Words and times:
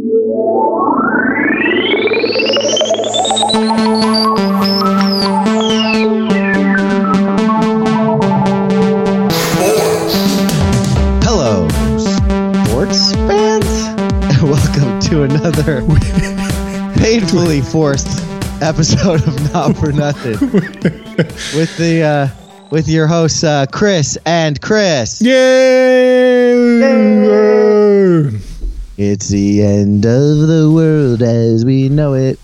Hello, 0.00 0.06
sports 11.98 13.12
fans. 13.12 13.66
Welcome 14.42 15.00
to 15.00 15.24
another 15.24 15.82
painfully 16.94 17.60
forced 17.60 18.06
episode 18.62 19.26
of 19.26 19.52
Not 19.52 19.76
for 19.76 19.90
Nothing 19.90 20.38
with 20.52 21.76
the 21.76 22.02
uh, 22.04 22.28
with 22.70 22.86
your 22.88 23.08
hosts 23.08 23.42
uh, 23.42 23.66
Chris 23.66 24.16
and 24.24 24.60
Chris. 24.60 25.20
Yay! 25.20 26.78
It's 28.98 29.28
the 29.28 29.62
end 29.62 30.04
of 30.04 30.48
the 30.48 30.68
world 30.74 31.22
as 31.22 31.64
we 31.64 31.88
know 31.88 32.14
it. 32.14 32.36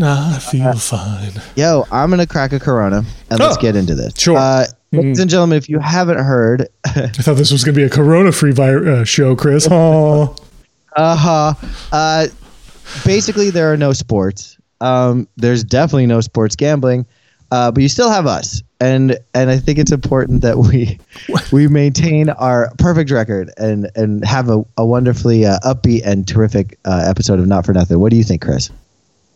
I 0.00 0.38
feel 0.38 0.72
fine. 0.74 1.32
Yo, 1.56 1.84
I'm 1.90 2.10
gonna 2.10 2.28
crack 2.28 2.52
a 2.52 2.60
Corona 2.60 3.02
and 3.28 3.40
let's 3.40 3.56
Oh, 3.56 3.60
get 3.60 3.74
into 3.74 3.96
this. 3.96 4.14
sure. 4.16 4.38
Uh, 4.38 4.66
Mhm. 4.92 4.98
Ladies 5.02 5.18
and 5.18 5.28
gentlemen, 5.28 5.58
if 5.58 5.68
you 5.68 5.80
haven't 5.80 6.18
heard, 6.18 6.68
I 6.86 7.08
thought 7.08 7.36
this 7.36 7.50
was 7.50 7.64
going 7.64 7.74
to 7.74 7.80
be 7.80 7.82
a 7.82 7.90
corona-free 7.90 8.52
uh, 8.56 9.02
show, 9.02 9.34
Chris. 9.34 9.66
Oh, 9.70 10.36
Uh-huh. 10.96 11.54
Uh 11.92 12.28
basically 13.04 13.50
there 13.50 13.72
are 13.72 13.76
no 13.76 13.92
sports. 13.92 14.56
Um 14.80 15.26
there's 15.36 15.64
definitely 15.64 16.06
no 16.06 16.20
sports 16.20 16.54
gambling. 16.54 17.04
Uh 17.50 17.70
but 17.70 17.82
you 17.82 17.88
still 17.88 18.10
have 18.10 18.26
us. 18.26 18.62
And 18.80 19.18
and 19.34 19.50
I 19.50 19.56
think 19.58 19.78
it's 19.78 19.92
important 19.92 20.42
that 20.42 20.58
we 20.58 20.98
we 21.52 21.68
maintain 21.68 22.30
our 22.30 22.70
perfect 22.78 23.10
record 23.10 23.50
and 23.56 23.90
and 23.96 24.24
have 24.24 24.48
a, 24.50 24.64
a 24.76 24.84
wonderfully 24.84 25.46
uh, 25.46 25.58
upbeat 25.64 26.02
and 26.04 26.26
terrific 26.28 26.78
uh, 26.84 27.04
episode 27.08 27.38
of 27.38 27.46
Not 27.46 27.64
for 27.64 27.72
Nothing. 27.72 28.00
What 28.00 28.10
do 28.10 28.16
you 28.16 28.24
think, 28.24 28.42
Chris? 28.42 28.70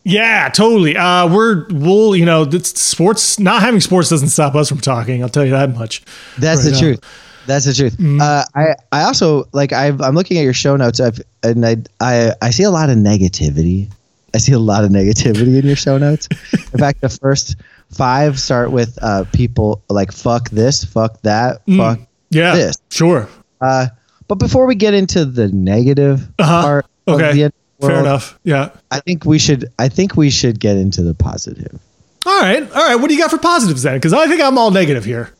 yeah, 0.04 0.48
totally. 0.48 0.96
Uh, 0.96 1.28
we're 1.28 1.66
we'll 1.70 2.16
you 2.16 2.24
know 2.24 2.48
sports 2.50 3.38
not 3.38 3.62
having 3.62 3.80
sports 3.80 4.08
doesn't 4.08 4.28
stop 4.30 4.54
us 4.54 4.68
from 4.68 4.80
talking. 4.80 5.22
I'll 5.22 5.28
tell 5.28 5.44
you 5.44 5.50
that 5.52 5.74
much. 5.74 6.02
That's 6.38 6.64
Right 6.64 6.70
the 6.70 6.76
on. 6.76 6.82
truth. 6.82 7.00
That's 7.46 7.64
the 7.66 7.74
truth. 7.74 7.96
Uh, 8.20 8.44
I 8.54 8.74
I 8.92 9.02
also 9.04 9.48
like 9.52 9.72
I've, 9.72 10.00
I'm 10.00 10.14
looking 10.14 10.36
at 10.38 10.42
your 10.44 10.52
show 10.54 10.76
notes 10.76 11.00
I've, 11.00 11.20
and 11.42 11.66
I, 11.66 11.76
I 12.00 12.32
I 12.42 12.50
see 12.50 12.62
a 12.62 12.70
lot 12.70 12.90
of 12.90 12.96
negativity. 12.96 13.90
I 14.34 14.38
see 14.38 14.52
a 14.52 14.58
lot 14.58 14.84
of 14.84 14.90
negativity 14.90 15.58
in 15.58 15.66
your 15.66 15.76
show 15.76 15.98
notes. 15.98 16.28
in 16.52 16.78
fact, 16.78 17.00
the 17.00 17.08
first 17.08 17.56
five 17.90 18.38
start 18.38 18.70
with 18.70 18.98
uh, 19.02 19.24
people 19.32 19.82
like 19.88 20.12
fuck 20.12 20.50
this, 20.50 20.84
fuck 20.84 21.20
that, 21.22 21.62
fuck. 21.76 21.98
Yeah, 22.30 22.54
This. 22.54 22.76
sure. 22.90 23.28
Uh, 23.60 23.88
but 24.28 24.36
before 24.36 24.66
we 24.66 24.74
get 24.76 24.94
into 24.94 25.24
the 25.24 25.48
negative 25.48 26.28
Uh-huh. 26.38 26.62
part 26.62 26.86
Okay. 27.08 27.28
of 27.30 27.34
the 27.34 27.42
end 27.44 27.52
of 27.52 27.80
the 27.80 27.86
Fair 27.88 28.00
enough. 28.00 28.38
Yeah. 28.44 28.70
I 28.90 29.00
think 29.00 29.24
we 29.24 29.38
should 29.38 29.72
I 29.78 29.88
think 29.88 30.16
we 30.16 30.30
should 30.30 30.60
get 30.60 30.76
into 30.76 31.02
the 31.02 31.14
positive. 31.14 31.78
All 32.26 32.40
right. 32.40 32.62
All 32.62 32.86
right. 32.86 32.94
What 32.96 33.08
do 33.08 33.14
you 33.14 33.20
got 33.20 33.30
for 33.30 33.38
positives 33.38 33.82
then? 33.82 33.94
Because 33.96 34.12
I 34.12 34.26
think 34.28 34.40
I'm 34.40 34.58
all 34.58 34.70
negative 34.70 35.04
here. 35.04 35.30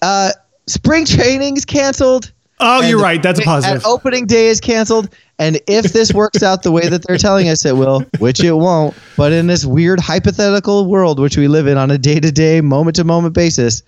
Uh, 0.00 0.30
spring 0.66 1.04
training's 1.04 1.64
canceled. 1.64 2.32
Oh, 2.60 2.80
And 2.80 2.90
you're 2.90 3.00
right. 3.00 3.22
That's 3.22 3.40
a 3.40 3.42
positive. 3.42 3.76
And 3.76 3.84
opening 3.84 4.26
day 4.26 4.46
is 4.46 4.60
canceled. 4.60 5.08
And 5.38 5.60
if 5.66 5.92
this 5.92 6.12
works 6.12 6.42
out 6.42 6.62
the 6.62 6.70
way 6.70 6.88
that 6.88 7.04
they're 7.06 7.18
telling 7.18 7.48
us 7.48 7.64
it 7.64 7.76
will, 7.76 8.04
which 8.18 8.42
it 8.44 8.52
won't, 8.52 8.94
but 9.16 9.32
in 9.32 9.48
this 9.48 9.64
weird 9.64 9.98
hypothetical 9.98 10.86
world 10.86 11.18
which 11.18 11.36
we 11.36 11.48
live 11.48 11.66
in 11.66 11.76
on 11.76 11.90
a 11.90 11.98
day 11.98 12.20
to 12.20 12.30
day, 12.30 12.60
moment 12.60 12.96
to 12.96 13.04
moment 13.04 13.34
basis, 13.34 13.82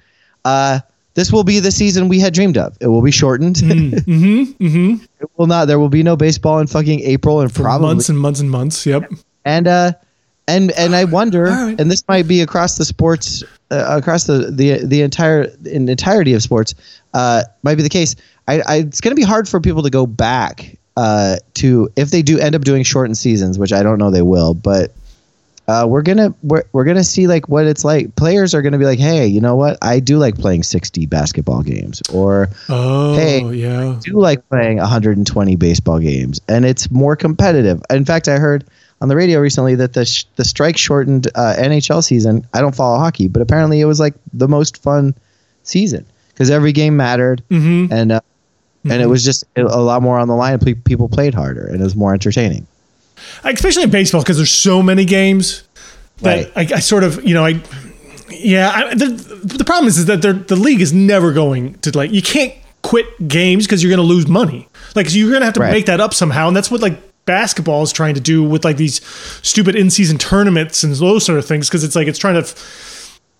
uh, 0.44 0.80
this 1.14 1.32
will 1.32 1.44
be 1.44 1.60
the 1.60 1.70
season 1.70 2.08
we 2.08 2.18
had 2.18 2.34
dreamed 2.34 2.58
of. 2.58 2.76
It 2.80 2.88
will 2.88 3.02
be 3.02 3.12
shortened. 3.12 3.56
mm-hmm. 3.58 4.64
Mm-hmm. 4.64 5.04
it 5.20 5.30
will 5.36 5.46
not. 5.46 5.66
There 5.66 5.78
will 5.78 5.88
be 5.88 6.02
no 6.02 6.16
baseball 6.16 6.58
in 6.58 6.66
fucking 6.66 7.00
April 7.00 7.40
and 7.40 7.52
For 7.52 7.62
probably 7.62 7.86
months 7.88 8.08
and 8.08 8.18
months 8.18 8.40
and 8.40 8.50
months. 8.50 8.84
Yep. 8.84 9.12
and 9.44 9.68
uh, 9.68 9.92
and 10.48 10.72
and 10.72 10.94
I 10.94 11.04
wonder, 11.04 11.44
right. 11.44 11.80
and 11.80 11.90
this 11.90 12.06
might 12.08 12.28
be 12.28 12.40
across 12.40 12.76
the 12.76 12.84
sports, 12.84 13.42
uh, 13.70 13.96
across 13.96 14.24
the 14.24 14.50
the 14.50 14.84
the 14.84 15.02
entire 15.02 15.48
in 15.64 15.88
entirety 15.88 16.34
of 16.34 16.42
sports, 16.42 16.74
uh, 17.14 17.44
might 17.62 17.76
be 17.76 17.82
the 17.82 17.88
case. 17.88 18.16
I, 18.48 18.60
I 18.60 18.74
it's 18.76 19.00
going 19.00 19.12
to 19.12 19.20
be 19.20 19.26
hard 19.26 19.48
for 19.48 19.60
people 19.60 19.82
to 19.84 19.90
go 19.90 20.06
back 20.06 20.76
uh, 20.96 21.36
to 21.54 21.88
if 21.96 22.10
they 22.10 22.22
do 22.22 22.38
end 22.38 22.54
up 22.54 22.62
doing 22.62 22.82
shortened 22.82 23.18
seasons, 23.18 23.58
which 23.58 23.72
I 23.72 23.82
don't 23.82 23.98
know 23.98 24.10
they 24.10 24.22
will, 24.22 24.54
but. 24.54 24.92
Uh, 25.66 25.86
we're 25.88 26.02
gonna 26.02 26.34
we're, 26.42 26.62
we're 26.74 26.84
gonna 26.84 27.02
see 27.02 27.26
like 27.26 27.48
what 27.48 27.64
it's 27.66 27.86
like. 27.86 28.14
Players 28.16 28.54
are 28.54 28.60
gonna 28.60 28.76
be 28.76 28.84
like, 28.84 28.98
hey, 28.98 29.26
you 29.26 29.40
know 29.40 29.56
what? 29.56 29.78
I 29.80 29.98
do 29.98 30.18
like 30.18 30.34
playing 30.36 30.62
sixty 30.62 31.06
basketball 31.06 31.62
games, 31.62 32.02
or 32.12 32.50
Oh, 32.68 33.14
Hey. 33.14 33.42
yeah. 33.54 33.98
do 34.02 34.20
like 34.20 34.46
playing 34.50 34.76
120 34.76 35.56
baseball 35.56 36.00
games, 36.00 36.38
and 36.48 36.66
it's 36.66 36.90
more 36.90 37.16
competitive. 37.16 37.80
In 37.88 38.04
fact, 38.04 38.28
I 38.28 38.36
heard 38.38 38.66
on 39.00 39.08
the 39.08 39.16
radio 39.16 39.40
recently 39.40 39.74
that 39.76 39.94
the 39.94 40.04
sh- 40.04 40.26
the 40.36 40.44
strike 40.44 40.76
shortened 40.76 41.28
uh, 41.34 41.54
NHL 41.56 42.04
season. 42.04 42.46
I 42.52 42.60
don't 42.60 42.74
follow 42.76 42.98
hockey, 42.98 43.28
but 43.28 43.40
apparently 43.40 43.80
it 43.80 43.86
was 43.86 43.98
like 43.98 44.12
the 44.34 44.48
most 44.48 44.82
fun 44.82 45.14
season 45.62 46.04
because 46.28 46.50
every 46.50 46.72
game 46.72 46.94
mattered, 46.98 47.42
Mm-hmm. 47.50 47.90
and 47.90 48.12
uh, 48.12 48.20
and 48.84 48.92
it 48.92 49.00
mm-hmm. 49.00 49.10
was 49.10 49.24
just 49.24 49.44
a 49.56 49.62
lot 49.80 50.02
more 50.02 50.18
on 50.18 50.28
the 50.28 50.34
line. 50.34 50.58
Pe- 50.58 50.74
People 50.74 51.08
played 51.08 51.34
harder, 51.34 51.66
and 51.66 51.80
it 51.80 51.84
was 51.84 51.96
more 51.96 52.12
entertaining. 52.12 52.66
especially 53.44 53.82
in 53.82 53.90
baseball 53.90 54.22
because 54.22 54.36
there's 54.36 54.52
so 54.52 54.82
many 54.82 55.04
games 55.04 55.62
that 56.18 56.50
I, 56.56 56.60
I 56.60 56.80
sort 56.80 57.04
of 57.04 57.24
you 57.24 57.34
know 57.34 57.44
I 57.44 57.60
yeah 58.30 58.70
I, 58.74 58.94
the, 58.94 59.06
the 59.58 59.64
problem 59.64 59.88
is, 59.88 59.98
is 59.98 60.06
that 60.06 60.22
the 60.22 60.56
league 60.56 60.80
is 60.80 60.92
never 60.92 61.32
going 61.32 61.74
to 61.80 61.96
like 61.96 62.10
you 62.12 62.22
can't 62.22 62.52
quit 62.82 63.06
games 63.28 63.66
because 63.66 63.82
you're 63.82 63.90
going 63.94 64.06
to 64.06 64.14
lose 64.14 64.26
money 64.28 64.68
like 64.94 65.08
so 65.08 65.16
you're 65.16 65.30
going 65.30 65.40
to 65.40 65.46
have 65.46 65.54
to 65.54 65.60
Right. 65.60 65.72
make 65.72 65.86
that 65.86 66.00
up 66.00 66.12
somehow 66.14 66.48
and 66.48 66.56
that's 66.56 66.70
what 66.70 66.82
like 66.82 67.00
basketball 67.24 67.82
is 67.82 67.92
trying 67.92 68.14
to 68.14 68.20
do 68.20 68.42
with 68.42 68.64
like 68.64 68.76
these 68.76 69.02
stupid 69.42 69.74
in-season 69.74 70.18
tournaments 70.18 70.84
and 70.84 70.94
those 70.94 71.24
sort 71.24 71.38
of 71.38 71.46
things 71.46 71.68
because 71.68 71.82
it's 71.82 71.96
like 71.96 72.06
it's 72.06 72.18
trying 72.18 72.34
to 72.34 72.40
f- 72.40 72.54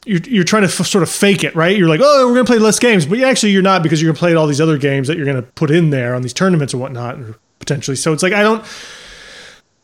you're, 0.05 0.21
you're 0.21 0.45
trying 0.45 0.63
to 0.63 0.69
f- 0.69 0.87
sort 0.87 1.03
of 1.03 1.11
fake 1.11 1.45
it 1.45 1.55
right? 1.55 1.77
You're 1.77 1.89
like 1.89 2.01
oh 2.03 2.27
we're 2.27 2.35
going 2.35 2.47
to 2.47 2.51
play 2.51 2.59
less 2.59 2.79
games. 2.79 3.07
But 3.07 3.21
actually 3.21 3.53
you're 3.53 3.63
not 3.63 3.83
because 3.83 4.01
you're 4.01 4.09
going 4.09 4.17
to 4.17 4.21
play 4.21 4.35
all 4.35 4.47
these 4.47 4.61
other 4.61 4.79
games 4.79 5.09
that 5.09 5.17
you're 5.17 5.27
going 5.27 5.37
to 5.37 5.43
put 5.43 5.71
in 5.71 5.91
there 5.91 6.15
on 6.15 6.23
these 6.23 6.33
tournaments 6.33 6.75
or 6.75 6.79
whatnot 6.79 7.19
potentially. 7.59 7.97
So 7.97 8.13
it's 8.13 8.23
like 8.23 8.35
i 8.35 8.43
don't 8.43 8.65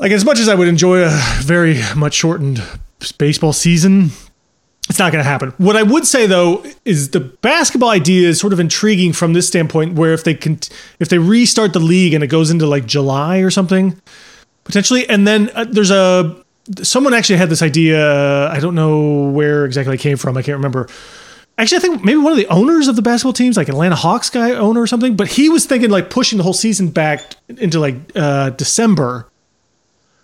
like 0.00 0.12
as 0.12 0.24
much 0.24 0.38
as 0.38 0.48
I 0.48 0.54
would 0.54 0.66
enjoy 0.66 1.04
a 1.04 1.10
very 1.42 1.78
much 1.94 2.14
shortened 2.14 2.62
baseball 3.18 3.52
season, 3.52 4.10
it's 4.88 4.98
not 4.98 5.12
going 5.12 5.22
to 5.22 5.28
happen. 5.28 5.52
What 5.58 5.76
I 5.76 5.82
would 5.82 6.06
say 6.06 6.26
though 6.26 6.64
is 6.84 7.10
the 7.10 7.20
basketball 7.20 7.90
idea 7.90 8.28
is 8.28 8.40
sort 8.40 8.54
of 8.54 8.58
intriguing 8.58 9.12
from 9.12 9.34
this 9.34 9.46
standpoint, 9.46 9.94
where 9.94 10.14
if 10.14 10.24
they 10.24 10.34
can, 10.34 10.58
if 10.98 11.10
they 11.10 11.18
restart 11.18 11.74
the 11.74 11.80
league 11.80 12.14
and 12.14 12.24
it 12.24 12.28
goes 12.28 12.50
into 12.50 12.66
like 12.66 12.86
July 12.86 13.38
or 13.38 13.50
something, 13.50 14.00
potentially, 14.64 15.06
and 15.08 15.28
then 15.28 15.50
uh, 15.54 15.66
there's 15.68 15.90
a 15.90 16.42
someone 16.82 17.14
actually 17.14 17.36
had 17.36 17.48
this 17.48 17.62
idea. 17.62 18.48
I 18.48 18.60
don't 18.60 18.74
know 18.74 19.30
where 19.30 19.64
exactly 19.64 19.94
it 19.94 20.00
came 20.00 20.16
from. 20.16 20.36
I 20.36 20.42
can't 20.42 20.56
remember. 20.56 20.88
Actually, 21.58 21.78
I 21.78 21.80
think 21.80 22.04
maybe 22.04 22.18
one 22.18 22.32
of 22.32 22.38
the 22.38 22.46
owners 22.46 22.88
of 22.88 22.96
the 22.96 23.02
basketball 23.02 23.34
teams, 23.34 23.56
like 23.56 23.68
Atlanta 23.68 23.94
Hawks 23.96 24.30
guy 24.30 24.52
owner 24.52 24.80
or 24.80 24.86
something, 24.86 25.14
but 25.14 25.28
he 25.28 25.48
was 25.50 25.66
thinking 25.66 25.90
like 25.90 26.08
pushing 26.08 26.38
the 26.38 26.44
whole 26.44 26.54
season 26.54 26.88
back 26.88 27.34
into 27.48 27.78
like 27.78 27.96
uh, 28.14 28.50
December 28.50 29.26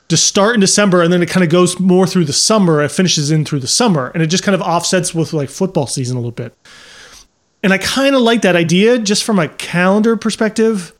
to 0.08 0.16
start 0.16 0.54
in 0.54 0.60
December 0.60 1.02
and 1.02 1.12
then 1.12 1.20
it 1.20 1.28
kind 1.28 1.44
of 1.44 1.50
goes 1.50 1.78
more 1.80 2.06
through 2.06 2.24
the 2.24 2.32
summer. 2.32 2.80
It 2.82 2.90
finishes 2.90 3.30
in 3.30 3.44
through 3.44 3.58
the 3.60 3.66
summer 3.66 4.08
and 4.14 4.22
it 4.22 4.28
just 4.28 4.44
kind 4.44 4.54
of 4.54 4.62
offsets 4.62 5.14
with 5.14 5.32
like 5.32 5.50
football 5.50 5.86
season 5.86 6.16
a 6.16 6.20
little 6.20 6.30
bit. 6.30 6.56
And 7.62 7.72
I 7.72 7.78
kind 7.78 8.14
of 8.14 8.22
like 8.22 8.42
that 8.42 8.54
idea 8.56 8.98
just 8.98 9.24
from 9.24 9.38
a 9.38 9.48
calendar 9.48 10.16
perspective 10.16 10.94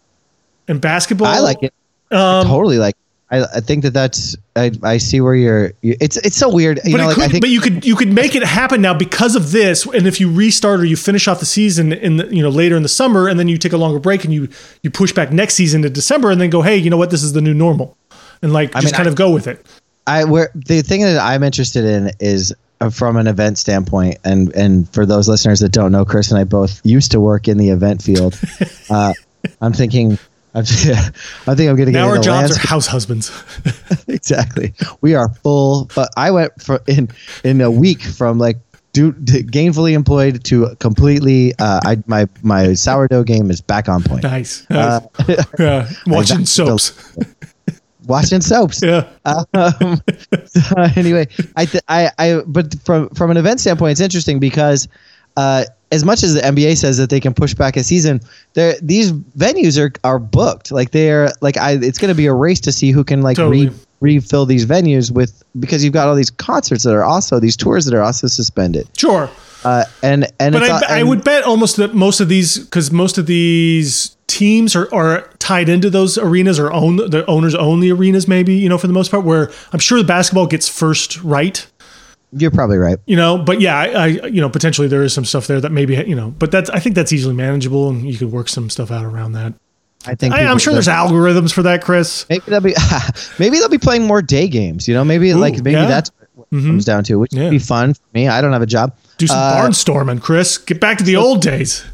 and 0.67 0.81
basketball. 0.81 1.29
I 1.29 1.39
like 1.39 1.63
it. 1.63 1.73
I 2.11 2.41
Um, 2.41 2.47
totally 2.47 2.79
like. 2.79 2.97
I, 3.31 3.43
I 3.43 3.61
think 3.61 3.83
that 3.83 3.93
that's. 3.93 4.37
I, 4.55 4.71
I 4.83 4.99
see 4.99 5.21
where 5.21 5.35
you're. 5.35 5.73
You, 5.83 5.97
it's 6.01 6.17
it's 6.19 6.37
so 6.37 6.53
weird. 6.53 6.81
You 6.85 6.93
but, 6.93 6.99
know, 6.99 7.07
like 7.07 7.15
could, 7.17 7.25
I 7.25 7.29
think 7.29 7.43
but 7.43 7.51
you 7.51 7.61
could 7.61 7.85
you 7.85 7.97
could 7.97 8.13
make 8.13 8.37
it 8.37 8.45
happen 8.45 8.81
now 8.81 8.95
because 8.95 9.35
of 9.35 9.51
this. 9.51 9.85
And 9.85 10.07
if 10.07 10.21
you 10.21 10.33
restart 10.33 10.81
or 10.81 10.85
you 10.85 10.97
finish 10.97 11.27
off 11.27 11.41
the 11.41 11.47
season 11.47 11.93
in 11.93 12.19
the, 12.19 12.35
you 12.35 12.43
know 12.43 12.51
later 12.51 12.77
in 12.77 12.83
the 12.85 12.89
summer, 12.89 13.29
and 13.29 13.39
then 13.39 13.49
you 13.49 13.59
take 13.59 13.73
a 13.73 13.77
longer 13.77 13.99
break 13.99 14.25
and 14.25 14.33
you 14.33 14.49
you 14.83 14.91
push 14.91 15.13
back 15.13 15.33
next 15.33 15.55
season 15.55 15.83
to 15.83 15.91
December, 15.91 16.31
and 16.31 16.41
then 16.41 16.51
go, 16.51 16.63
hey, 16.63 16.77
you 16.77 16.89
know 16.89 16.97
what, 16.97 17.11
this 17.11 17.25
is 17.25 17.33
the 17.33 17.41
new 17.41 17.55
normal, 17.55 17.97
and 18.43 18.53
like 18.53 18.73
just 18.73 18.85
mean, 18.85 18.95
kind 18.95 19.09
I- 19.09 19.11
of 19.11 19.17
go 19.17 19.33
with 19.33 19.47
it. 19.49 19.65
I 20.07 20.23
where 20.23 20.51
the 20.55 20.83
thing 20.83 21.03
that 21.03 21.19
I'm 21.19 21.43
interested 21.43 21.85
in 21.85 22.13
is 22.21 22.55
uh, 22.81 22.91
from 22.91 23.17
an 23.17 23.27
event 23.27 23.59
standpoint, 23.59 24.19
and 24.23 24.55
and 24.55 24.89
for 24.91 25.05
those 25.05 25.29
listeners 25.29 25.59
that 25.61 25.73
don't 25.73 25.91
know, 25.91 26.05
Chris 26.05 26.31
and 26.31 26.39
I 26.39 26.45
both 26.45 26.81
used 26.85 27.11
to 27.11 27.21
work 27.21 27.49
in 27.49 27.59
the 27.59 27.71
event 27.71 28.03
field. 28.03 28.39
uh, 28.91 29.15
I'm 29.61 29.73
thinking. 29.73 30.17
I'm, 30.57 30.63
I 31.47 31.55
think 31.55 31.69
I'm 31.71 31.77
going 31.77 31.87
to 31.87 31.93
get 31.93 31.93
Now 31.93 32.09
our 32.09 32.17
jobs 32.17 32.29
landscape. 32.51 32.65
are 32.65 32.69
house 32.69 32.87
husbands. 32.87 33.31
exactly. 34.09 34.75
We 35.03 35.15
are 35.15 35.29
full, 35.29 35.91
but 35.95 36.09
I 36.17 36.31
went 36.31 36.61
for 36.61 36.81
in 36.87 37.09
in 37.45 37.61
a 37.61 37.71
week 37.71 38.03
from 38.03 38.39
like 38.39 38.57
do, 38.93 39.13
gainfully 39.13 39.93
employed 39.93 40.43
to 40.45 40.75
completely. 40.77 41.53
Uh, 41.59 41.81
I 41.85 42.03
my 42.07 42.27
my 42.43 42.73
sourdough 42.73 43.25
game 43.25 43.51
is 43.51 43.61
back 43.61 43.89
on 43.89 44.03
point. 44.03 44.23
nice. 44.23 44.65
Uh, 44.71 45.01
yeah. 45.59 45.91
Watching 46.07 46.47
soaps. 46.47 46.93
Watching 48.07 48.41
soaps. 48.41 48.83
Yeah. 48.83 49.09
um, 49.25 50.01
so 50.47 50.77
anyway, 50.97 51.27
I, 51.57 51.67
th- 51.67 51.83
I, 51.89 52.11
I, 52.19 52.41
but 52.47 52.75
from 52.85 53.11
from 53.11 53.31
an 53.31 53.37
event 53.37 53.61
standpoint, 53.61 53.93
it's 53.93 54.01
interesting 54.01 54.39
because 54.39 54.89
uh, 55.37 55.65
as 55.93 56.05
much 56.05 56.23
as 56.23 56.35
the 56.35 56.41
NBA 56.41 56.77
says 56.79 56.97
that 56.99 57.11
they 57.11 57.21
can 57.21 57.33
push 57.33 57.55
back 57.55 57.77
a 57.77 57.85
season, 57.85 58.21
there 58.55 58.75
these 58.83 59.13
venues 59.13 59.79
are 59.81 59.93
are 60.05 60.19
booked. 60.19 60.73
Like 60.73 60.91
they're 60.91 61.31
like 61.41 61.57
I, 61.57 61.73
it's 61.73 61.99
going 61.99 62.09
to 62.09 62.15
be 62.17 62.27
a 62.27 62.35
race 62.35 62.61
to 62.61 62.73
see 62.73 62.91
who 62.91 63.05
can 63.05 63.23
like 63.23 63.37
Totally. 63.37 63.69
re, 63.69 63.75
refill 64.01 64.47
these 64.47 64.67
venues 64.67 65.11
with 65.11 65.43
because 65.61 65.85
you've 65.85 65.93
got 65.93 66.09
all 66.09 66.15
these 66.17 66.31
concerts 66.31 66.83
that 66.85 66.93
are 66.95 67.05
also 67.05 67.39
these 67.39 67.57
tours 67.57 67.85
that 67.85 67.95
are 67.95 68.03
also 68.03 68.27
suspended. 68.27 68.89
Sure. 68.97 69.31
Uh, 69.65 69.85
and 70.03 70.27
and 70.39 70.53
But 70.53 70.63
I, 70.65 70.71
all- 70.71 70.81
I 70.89 71.03
would 71.03 71.25
bet 71.25 71.45
almost 71.45 71.77
that 71.77 71.95
most 71.95 72.21
of 72.21 72.29
these, 72.29 72.59
because 72.59 72.91
most 72.93 73.19
of 73.19 73.27
these 73.27 74.17
teams 74.29 74.77
are, 74.77 74.93
are 74.95 75.29
tied 75.39 75.69
into 75.69 75.89
those 75.89 76.19
arenas 76.19 76.59
or 76.59 76.73
own 76.73 76.97
the 76.97 77.25
owners 77.27 77.55
own 77.55 77.81
the 77.81 77.91
arenas, 77.91 78.29
maybe 78.29 78.55
you 78.55 78.69
know 78.69 78.79
for 78.79 78.87
the 78.87 78.93
most 78.93 79.11
part. 79.11 79.25
Where 79.25 79.51
I'm 79.73 79.79
sure 79.79 79.99
the 79.99 80.05
basketball 80.05 80.47
gets 80.47 80.69
first 80.69 81.21
right, 81.23 81.67
you're 82.37 82.51
probably 82.51 82.79
right. 82.79 82.99
you 83.07 83.17
know. 83.17 83.39
But 83.39 83.61
yeah, 83.61 83.77
I, 83.79 83.87
I 83.87 84.07
you 84.07 84.41
know 84.41 84.49
potentially 84.49 84.89
there 84.89 85.03
is 85.03 85.13
some 85.13 85.25
stuff 85.25 85.47
there 85.47 85.61
that 85.61 85.73
maybe 85.73 85.95
you 86.07 86.15
know, 86.15 86.31
but 86.39 86.51
that's 86.51 86.71
I 86.71 86.79
think 86.79 86.95
that's 86.95 87.13
easily 87.13 87.35
manageable 87.35 87.89
and 87.89 88.09
you 88.11 88.19
could 88.19 88.31
work 88.33 88.49
some 88.49 88.71
stuff 88.71 88.91
out 88.91 89.05
around 89.05 89.33
that. 89.33 89.55
I 90.07 90.15
think 90.15 90.35
I, 90.35 90.45
I'm 90.45 90.59
sure 90.59 90.73
there's 90.73 90.87
algorithms 90.87 91.53
for 91.53 91.63
that, 91.65 91.83
Chris. 91.83 92.27
Maybe 92.29 92.45
they'll 92.47 92.61
be 92.61 92.75
maybe 93.39 93.59
they'll 93.59 93.69
be 93.69 93.79
playing 93.79 94.07
more 94.07 94.23
day 94.23 94.47
games. 94.49 94.87
You 94.87 94.95
know, 94.95 95.05
maybe 95.05 95.35
like 95.35 95.55
maybe 95.55 95.73
yeah. 95.73 95.87
that's 95.87 96.11
what 96.35 96.47
it 96.53 96.65
comes 96.65 96.85
down 96.85 97.03
to, 97.05 97.17
which 97.19 97.33
Yeah. 97.33 97.45
would 97.45 97.51
be 97.51 97.59
fun 97.59 97.95
for 97.95 98.03
me. 98.15 98.29
I 98.29 98.41
don't 98.41 98.53
have 98.53 98.63
a 98.63 98.67
job. 98.67 98.95
Do 99.19 99.27
some 99.27 99.39
Uh, 99.39 99.57
barnstorming, 99.57 100.21
Chris. 100.23 100.59
Get 100.59 100.81
back 100.81 100.99
to 100.99 101.05
the 101.05 101.17
old 101.17 101.41
days. 101.43 101.85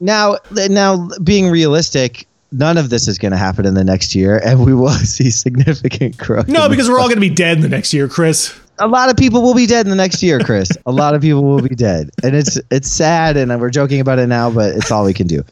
Now, 0.00 0.36
now, 0.50 1.08
being 1.22 1.48
realistic, 1.48 2.26
none 2.52 2.76
of 2.76 2.90
this 2.90 3.08
is 3.08 3.18
going 3.18 3.32
to 3.32 3.38
happen 3.38 3.64
in 3.64 3.74
the 3.74 3.84
next 3.84 4.14
year, 4.14 4.38
and 4.44 4.64
we 4.66 4.74
will 4.74 4.90
see 4.90 5.30
significant 5.30 6.18
growth. 6.18 6.48
No, 6.48 6.68
because 6.68 6.88
we're 6.88 6.98
all 6.98 7.06
going 7.08 7.16
to 7.16 7.20
be 7.20 7.30
dead 7.30 7.56
in 7.58 7.62
the 7.62 7.68
next 7.68 7.94
year, 7.94 8.08
Chris. 8.08 8.52
A 8.78 8.86
lot 8.88 9.08
of 9.10 9.16
people 9.16 9.42
will 9.42 9.54
be 9.54 9.66
dead 9.66 9.86
in 9.86 9.90
the 9.90 9.96
next 9.96 10.22
year, 10.22 10.38
Chris. 10.40 10.68
a 10.86 10.92
lot 10.92 11.14
of 11.14 11.22
people 11.22 11.42
will 11.42 11.62
be 11.62 11.74
dead, 11.74 12.10
and 12.22 12.34
it's 12.36 12.58
it's 12.70 12.90
sad, 12.90 13.36
and 13.36 13.58
we're 13.60 13.70
joking 13.70 14.00
about 14.00 14.18
it 14.18 14.26
now, 14.26 14.50
but 14.50 14.74
it's 14.74 14.90
all 14.90 15.04
we 15.04 15.14
can 15.14 15.26
do. 15.26 15.42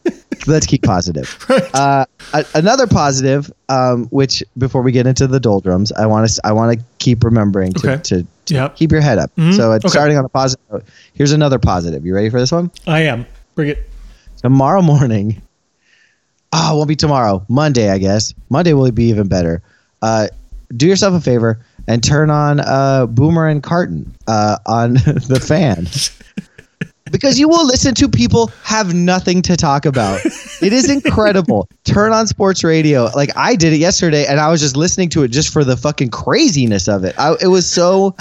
Let's 0.46 0.66
keep 0.66 0.82
positive. 0.82 1.36
Uh, 1.74 2.04
a- 2.34 2.44
another 2.54 2.86
positive, 2.86 3.52
um, 3.68 4.06
which 4.10 4.42
before 4.58 4.80
we 4.82 4.92
get 4.92 5.06
into 5.08 5.26
the 5.26 5.40
doldrums, 5.40 5.90
I 5.92 6.06
want 6.06 6.28
to 6.30 6.40
I 6.44 6.52
want 6.52 6.78
to 6.78 6.84
keep 6.98 7.24
remembering 7.24 7.72
to, 7.72 7.92
Okay. 7.92 8.02
to, 8.02 8.26
to 8.46 8.54
Yep. 8.54 8.76
keep 8.76 8.92
your 8.92 9.00
head 9.00 9.18
up. 9.18 9.32
So 9.36 9.72
it's 9.72 9.84
Okay. 9.84 9.88
starting 9.90 10.16
on 10.16 10.24
a 10.24 10.28
positive 10.28 10.64
note. 10.70 10.84
Here's 11.14 11.32
another 11.32 11.58
positive. 11.58 12.06
You 12.06 12.14
ready 12.14 12.30
for 12.30 12.38
this 12.38 12.52
one? 12.52 12.70
I 12.86 13.00
am. 13.00 13.26
Bring 13.56 13.70
it. 13.70 13.88
tomorrow 14.36 14.82
morning. 14.82 15.42
Ah, 16.52 16.72
it 16.72 16.76
won't 16.76 16.88
be 16.88 16.94
tomorrow. 16.96 17.44
Monday, 17.48 17.90
I 17.90 17.98
guess. 17.98 18.32
Monday 18.50 18.72
will 18.74 18.90
be 18.92 19.04
even 19.04 19.26
better. 19.26 19.62
Uh, 20.02 20.28
do 20.76 20.86
yourself 20.86 21.14
a 21.14 21.20
favor 21.20 21.60
and 21.86 22.02
turn 22.02 22.30
on 22.30 22.60
uh, 22.60 23.06
Boomer 23.06 23.46
and 23.46 23.62
Carton 23.62 24.14
uh, 24.26 24.58
on 24.66 24.94
the 24.94 25.42
fan. 25.44 25.86
Because 27.10 27.38
you 27.38 27.48
will 27.48 27.66
listen 27.66 27.94
to 27.96 28.08
people 28.08 28.50
have 28.62 28.94
nothing 28.94 29.42
to 29.42 29.56
talk 29.56 29.84
about. 29.84 30.24
It 30.24 30.72
is 30.72 30.88
incredible. 30.90 31.68
Turn 31.84 32.12
on 32.12 32.26
sports 32.26 32.64
radio. 32.64 33.10
Like 33.14 33.30
I 33.36 33.56
did 33.56 33.74
it 33.74 33.76
yesterday, 33.76 34.24
and 34.26 34.40
I 34.40 34.48
was 34.50 34.60
just 34.60 34.74
listening 34.74 35.10
to 35.10 35.22
it 35.22 35.28
just 35.28 35.52
for 35.52 35.64
the 35.64 35.76
fucking 35.76 36.08
craziness 36.08 36.88
of 36.88 37.04
it. 37.04 37.14
I, 37.18 37.36
it 37.42 37.48
was 37.48 37.68
so, 37.68 38.12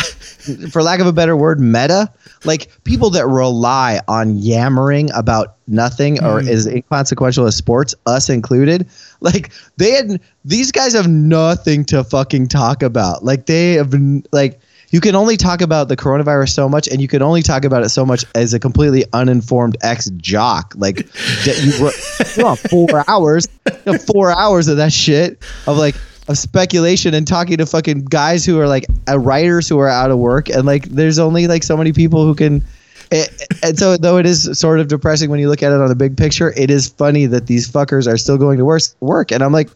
for 0.69 0.83
lack 0.83 0.99
of 0.99 1.07
a 1.07 1.13
better 1.13 1.37
word, 1.37 1.61
meta. 1.61 2.11
Like 2.43 2.69
people 2.83 3.09
that 3.11 3.25
rely 3.25 4.01
on 4.09 4.37
yammering 4.37 5.11
about 5.13 5.55
nothing 5.67 6.21
or 6.23 6.41
mm. 6.41 6.49
is 6.49 6.67
inconsequential 6.67 7.45
as 7.45 7.55
sports, 7.55 7.95
us 8.05 8.29
included. 8.29 8.87
Like 9.21 9.53
they 9.77 9.91
had 9.91 10.19
these 10.43 10.73
guys 10.73 10.91
have 10.93 11.07
nothing 11.07 11.85
to 11.85 12.03
fucking 12.03 12.49
talk 12.49 12.83
about. 12.83 13.23
Like 13.23 13.45
they 13.45 13.73
have 13.73 13.89
been 13.89 14.25
like 14.33 14.59
you 14.93 15.01
can 15.01 15.15
only 15.15 15.35
talk 15.35 15.61
about 15.61 15.89
the 15.89 15.97
coronavirus 15.97 16.51
so 16.51 16.69
much, 16.69 16.87
and 16.87 17.01
you 17.01 17.07
can 17.09 17.21
only 17.21 17.41
talk 17.41 17.65
about 17.65 17.83
it 17.83 17.89
so 17.89 18.05
much 18.05 18.23
as 18.35 18.53
a 18.53 18.59
completely 18.59 19.03
uninformed 19.11 19.75
ex 19.81 20.09
jock. 20.17 20.73
Like 20.77 20.99
you, 21.45 21.83
were- 21.83 21.91
you 22.37 22.55
four 22.55 23.03
hours, 23.09 23.47
you 23.65 23.91
know, 23.93 23.97
four 23.97 24.31
hours 24.31 24.67
of 24.69 24.77
that 24.77 24.93
shit 24.93 25.39
of 25.67 25.77
like 25.77 25.95
of 26.29 26.37
speculation 26.37 27.13
and 27.13 27.27
talking 27.27 27.57
to 27.57 27.65
fucking 27.65 28.05
guys 28.05 28.45
who 28.45 28.57
are 28.59 28.67
like 28.67 28.85
uh, 29.09 29.19
writers 29.19 29.67
who 29.67 29.77
are 29.79 29.89
out 29.89 30.11
of 30.11 30.19
work, 30.19 30.47
and 30.47 30.65
like 30.65 30.85
there's 30.85 31.19
only 31.19 31.47
like 31.47 31.63
so 31.63 31.75
many 31.75 31.91
people 31.91 32.23
who 32.25 32.35
can. 32.35 32.63
eh, 33.11 33.25
And 33.63 33.77
so, 33.77 33.97
though 33.97 34.17
it 34.19 34.25
is 34.25 34.57
sort 34.57 34.79
of 34.79 34.87
depressing 34.87 35.29
when 35.29 35.39
you 35.39 35.49
look 35.49 35.63
at 35.63 35.71
it 35.71 35.81
on 35.81 35.89
the 35.89 35.95
big 35.95 36.15
picture, 36.15 36.53
it 36.55 36.69
is 36.69 36.87
funny 36.87 37.25
that 37.25 37.47
these 37.47 37.69
fuckers 37.69 38.07
are 38.07 38.17
still 38.17 38.37
going 38.37 38.57
to 38.59 38.63
work. 38.65 38.83
Work, 39.01 39.31
and 39.31 39.43
I'm 39.43 39.51
like, 39.51 39.69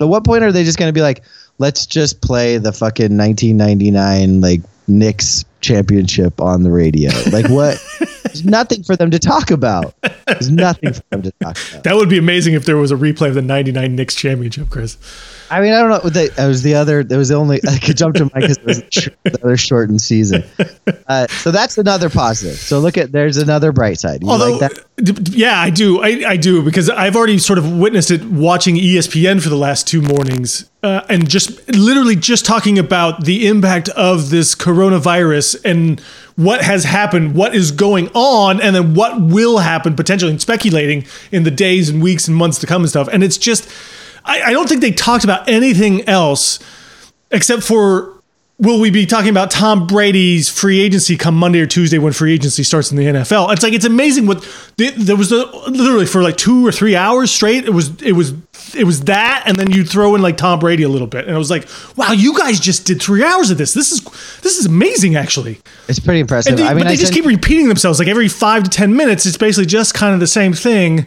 at 0.00 0.08
what 0.08 0.24
point 0.24 0.44
are 0.44 0.52
they 0.52 0.64
just 0.64 0.78
going 0.78 0.88
to 0.88 0.92
be 0.92 1.02
like, 1.02 1.22
let's 1.58 1.86
just 1.86 2.20
play 2.20 2.58
the 2.58 2.72
fucking 2.72 3.16
1999 3.16 4.40
like 4.40 4.60
Knicks 4.86 5.44
championship 5.60 6.40
on 6.40 6.62
the 6.62 6.70
radio? 6.70 7.10
Like 7.30 7.48
what? 7.48 7.82
There's 8.24 8.44
nothing 8.44 8.82
for 8.82 8.96
them 8.96 9.10
to 9.10 9.18
talk 9.18 9.50
about. 9.50 9.94
There's 10.26 10.50
nothing 10.50 10.92
for 10.92 11.02
them 11.10 11.22
to 11.22 11.30
talk 11.42 11.56
about. 11.70 11.84
That 11.84 11.94
would 11.94 12.08
be 12.08 12.18
amazing 12.18 12.54
if 12.54 12.64
there 12.64 12.76
was 12.76 12.90
a 12.90 12.96
replay 12.96 13.28
of 13.28 13.34
the 13.34 13.42
99 13.42 13.94
Knicks 13.94 14.14
championship, 14.14 14.70
Chris. 14.70 14.96
I 15.50 15.60
mean, 15.60 15.72
I 15.74 15.80
don't 15.82 15.90
know. 15.90 16.10
That 16.10 16.46
was 16.46 16.62
the 16.62 16.74
other. 16.74 17.04
There 17.04 17.18
was 17.18 17.28
the 17.28 17.34
only. 17.34 17.60
I 17.68 17.78
could 17.78 17.96
jump 17.96 18.16
to 18.16 18.24
Mike 18.24 18.32
because 18.34 18.56
it 18.58 18.64
was 18.64 18.78
the 19.24 19.38
other 19.42 19.56
shortened 19.56 20.00
season. 20.00 20.42
Uh, 21.06 21.26
so 21.28 21.50
that's 21.50 21.76
another 21.76 22.08
positive. 22.08 22.56
So 22.56 22.78
look 22.80 22.96
at 22.96 23.12
there's 23.12 23.36
another 23.36 23.70
bright 23.70 23.98
side. 23.98 24.22
You 24.22 24.30
Although, 24.30 24.56
like 24.56 24.72
that? 24.72 25.04
d- 25.04 25.12
d- 25.12 25.32
yeah, 25.36 25.60
I 25.60 25.68
do. 25.68 26.02
I, 26.02 26.22
I 26.26 26.36
do 26.38 26.62
because 26.62 26.88
I've 26.88 27.14
already 27.14 27.38
sort 27.38 27.58
of 27.58 27.70
witnessed 27.76 28.10
it 28.10 28.24
watching 28.24 28.76
ESPN 28.76 29.42
for 29.42 29.50
the 29.50 29.56
last 29.56 29.86
two 29.86 30.00
mornings 30.00 30.70
uh, 30.82 31.02
and 31.08 31.28
just 31.28 31.68
literally 31.68 32.16
just 32.16 32.46
talking 32.46 32.78
about 32.78 33.24
the 33.24 33.46
impact 33.46 33.90
of 33.90 34.30
this 34.30 34.54
coronavirus 34.54 35.62
and 35.64 36.00
what 36.36 36.62
has 36.62 36.84
happened, 36.84 37.34
what 37.34 37.54
is 37.54 37.70
going 37.70 38.08
on, 38.14 38.60
and 38.60 38.74
then 38.74 38.94
what 38.94 39.20
will 39.20 39.58
happen 39.58 39.94
potentially, 39.94 40.30
and 40.30 40.40
speculating 40.40 41.06
in 41.30 41.44
the 41.44 41.50
days 41.50 41.88
and 41.88 42.02
weeks 42.02 42.26
and 42.26 42.36
months 42.36 42.58
to 42.58 42.66
come 42.66 42.82
and 42.82 42.90
stuff. 42.90 43.08
And 43.12 43.22
it's 43.22 43.38
just, 43.38 43.68
I, 44.24 44.42
I 44.42 44.52
don't 44.52 44.68
think 44.68 44.80
they 44.80 44.90
talked 44.90 45.24
about 45.24 45.48
anything 45.48 46.08
else 46.08 46.58
except 47.30 47.62
for 47.62 48.13
will 48.58 48.80
we 48.80 48.90
be 48.90 49.04
talking 49.04 49.30
about 49.30 49.50
Tom 49.50 49.86
Brady's 49.86 50.48
free 50.48 50.80
agency 50.80 51.16
come 51.16 51.34
Monday 51.36 51.60
or 51.60 51.66
Tuesday 51.66 51.98
when 51.98 52.12
free 52.12 52.32
agency 52.34 52.62
starts 52.62 52.90
in 52.90 52.96
the 52.96 53.04
NFL? 53.04 53.52
It's 53.52 53.62
like 53.62 53.72
it's 53.72 53.84
amazing 53.84 54.26
what 54.26 54.42
the- 54.76 54.90
there 54.90 55.16
was 55.16 55.32
a, 55.32 55.44
literally 55.68 56.06
for 56.06 56.22
like 56.22 56.36
two 56.36 56.66
or 56.66 56.72
three 56.72 56.94
hours 56.96 57.30
straight. 57.30 57.64
It 57.64 57.70
was 57.72 58.00
it 58.02 58.12
was 58.12 58.32
it 58.74 58.84
was 58.84 59.02
that, 59.02 59.42
and 59.46 59.56
then 59.56 59.70
you 59.70 59.84
throw 59.84 60.14
in 60.14 60.22
like 60.22 60.36
Tom 60.36 60.58
Brady 60.58 60.82
a 60.84 60.88
little 60.88 61.06
bit, 61.06 61.26
and 61.26 61.34
I 61.34 61.38
was 61.38 61.50
like, 61.50 61.68
wow, 61.96 62.12
you 62.12 62.36
guys 62.36 62.58
just 62.58 62.86
did 62.86 63.00
three 63.02 63.22
hours 63.22 63.50
of 63.50 63.58
this. 63.58 63.74
This 63.74 63.92
is 63.92 64.00
this 64.42 64.58
is 64.58 64.66
amazing, 64.66 65.16
actually. 65.16 65.60
It's 65.88 65.98
pretty 66.00 66.20
impressive. 66.20 66.56
They, 66.56 66.64
I 66.64 66.68
mean, 66.74 66.78
but 66.84 66.88
they 66.88 66.94
I 66.94 66.96
just 66.96 67.12
keep 67.12 67.26
repeating 67.26 67.68
themselves 67.68 67.98
like 67.98 68.08
every 68.08 68.28
five 68.28 68.64
to 68.64 68.70
ten 68.70 68.96
minutes. 68.96 69.26
It's 69.26 69.36
basically 69.36 69.66
just 69.66 69.94
kind 69.94 70.14
of 70.14 70.20
the 70.20 70.26
same 70.26 70.52
thing. 70.52 71.06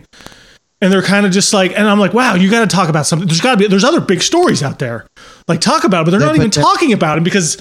And 0.79 0.93
they're 0.93 1.01
kind 1.01 1.25
of 1.25 1.31
just 1.31 1.53
like, 1.53 1.71
and 1.71 1.87
I'm 1.87 1.99
like, 1.99 2.13
wow, 2.13 2.35
you 2.35 2.51
got 2.51 2.69
to 2.69 2.75
talk 2.75 2.87
about 2.87 3.07
something. 3.07 3.27
There's 3.27 3.41
got 3.41 3.51
to 3.51 3.57
be, 3.57 3.67
there's 3.67 3.83
other 3.83 3.99
big 4.01 4.21
stories 4.21 4.61
out 4.61 4.77
there. 4.77 5.07
Like, 5.47 5.59
talk 5.59 5.83
about 5.83 6.01
it, 6.01 6.05
but 6.05 6.11
they're 6.11 6.19
not 6.19 6.35
but 6.35 6.35
even 6.35 6.49
there- 6.51 6.63
talking 6.63 6.93
about 6.93 7.17
it 7.17 7.23
because, 7.23 7.57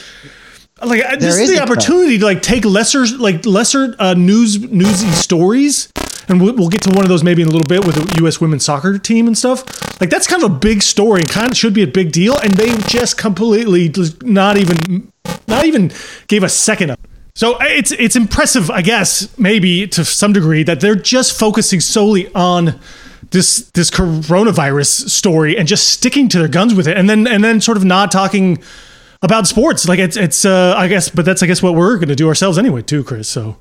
like, 0.85 1.01
this 1.19 1.35
There 1.35 1.43
is 1.43 1.49
the 1.49 1.61
opportunity 1.63 2.19
to 2.19 2.25
like 2.27 2.43
take 2.43 2.67
lesser, 2.67 3.07
like 3.07 3.47
lesser 3.47 3.97
uh, 3.99 4.13
news, 4.13 4.61
newsy 4.61 5.09
stories, 5.13 5.91
and 6.29 6.43
we'll, 6.43 6.55
we'll 6.57 6.69
get 6.69 6.83
to 6.83 6.91
one 6.91 7.05
of 7.05 7.09
those 7.09 7.25
maybe 7.25 7.41
in 7.41 7.49
a 7.49 7.51
little 7.51 7.67
bit 7.67 7.87
with 7.87 7.95
the 7.95 8.19
U.S. 8.21 8.39
women's 8.39 8.67
soccer 8.67 8.99
team 8.99 9.27
and 9.27 9.39
stuff. 9.39 9.65
Like, 9.99 10.11
that's 10.11 10.27
kind 10.27 10.43
of 10.43 10.53
a 10.53 10.55
big 10.55 10.83
story 10.83 11.21
and 11.21 11.29
kind 11.31 11.51
of 11.51 11.57
should 11.57 11.73
be 11.73 11.83
a 11.83 11.87
big 11.87 12.13
deal, 12.13 12.37
and 12.39 12.53
they 12.53 12.77
just 12.89 13.17
completely 13.17 13.89
just 13.89 14.23
not 14.25 14.59
even, 14.59 15.11
not 15.49 15.65
even 15.65 15.91
gave 16.29 16.43
a 16.43 16.51
second 16.51 16.91
of. 16.91 16.99
So 17.35 17.57
it's 17.61 17.93
it's 17.93 18.17
impressive, 18.17 18.71
I 18.71 18.83
guess, 18.83 19.39
maybe 19.39 19.87
to 19.89 20.05
some 20.05 20.33
degree, 20.35 20.63
that 20.65 20.81
they're 20.81 20.95
just 20.95 21.39
focusing 21.39 21.81
solely 21.81 22.33
on 22.35 22.79
this 23.37 23.71
this 23.73 23.91
coronavirus 23.91 25.11
story 25.11 25.59
and 25.59 25.69
just 25.69 25.89
sticking 25.89 26.29
to 26.31 26.39
their 26.39 26.49
guns 26.49 26.75
with 26.75 26.89
it, 26.89 26.97
and 26.97 27.09
then 27.09 27.27
and 27.27 27.45
then 27.45 27.61
sort 27.61 27.77
of 27.77 27.85
not 27.85 28.11
talking 28.11 28.59
about 29.23 29.47
sports. 29.47 29.87
Like 29.87 29.99
it's 29.99 30.17
it's 30.17 30.45
uh, 30.45 30.75
I 30.77 30.89
guess, 30.89 31.11
but 31.11 31.25
that's 31.25 31.43
I 31.43 31.47
guess 31.47 31.63
what 31.63 31.75
we're 31.75 31.97
going 31.97 32.09
to 32.09 32.17
do 32.17 32.29
ourselves 32.29 32.57
anyway, 32.59 32.83
too, 32.83 33.05
Chris. 33.05 33.29
So 33.29 33.57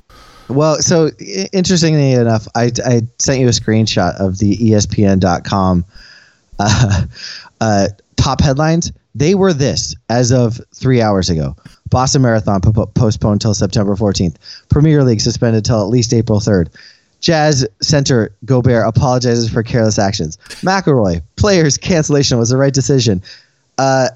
Well, 0.48 0.76
so 0.76 1.10
interestingly 1.52 2.12
enough, 2.12 2.48
I, 2.54 2.72
I 2.84 3.02
sent 3.18 3.40
you 3.40 3.48
a 3.48 3.50
screenshot 3.50 4.18
of 4.18 4.38
the 4.38 4.56
ESPN.com 4.56 5.84
uh, 6.58 7.04
uh, 7.60 7.88
top 8.16 8.40
headlines. 8.40 8.92
They 9.14 9.34
were 9.34 9.52
this 9.52 9.94
as 10.08 10.32
of 10.32 10.60
three 10.74 11.02
hours 11.02 11.30
ago. 11.30 11.56
Boston 11.90 12.22
Marathon 12.22 12.60
po- 12.60 12.86
postponed 12.86 13.40
till 13.40 13.54
September 13.54 13.94
14th. 13.94 14.36
Premier 14.68 15.04
League 15.04 15.20
suspended 15.20 15.64
till 15.64 15.80
at 15.80 15.88
least 15.88 16.12
April 16.12 16.40
3rd. 16.40 16.68
Jazz 17.20 17.66
center 17.82 18.34
Gobert 18.44 18.86
apologizes 18.86 19.48
for 19.48 19.62
careless 19.62 19.98
actions. 19.98 20.36
McIlroy 20.62 21.22
players 21.36 21.78
cancellation 21.78 22.38
was 22.38 22.50
the 22.50 22.56
right 22.56 22.74
decision. 22.74 23.22
Uh, 23.78 24.08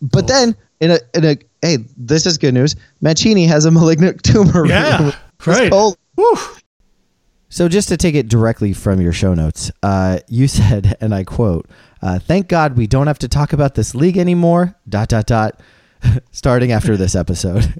but 0.00 0.26
then 0.26 0.54
in 0.80 0.90
a 0.90 0.98
in 1.14 1.24
a 1.24 1.36
hey, 1.62 1.78
this 1.96 2.26
is 2.26 2.38
good 2.38 2.54
news. 2.54 2.76
Mancini 3.00 3.46
has 3.46 3.64
a 3.64 3.70
malignant 3.70 4.22
tumor. 4.22 4.66
yeah, 4.66 5.12
It's 5.38 5.46
right. 5.46 5.72
So, 7.48 7.68
just 7.68 7.88
to 7.88 7.96
take 7.98 8.14
it 8.14 8.28
directly 8.28 8.72
from 8.72 9.00
your 9.00 9.12
show 9.12 9.34
notes, 9.34 9.70
uh, 9.82 10.20
you 10.26 10.48
said, 10.58 10.96
and 11.00 11.14
I 11.14 11.24
quote, 11.24 11.68
uh, 12.00 12.18
"Thank 12.18 12.48
God 12.48 12.76
we 12.76 12.86
don't 12.86 13.06
have 13.06 13.18
to 13.20 13.28
talk 13.28 13.52
about 13.52 13.74
this 13.74 13.94
league 13.94 14.16
anymore." 14.18 14.74
Dot 14.88 15.08
dot 15.08 15.26
dot. 15.26 15.60
Starting 16.32 16.72
after 16.72 16.96
this 16.96 17.14
episode. 17.14 17.72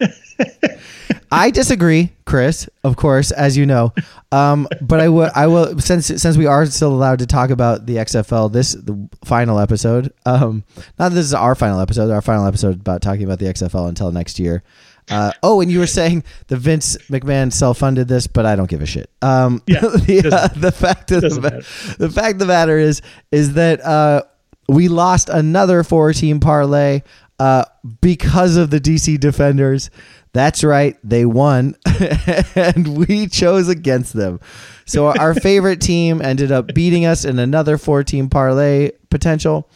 I 1.32 1.50
disagree, 1.50 2.12
Chris. 2.24 2.68
Of 2.84 2.96
course, 2.96 3.30
as 3.30 3.56
you 3.56 3.66
know, 3.66 3.92
um, 4.30 4.68
but 4.80 5.00
I 5.00 5.08
will. 5.08 5.30
I 5.34 5.46
will 5.46 5.78
since 5.80 6.06
since 6.06 6.36
we 6.36 6.46
are 6.46 6.66
still 6.66 6.92
allowed 6.94 7.18
to 7.20 7.26
talk 7.26 7.50
about 7.50 7.86
the 7.86 7.96
XFL. 7.96 8.52
This 8.52 8.72
the 8.72 9.08
final 9.24 9.58
episode. 9.58 10.12
Um, 10.24 10.64
not 10.98 11.08
that 11.10 11.14
this 11.14 11.26
is 11.26 11.34
our 11.34 11.54
final 11.54 11.80
episode. 11.80 12.10
Our 12.10 12.22
final 12.22 12.46
episode 12.46 12.80
about 12.80 13.02
talking 13.02 13.24
about 13.24 13.38
the 13.38 13.46
XFL 13.46 13.88
until 13.88 14.12
next 14.12 14.38
year. 14.38 14.62
Uh, 15.08 15.32
oh, 15.42 15.60
and 15.60 15.70
you 15.70 15.78
were 15.78 15.86
saying 15.86 16.24
the 16.48 16.56
Vince 16.56 16.96
McMahon 17.08 17.52
self-funded 17.52 18.08
this, 18.08 18.26
but 18.26 18.44
I 18.44 18.56
don't 18.56 18.68
give 18.68 18.82
a 18.82 18.86
shit. 18.86 19.08
Um, 19.22 19.62
Yeah, 19.68 19.80
the, 19.80 20.30
uh, 20.32 20.48
the 20.58 20.72
fact 20.72 21.12
of 21.12 21.22
the, 21.22 21.40
matter. 21.40 21.62
the 21.98 22.10
fact 22.10 22.32
of 22.34 22.38
the 22.40 22.46
matter 22.46 22.78
is 22.78 23.02
is 23.30 23.54
that 23.54 23.80
uh, 23.84 24.22
we 24.68 24.88
lost 24.88 25.28
another 25.28 25.84
four-team 25.84 26.40
parlay 26.40 27.02
uh, 27.38 27.64
because 28.00 28.56
of 28.56 28.70
the 28.70 28.80
DC 28.80 29.18
Defenders. 29.20 29.90
That's 30.32 30.62
right, 30.62 30.96
they 31.02 31.24
won, 31.24 31.76
and 32.54 32.98
we 33.06 33.26
chose 33.26 33.68
against 33.70 34.12
them. 34.12 34.38
So 34.84 35.06
our 35.06 35.32
favorite 35.34 35.80
team 35.80 36.20
ended 36.20 36.52
up 36.52 36.74
beating 36.74 37.06
us 37.06 37.24
in 37.24 37.38
another 37.38 37.78
four-team 37.78 38.28
parlay 38.28 38.90
potential. 39.08 39.70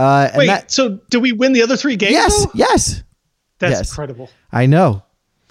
Uh, 0.00 0.28
and 0.32 0.38
Wait, 0.38 0.46
that, 0.48 0.72
so 0.72 0.98
did 1.10 1.18
we 1.22 1.30
win 1.30 1.52
the 1.52 1.62
other 1.62 1.76
three 1.76 1.94
games? 1.94 2.10
yes, 2.12 2.44
though? 2.44 2.50
yes, 2.54 3.02
That's 3.60 3.72
yes. 3.76 3.90
incredible. 3.92 4.28
I 4.50 4.66
know. 4.66 5.04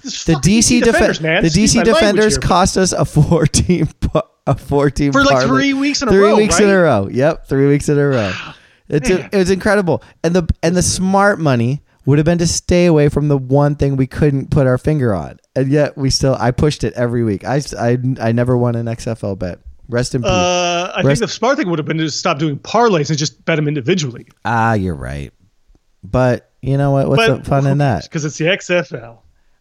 This 0.04 0.25
The 0.25 0.34
fucking 0.34 0.51
DC, 0.51 0.84
defenders, 0.84 1.20
defe- 1.20 1.24
man. 1.24 1.44
the 1.44 1.50
DC 1.50 1.82
defenders 1.86 2.34
here, 2.36 2.42
cost 2.42 2.75
us 2.78 2.92
a 2.92 3.06
four 3.06 3.46
team 3.46 3.88
a 4.48 4.58
four 4.58 4.89
team 4.89 5.13
For 5.13 5.24
like 5.24 5.36
parlay. 5.38 5.48
three 5.48 5.74
weeks 5.74 6.01
in 6.01 6.08
a 6.10 6.12
three 6.12 6.20
row, 6.22 6.36
weeks 6.36 6.60
in 6.60 6.70
a 6.70 6.78
row. 6.78 7.08
Yep, 7.10 7.48
three 7.48 7.68
weeks 7.68 7.88
in 7.88 7.98
a 7.98 8.08
row. 8.08 8.34
It's 8.89 9.10
it 9.10 9.31
was 9.34 9.50
incredible, 9.51 10.01
and 10.24 10.36
the 10.36 10.48
and 10.63 10.75
the 10.75 10.81
smart 10.81 11.39
money 11.39 11.81
would 12.05 12.17
have 12.17 12.25
been 12.25 12.39
to 12.39 12.48
stay 12.48 12.88
away 12.88 13.08
from 13.10 13.27
the 13.27 13.38
one 13.38 13.75
thing 13.75 13.96
we 13.96 14.08
couldn't 14.08 14.50
put 14.50 14.65
our 14.65 14.77
finger 14.79 15.13
on, 15.13 15.39
and 15.55 15.72
yet 15.72 15.96
we 15.98 16.10
still 16.10 16.36
I 16.39 16.51
pushed 16.51 16.84
it 16.84 16.93
every 16.93 17.24
week. 17.24 17.43
I 17.46 17.62
I, 17.77 17.98
I 18.19 18.31
never 18.31 18.58
won 18.58 18.75
an 18.75 18.88
XFL 18.88 19.38
bet. 19.38 19.60
Rest 19.89 20.13
in 20.15 20.22
peace. 20.22 20.29
Uh, 20.31 20.91
I 20.96 21.01
Rest- 21.01 21.19
think 21.19 21.29
the 21.29 21.34
smart 21.34 21.58
thing 21.58 21.69
would 21.69 21.79
have 21.79 21.86
been 21.88 21.98
to 21.98 22.10
stop 22.12 22.38
doing 22.39 22.58
parlays 22.60 23.10
and 23.10 23.17
just 23.17 23.43
bet 23.46 23.55
them 23.58 23.67
individually. 23.67 24.27
ah, 24.46 24.74
you're 24.74 24.96
right, 24.96 25.31
but 26.03 26.51
you 26.62 26.77
know 26.77 26.91
what? 26.91 27.10
What's 27.10 27.27
the 27.27 27.43
fun 27.43 27.67
in 27.67 27.77
that? 27.79 28.03
Because 28.03 28.25
it's 28.25 28.38
the 28.38 28.46
XFL, 28.46 29.17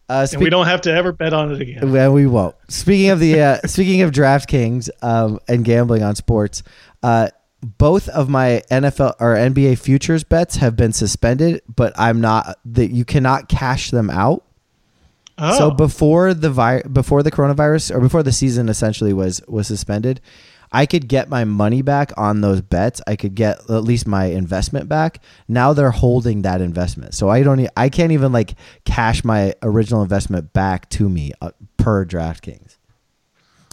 Uh, 0.07 0.27
and 0.31 0.41
we 0.41 0.49
don't 0.49 0.65
have 0.65 0.81
to 0.81 0.91
ever 0.91 1.11
bet 1.11 1.33
on 1.33 1.51
it 1.53 1.61
again. 1.61 1.91
Well, 1.91 2.13
we 2.13 2.25
won't. 2.27 2.55
Speaking 2.67 3.09
of 3.09 3.19
the 3.19 3.41
uh, 3.41 3.57
speaking 3.67 4.01
of 4.01 4.11
DraftKings 4.11 4.89
um, 5.01 5.39
and 5.47 5.63
gambling 5.63 6.03
on 6.03 6.15
sports, 6.15 6.63
uh, 7.03 7.29
both 7.61 8.07
of 8.09 8.29
my 8.29 8.61
NFL 8.71 9.15
or 9.19 9.35
NBA 9.35 9.77
futures 9.79 10.23
bets 10.23 10.57
have 10.57 10.75
been 10.75 10.93
suspended, 10.93 11.61
but 11.73 11.93
I'm 11.99 12.21
not 12.21 12.57
that 12.65 12.91
you 12.91 13.03
cannot 13.05 13.49
cash 13.49 13.91
them 13.91 14.09
out. 14.09 14.43
Oh, 15.37 15.57
So 15.57 15.71
before 15.71 16.33
the 16.33 16.49
vi- 16.49 16.83
before 16.83 17.23
the 17.23 17.31
coronavirus 17.31 17.95
or 17.95 17.99
before 18.01 18.23
the 18.23 18.31
season 18.31 18.69
essentially 18.69 19.13
was 19.13 19.41
was 19.47 19.67
suspended, 19.67 20.19
I 20.71 20.85
could 20.85 21.07
get 21.07 21.29
my 21.29 21.45
money 21.45 21.81
back 21.81 22.11
on 22.17 22.41
those 22.41 22.61
bets. 22.61 23.01
I 23.07 23.15
could 23.15 23.35
get 23.35 23.57
at 23.69 23.83
least 23.83 24.05
my 24.07 24.25
investment 24.25 24.87
back. 24.89 25.21
Now 25.47 25.73
they're 25.73 25.91
holding 25.91 26.41
that 26.43 26.61
investment, 26.61 27.13
so 27.13 27.29
I 27.29 27.43
don't. 27.43 27.61
e- 27.61 27.67
I 27.77 27.89
can't 27.89 28.11
even 28.11 28.31
like 28.31 28.55
cash 28.85 29.23
my 29.23 29.53
original 29.63 30.01
investment 30.03 30.51
back 30.53 30.89
to 30.91 31.07
me 31.09 31.31
uh, 31.41 31.51
per 31.77 32.05
DraftKings. 32.05 32.75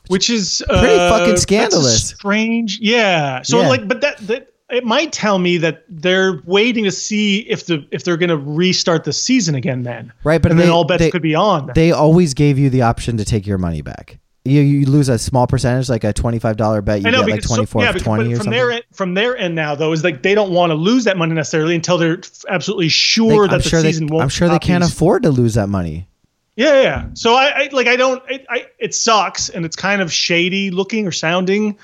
Which 0.09 0.31
is 0.31 0.63
Pretty 0.69 0.95
uh, 0.95 1.11
fucking 1.19 1.37
scandalous. 1.37 2.09
Strange, 2.09 2.79
yeah. 2.81 3.43
So 3.43 3.61
Yeah. 3.61 3.69
like, 3.69 3.89
but 3.89 4.01
that 4.01 4.19
that 4.27 4.49
it 4.69 4.85
might 4.85 5.13
tell 5.13 5.39
me 5.39 5.59
that 5.59 5.85
they're 5.89 6.41
waiting 6.45 6.85
to 6.85 6.91
see 6.91 7.39
if 7.49 7.67
the 7.67 7.87
if 7.93 8.03
they're 8.05 8.17
going 8.17 8.31
to 8.31 8.37
restart 8.37 9.05
the 9.05 9.13
season 9.13 9.55
again. 9.55 9.83
Then 9.85 10.13
Right, 10.25 10.43
but 10.43 10.51
and 10.51 10.59
they- 10.61 10.65
then 10.65 10.73
all 10.73 10.85
bets 10.85 11.01
they- 11.05 11.11
could 11.11 11.23
be 11.23 11.35
on. 11.35 11.67
then. 11.67 11.75
They 11.75 11.93
always 11.93 12.35
gave 12.35 12.59
you 12.59 12.69
the 12.71 12.83
option 12.83 13.17
to 13.19 13.25
take 13.25 13.47
your 13.47 13.59
money 13.59 13.81
back. 13.83 14.19
You, 14.45 14.61
you 14.61 14.87
lose 14.87 15.09
a 15.09 15.19
small 15.19 15.49
percentage, 15.49 15.89
like 15.89 16.05
a 16.05 16.13
twenty 16.13 16.39
five 16.39 16.57
dollar 16.57 16.81
bet. 16.81 17.03
You 17.03 17.11
know 17.11 17.25
get 17.25 17.31
like 17.33 17.43
so- 17.43 17.49
twenty 17.55 17.67
four 17.67 17.83
yeah, 17.83 17.91
because- 17.93 18.03
twenty 18.05 18.25
but 18.25 18.33
or 18.33 18.37
from 18.37 18.45
something. 18.45 18.53
their 18.53 18.71
end, 18.73 18.85
from 18.93 19.15
their 19.15 19.37
end 19.37 19.55
now 19.57 19.75
though 19.75 19.93
is 19.93 20.05
like 20.05 20.23
they 20.23 20.35
don't 20.37 20.53
want 20.53 20.71
to 20.71 20.75
lose 20.75 21.03
that 21.05 21.17
money 21.17 21.35
necessarily 21.35 21.75
until 21.75 21.99
they're 21.99 22.21
absolutely 22.49 22.89
sure 22.89 23.43
Like, 23.43 23.51
that 23.51 23.55
I'm 23.57 23.63
the 23.63 23.69
sure 23.69 23.83
they, 23.83 23.89
season 23.93 24.07
won't. 24.09 24.23
I'm 24.23 24.29
sure 24.29 24.49
they 24.49 24.59
can't 24.61 24.83
these- 24.85 24.93
afford 24.93 25.23
to 25.25 25.31
lose 25.31 25.55
that 25.55 25.69
money. 25.69 26.09
Yeah, 26.57 26.81
yeah. 26.81 27.07
So 27.15 27.35
I, 27.35 27.65
I 27.65 27.69
like 27.73 27.87
I 27.87 27.97
don't 27.97 28.23
I, 28.29 28.45
I 28.49 28.67
it 28.79 28.95
sucks 28.95 29.51
and 29.51 29.65
it's 29.65 29.77
kind 29.77 30.01
of 30.01 30.11
shady 30.13 30.71
looking 30.71 31.07
or 31.07 31.13
sounding, 31.13 31.79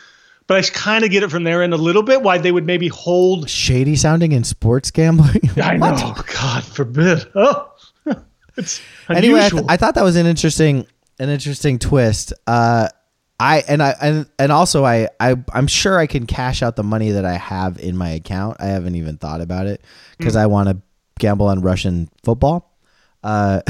but 0.46 0.56
I 0.56 0.68
kind 0.70 1.04
of 1.04 1.10
get 1.10 1.22
it 1.22 1.30
from 1.30 1.44
their 1.44 1.62
end 1.62 1.74
a 1.74 1.76
little 1.76 2.02
bit 2.02 2.22
why 2.22 2.38
they 2.38 2.52
would 2.52 2.66
maybe 2.66 2.88
hold. 2.88 3.50
Shady 3.50 3.96
sounding 3.96 4.32
in 4.32 4.44
sports 4.44 4.90
gambling. 4.90 5.50
I 5.62 5.76
know, 5.76 6.14
God 6.40 6.64
forbid. 6.64 7.26
Oh, 7.34 7.70
it's 8.56 8.80
anyway, 9.10 9.40
I, 9.40 9.46
unusual. 9.46 9.60
th- 9.60 9.70
I 9.70 9.76
thought 9.76 9.94
that 9.94 10.04
was 10.04 10.16
an 10.16 10.26
interesting, 10.26 10.86
an 11.18 11.28
interesting 11.28 11.78
twist. 11.78 12.32
Uh, 12.46 12.88
I 13.38 13.64
and 13.68 13.82
I 13.82 13.94
and 14.00 14.26
and 14.38 14.52
also 14.52 14.84
I 14.84 15.08
I 15.20 15.36
I'm 15.52 15.66
sure 15.66 15.98
I 15.98 16.06
can 16.06 16.26
cash 16.26 16.62
out 16.62 16.76
the 16.76 16.84
money 16.84 17.10
that 17.10 17.24
I 17.24 17.34
have 17.34 17.78
in 17.78 17.96
my 17.96 18.10
account. 18.10 18.56
I 18.60 18.66
haven't 18.66 18.94
even 18.94 19.18
thought 19.18 19.40
about 19.40 19.66
it 19.66 19.82
because 20.16 20.36
I 20.36 20.46
want 20.46 20.68
to 20.68 20.78
gamble 21.18 21.48
on 21.48 21.60
Russian 21.60 22.08
football, 22.24 22.72
uh, 23.22 23.60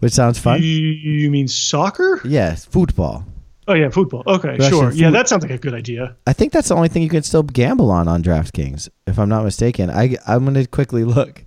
which 0.00 0.12
sounds 0.12 0.38
fun. 0.38 0.60
you, 0.62 1.30
mean 1.30 1.48
soccer? 1.48 2.20
Yes, 2.24 2.64
football. 2.64 3.24
Oh 3.66 3.74
yeah, 3.74 3.88
football. 3.88 4.22
Okay, 4.26 4.50
Russian 4.58 4.68
sure. 4.70 4.92
Yeah, 4.92 5.10
that 5.10 5.26
sounds 5.28 5.42
like 5.42 5.50
a 5.52 5.58
good 5.58 5.72
idea. 5.74 6.16
I 6.26 6.32
think 6.34 6.52
that's 6.52 6.68
the 6.68 6.74
only 6.74 6.88
thing 6.88 7.02
you 7.02 7.08
can 7.08 7.22
still 7.22 7.42
gamble 7.42 7.90
on 7.90 8.08
on 8.08 8.22
DraftKings, 8.22 8.88
if 9.06 9.18
I'm 9.18 9.28
not 9.28 9.42
mistaken. 9.44 9.88
I 9.90 10.16
I'm 10.26 10.44
gonna 10.44 10.66
quickly 10.66 11.04
look 11.04 11.44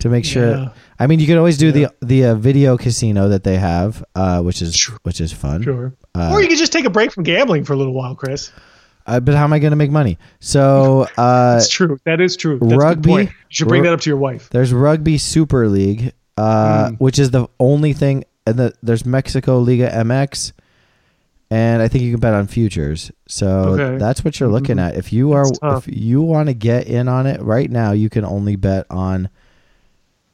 to 0.00 0.08
make 0.08 0.24
sure. 0.24 0.50
Yeah. 0.56 0.68
I 0.98 1.06
mean, 1.06 1.20
you 1.20 1.26
can 1.28 1.38
always 1.38 1.58
do 1.58 1.70
the 1.70 1.86
the 2.00 2.24
uh, 2.26 2.34
video 2.34 2.76
casino 2.76 3.28
that 3.28 3.44
they 3.44 3.58
have, 3.58 4.04
uh, 4.16 4.40
which 4.42 4.60
is 4.60 4.74
Sure. 4.74 4.98
which 5.04 5.20
is 5.20 5.32
fun. 5.32 5.62
Sure. 5.62 5.94
Uh, 6.16 6.30
or 6.32 6.42
you 6.42 6.48
could 6.48 6.58
just 6.58 6.72
take 6.72 6.84
a 6.84 6.90
break 6.90 7.12
from 7.12 7.22
gambling 7.22 7.64
for 7.64 7.74
a 7.74 7.76
little 7.76 7.94
while, 7.94 8.16
Chris. 8.16 8.50
Uh, 9.06 9.18
but 9.20 9.34
how 9.34 9.42
am 9.44 9.52
I 9.52 9.58
going 9.58 9.70
to 9.72 9.76
make 9.76 9.90
money? 9.90 10.16
So 10.40 11.08
uh, 11.16 11.54
That's 11.54 11.68
true. 11.68 11.98
That 12.04 12.20
is 12.20 12.36
true. 12.36 12.58
That's 12.60 12.74
rugby- 12.76 13.08
point. 13.08 13.30
You 13.30 13.34
should 13.48 13.68
bring 13.68 13.82
ru- 13.82 13.88
that 13.88 13.94
up 13.94 14.00
to 14.00 14.10
your 14.10 14.16
wife. 14.16 14.48
there's 14.50 14.72
Rugby 14.72 15.18
Super 15.18 15.68
League, 15.68 16.12
uh, 16.36 16.88
Mm. 16.90 16.96
which 16.98 17.18
is 17.18 17.30
the 17.30 17.46
only 17.60 17.92
thing. 17.92 18.24
And 18.46 18.56
the, 18.58 18.72
there's 18.82 19.06
Mexico 19.06 19.58
Liga 19.60 19.88
MX, 19.90 20.52
and 21.50 21.80
I 21.82 21.88
think 21.88 22.02
you 22.04 22.10
can 22.12 22.20
bet 22.20 22.34
on 22.34 22.46
futures. 22.48 23.12
So 23.28 23.48
Okay. 23.78 23.98
that's 23.98 24.24
what 24.24 24.40
you're 24.40 24.48
looking 24.48 24.76
Mhm. 24.76 24.88
at. 24.88 24.96
If 24.96 25.12
you 25.12 25.32
are 25.32 25.44
if 25.76 25.84
you 25.86 26.22
want 26.22 26.48
to 26.48 26.54
get 26.54 26.86
in 26.86 27.08
on 27.08 27.26
it 27.26 27.40
right 27.42 27.70
now, 27.70 27.92
you 27.92 28.08
can 28.10 28.24
only 28.24 28.56
bet 28.56 28.86
on. 28.90 29.28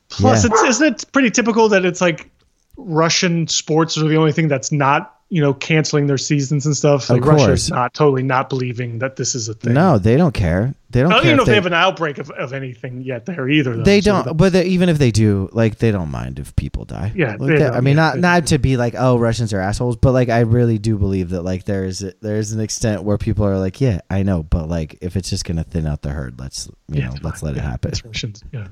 Plus, 0.09 0.45
Yeah. 0.45 0.51
it's 0.53 0.63
isn't 0.77 0.87
it 0.87 1.13
pretty 1.13 1.31
typical 1.31 1.69
that 1.69 1.85
it's 1.85 2.01
like 2.01 2.31
Russian 2.79 3.47
sports 3.49 3.99
are 3.99 4.09
the 4.09 4.17
only 4.17 4.33
thing 4.33 4.49
that's 4.49 4.73
not 4.73 5.15
you 5.31 5.43
know 5.43 5.53
canceling 5.53 6.07
their 6.07 6.17
seasons 6.17 6.65
and 6.65 6.75
stuff. 6.75 7.11
Like 7.11 7.27
Russia 7.27 7.47
course. 7.49 7.65
is 7.65 7.71
not 7.71 7.93
totally 7.93 8.23
not 8.23 8.49
believing 8.49 9.01
that 9.01 9.17
this 9.17 9.35
is 9.35 9.49
a 9.49 9.55
thing. 9.55 9.75
No, 9.75 9.99
they 9.99 10.17
don't 10.17 10.33
care. 10.33 10.75
They 10.91 11.03
don't 11.03 11.13
I 11.13 11.17
don't 11.17 11.27
even 11.27 11.37
know 11.37 11.43
if 11.43 11.47
they 11.47 11.53
they, 11.53 11.57
have 11.57 11.67
an 11.67 11.75
outbreak 11.75 12.17
of, 12.17 12.31
of 12.31 12.55
anything 12.55 13.03
yet 13.03 13.27
there 13.27 13.47
either. 13.47 13.77
Though, 13.77 13.83
they 13.83 14.01
so 14.01 14.23
don't. 14.23 14.37
But 14.39 14.55
they, 14.55 14.65
even 14.67 14.89
if 14.89 14.97
they 14.97 15.11
do, 15.11 15.51
like 15.53 15.77
they 15.77 15.91
don't 15.91 16.11
mind 16.11 16.39
if 16.39 16.57
people 16.57 16.87
die. 16.87 17.13
Yeah, 17.15 17.37
Like, 17.39 17.59
they 17.59 17.67
I 17.67 17.81
mean, 17.81 17.97
yeah, 17.97 18.15
not 18.15 18.19
not 18.19 18.47
to 18.47 18.59
be 18.59 18.79
like, 18.79 18.95
oh, 18.97 19.19
Russians 19.19 19.53
are 19.53 19.61
assholes, 19.61 19.97
but 19.97 20.13
like 20.13 20.31
I 20.31 20.41
really 20.41 20.79
do 20.79 20.97
believe 20.97 21.29
that 21.31 21.43
like 21.43 21.65
there 21.65 21.85
is 21.85 21.99
there 22.23 22.37
is 22.37 22.53
an 22.53 22.61
extent 22.61 23.03
where 23.03 23.19
people 23.19 23.45
are 23.45 23.59
like, 23.59 23.83
yeah, 23.83 24.01
I 24.09 24.23
know, 24.23 24.43
but 24.43 24.71
like 24.71 24.97
if 25.03 25.15
it's 25.15 25.29
just 25.29 25.45
gonna 25.45 25.63
thin 25.63 25.87
out 25.87 26.01
the 26.01 26.11
herd, 26.11 26.41
let's 26.41 26.69
you 26.89 27.01
yeah, 27.01 27.09
know 27.09 27.17
let's 27.21 27.43
let 27.43 27.55
it 27.55 27.61
happen. 27.61 27.93
Russians. 28.07 28.43
Yeah. 28.51 28.69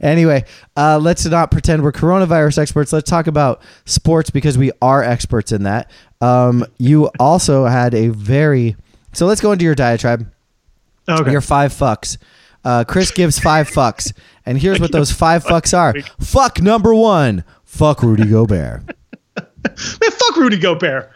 Anyway, 0.00 0.44
uh, 0.78 0.98
let's 0.98 1.26
not 1.26 1.50
pretend 1.50 1.82
we're 1.82 1.92
coronavirus 1.92 2.56
experts. 2.56 2.90
Let's 2.90 3.10
talk 3.10 3.26
about 3.26 3.60
sports 3.84 4.30
because 4.30 4.56
we 4.56 4.72
are 4.80 5.02
experts 5.02 5.52
in 5.52 5.64
that. 5.64 5.90
Um, 6.22 6.64
you 6.78 7.10
also 7.18 7.66
had 7.66 7.94
a 7.94 8.08
very 8.08 8.76
so 9.12 9.26
let's 9.26 9.40
go 9.40 9.52
into 9.52 9.64
your 9.64 9.74
diatribe. 9.74 10.30
Okay. 11.18 11.32
Your 11.32 11.40
five 11.40 11.72
fucks. 11.72 12.16
Uh, 12.64 12.84
Chris 12.84 13.10
gives 13.10 13.38
five 13.38 13.68
fucks, 13.70 14.12
and 14.44 14.58
here's 14.58 14.80
what 14.80 14.92
those 14.92 15.10
five 15.10 15.42
fucks 15.44 15.76
are. 15.76 15.94
Fuck 16.20 16.60
number 16.60 16.94
one. 16.94 17.44
Fuck 17.64 18.02
Rudy 18.02 18.26
Gobert. 18.26 18.82
Man, 19.36 20.10
fuck 20.10 20.36
Rudy 20.36 20.58
Gobert. 20.58 21.10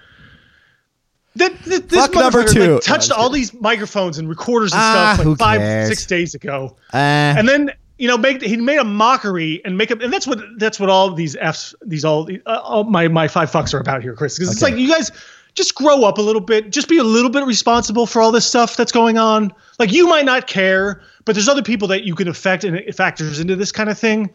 That, 1.36 1.52
that, 1.64 1.88
this 1.88 2.00
Fuck 2.00 2.14
number 2.14 2.44
two. 2.44 2.74
Like, 2.74 2.82
touched 2.82 3.10
No, 3.10 3.16
all 3.16 3.28
these 3.28 3.52
microphones 3.54 4.18
and 4.18 4.28
recorders 4.28 4.72
and 4.72 4.80
Ah, 4.80 5.12
stuff 5.16 5.26
like 5.26 5.38
five, 5.38 5.58
cares? 5.60 5.88
six 5.88 6.06
days 6.06 6.34
ago. 6.34 6.76
Uh, 6.92 6.96
and 6.96 7.48
then 7.48 7.70
you 7.98 8.06
know 8.08 8.16
make 8.16 8.40
he 8.40 8.56
made 8.56 8.78
a 8.78 8.84
mockery 8.84 9.60
and 9.64 9.76
make 9.76 9.90
up 9.90 10.00
and 10.00 10.12
that's 10.12 10.26
what 10.26 10.38
that's 10.58 10.78
what 10.80 10.88
all 10.90 11.12
these 11.12 11.36
f's 11.36 11.74
these 11.84 12.04
all, 12.04 12.28
uh, 12.46 12.60
all 12.62 12.84
my 12.84 13.06
my 13.08 13.28
five 13.28 13.50
fucks 13.50 13.72
are 13.72 13.78
about 13.78 14.02
here 14.02 14.14
chris 14.14 14.36
because 14.36 14.50
it's 14.52 14.62
like 14.62 14.74
you 14.76 14.88
guys 14.88 15.12
just 15.54 15.75
grow 15.75 16.04
up 16.04 16.18
a 16.18 16.23
little 16.23 16.40
bit. 16.40 16.70
Just 16.70 16.88
be 16.88 16.99
a 16.99 17.04
little 17.04 17.30
bit 17.30 17.44
responsible 17.46 18.06
for 18.06 18.20
all 18.20 18.32
this 18.32 18.46
stuff 18.46 18.76
that's 18.76 18.92
going 18.92 19.18
on. 19.18 19.52
Like 19.78 19.92
you 19.92 20.08
might 20.08 20.25
not 20.25 20.46
care 20.46 21.02
but 21.25 21.34
there's 21.34 21.49
other 21.49 21.62
people 21.62 21.88
that 21.88 22.04
you 22.04 22.14
can 22.14 22.28
affect 22.28 22.64
and 22.64 22.76
it 22.76 22.94
factors 22.94 23.40
into 23.40 23.56
this 23.56 23.73
kind 23.73 23.88
of 23.88 23.99
thing. 23.99 24.30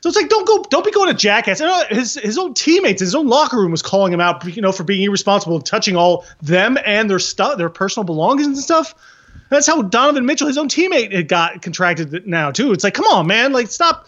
So 0.00 0.08
it's 0.08 0.16
like 0.16 0.30
don't 0.30 0.46
go 0.46 0.64
don't 0.70 0.84
be 0.84 0.90
going 0.90 1.08
to 1.08 1.14
jackass. 1.14 1.60
And 1.60 1.70
uh, 1.70 1.84
his 1.90 2.14
his 2.14 2.38
own 2.38 2.54
teammates 2.54 3.00
his 3.00 3.14
own 3.14 3.26
locker 3.26 3.58
room 3.58 3.70
was 3.70 3.82
calling 3.82 4.12
him 4.12 4.20
out 4.20 4.44
you 4.56 4.62
know 4.62 4.72
for 4.72 4.84
being 4.84 5.02
irresponsible 5.02 5.56
and 5.56 5.66
touching 5.66 5.96
all 5.96 6.24
them 6.40 6.78
and 6.86 7.10
their 7.10 7.18
stuff 7.18 7.58
their 7.58 7.68
personal 7.68 8.04
belongings 8.04 8.48
and 8.48 8.58
stuff. 8.58 8.94
That's 9.50 9.66
how 9.66 9.82
Donovan 9.82 10.26
Mitchell, 10.26 10.46
his 10.46 10.56
own 10.56 10.68
teammate, 10.68 11.12
had 11.12 11.28
got 11.28 11.60
contracted 11.60 12.26
now 12.26 12.52
too. 12.52 12.72
It's 12.72 12.84
like, 12.84 12.94
come 12.94 13.06
on, 13.06 13.26
man, 13.26 13.52
like 13.52 13.68
stop. 13.68 14.06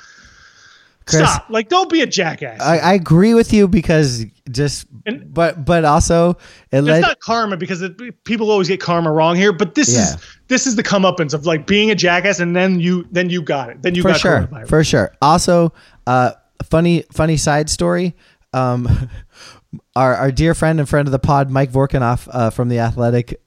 Chris, 1.07 1.23
Stop. 1.29 1.51
Like, 1.51 1.69
don't 1.69 1.91
be 1.91 2.01
a 2.03 2.07
jackass. 2.07 2.61
I, 2.61 2.79
I 2.79 2.93
agree 2.95 3.35
with 3.35 3.53
you 3.53 3.67
because 3.69 4.25
just, 4.51 4.87
And- 5.07 5.33
but 5.33 5.65
but 5.65 5.85
also 5.85 6.31
it 6.71 6.87
it's 6.87 7.01
not 7.01 7.21
karma 7.21 7.57
because 7.57 7.83
it, 7.83 8.25
people 8.25 8.51
always 8.51 8.69
get 8.69 8.81
karma 8.81 9.11
wrong 9.13 9.37
here, 9.37 9.53
but 9.53 9.75
this 9.75 9.93
Yeah. 9.93 10.03
is 10.03 10.17
this 10.49 10.67
is 10.67 10.77
the 10.77 10.83
comeuppance 10.83 11.35
of 11.35 11.47
like 11.47 11.67
being 11.67 11.91
a 11.91 11.95
jackass, 11.95 12.39
and 12.41 12.55
then 12.55 12.79
you 12.81 13.07
then 13.11 13.31
you 13.31 13.43
got 13.43 13.71
it. 13.71 13.83
Then 13.83 13.95
you 13.95 14.03
for 14.03 14.09
got 14.09 14.21
sure 14.21 14.49
for 14.67 14.85
sure 14.85 15.13
also 15.23 15.73
uh 16.07 16.33
funny 16.65 17.03
funny 17.13 17.37
side 17.37 17.69
story 17.71 18.15
um 18.53 18.89
our, 19.97 20.15
our 20.15 20.31
dear 20.31 20.55
friend 20.55 20.79
and 20.79 20.89
friend 20.89 21.09
of 21.09 21.13
the 21.13 21.19
pod 21.19 21.51
mike 21.51 21.73
vorkunov 21.73 22.29
uh, 22.31 22.51
from 22.51 22.69
the 22.69 22.79
athletic 22.79 23.41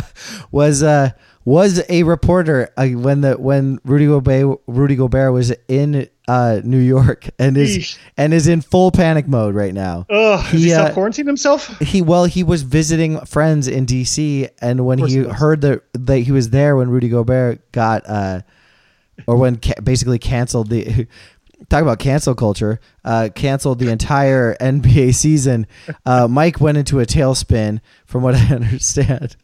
was 0.50 0.82
uh 0.82 1.10
was 1.44 1.82
a 1.88 2.02
reporter 2.04 2.70
uh, 2.76 2.86
when 2.88 3.20
the 3.22 3.34
when 3.34 3.78
rudy 3.84 4.06
gobert 4.06 4.60
rudy 4.66 4.94
gobert 4.96 5.32
was 5.32 5.52
in 5.68 6.08
uh 6.28 6.60
new 6.62 6.78
york 6.78 7.28
and 7.38 7.56
is 7.56 7.98
and 8.16 8.32
is 8.32 8.46
in 8.46 8.60
full 8.60 8.90
panic 8.92 9.26
mode 9.26 9.54
right 9.54 9.74
now. 9.74 10.06
Ugh, 10.08 10.44
he 10.46 10.64
He, 10.66 10.72
uh, 10.72 10.92
quarantined 10.92 11.26
himself? 11.28 11.66
he 11.80 12.00
well 12.02 12.24
he 12.26 12.44
was 12.44 12.62
visiting 12.62 13.18
friends 13.26 13.66
in 13.66 13.86
DC 13.86 14.48
and 14.60 14.86
when 14.86 14.98
he 14.98 15.06
he 15.18 15.22
heard 15.24 15.60
that 15.62 15.82
that 15.94 16.18
he 16.18 16.30
was 16.32 16.50
there 16.50 16.76
when 16.76 16.90
Rudy 16.90 17.08
Gobert 17.08 17.72
got 17.72 18.04
uh 18.08 18.42
or 19.26 19.36
when 19.36 19.56
ca- 19.56 19.80
basically 19.82 20.18
canceled 20.18 20.68
the 20.70 21.06
talk 21.68 21.82
about 21.82 21.98
cancel 21.98 22.34
culture 22.34 22.80
uh 23.04 23.28
canceled 23.34 23.78
the 23.78 23.90
entire 23.90 24.54
NBA 24.60 25.14
season 25.14 25.66
uh 26.06 26.28
Mike 26.28 26.60
went 26.60 26.78
into 26.78 27.00
a 27.00 27.06
tailspin 27.06 27.80
from 28.06 28.22
what 28.22 28.34
I 28.36 28.54
understand 28.54 29.36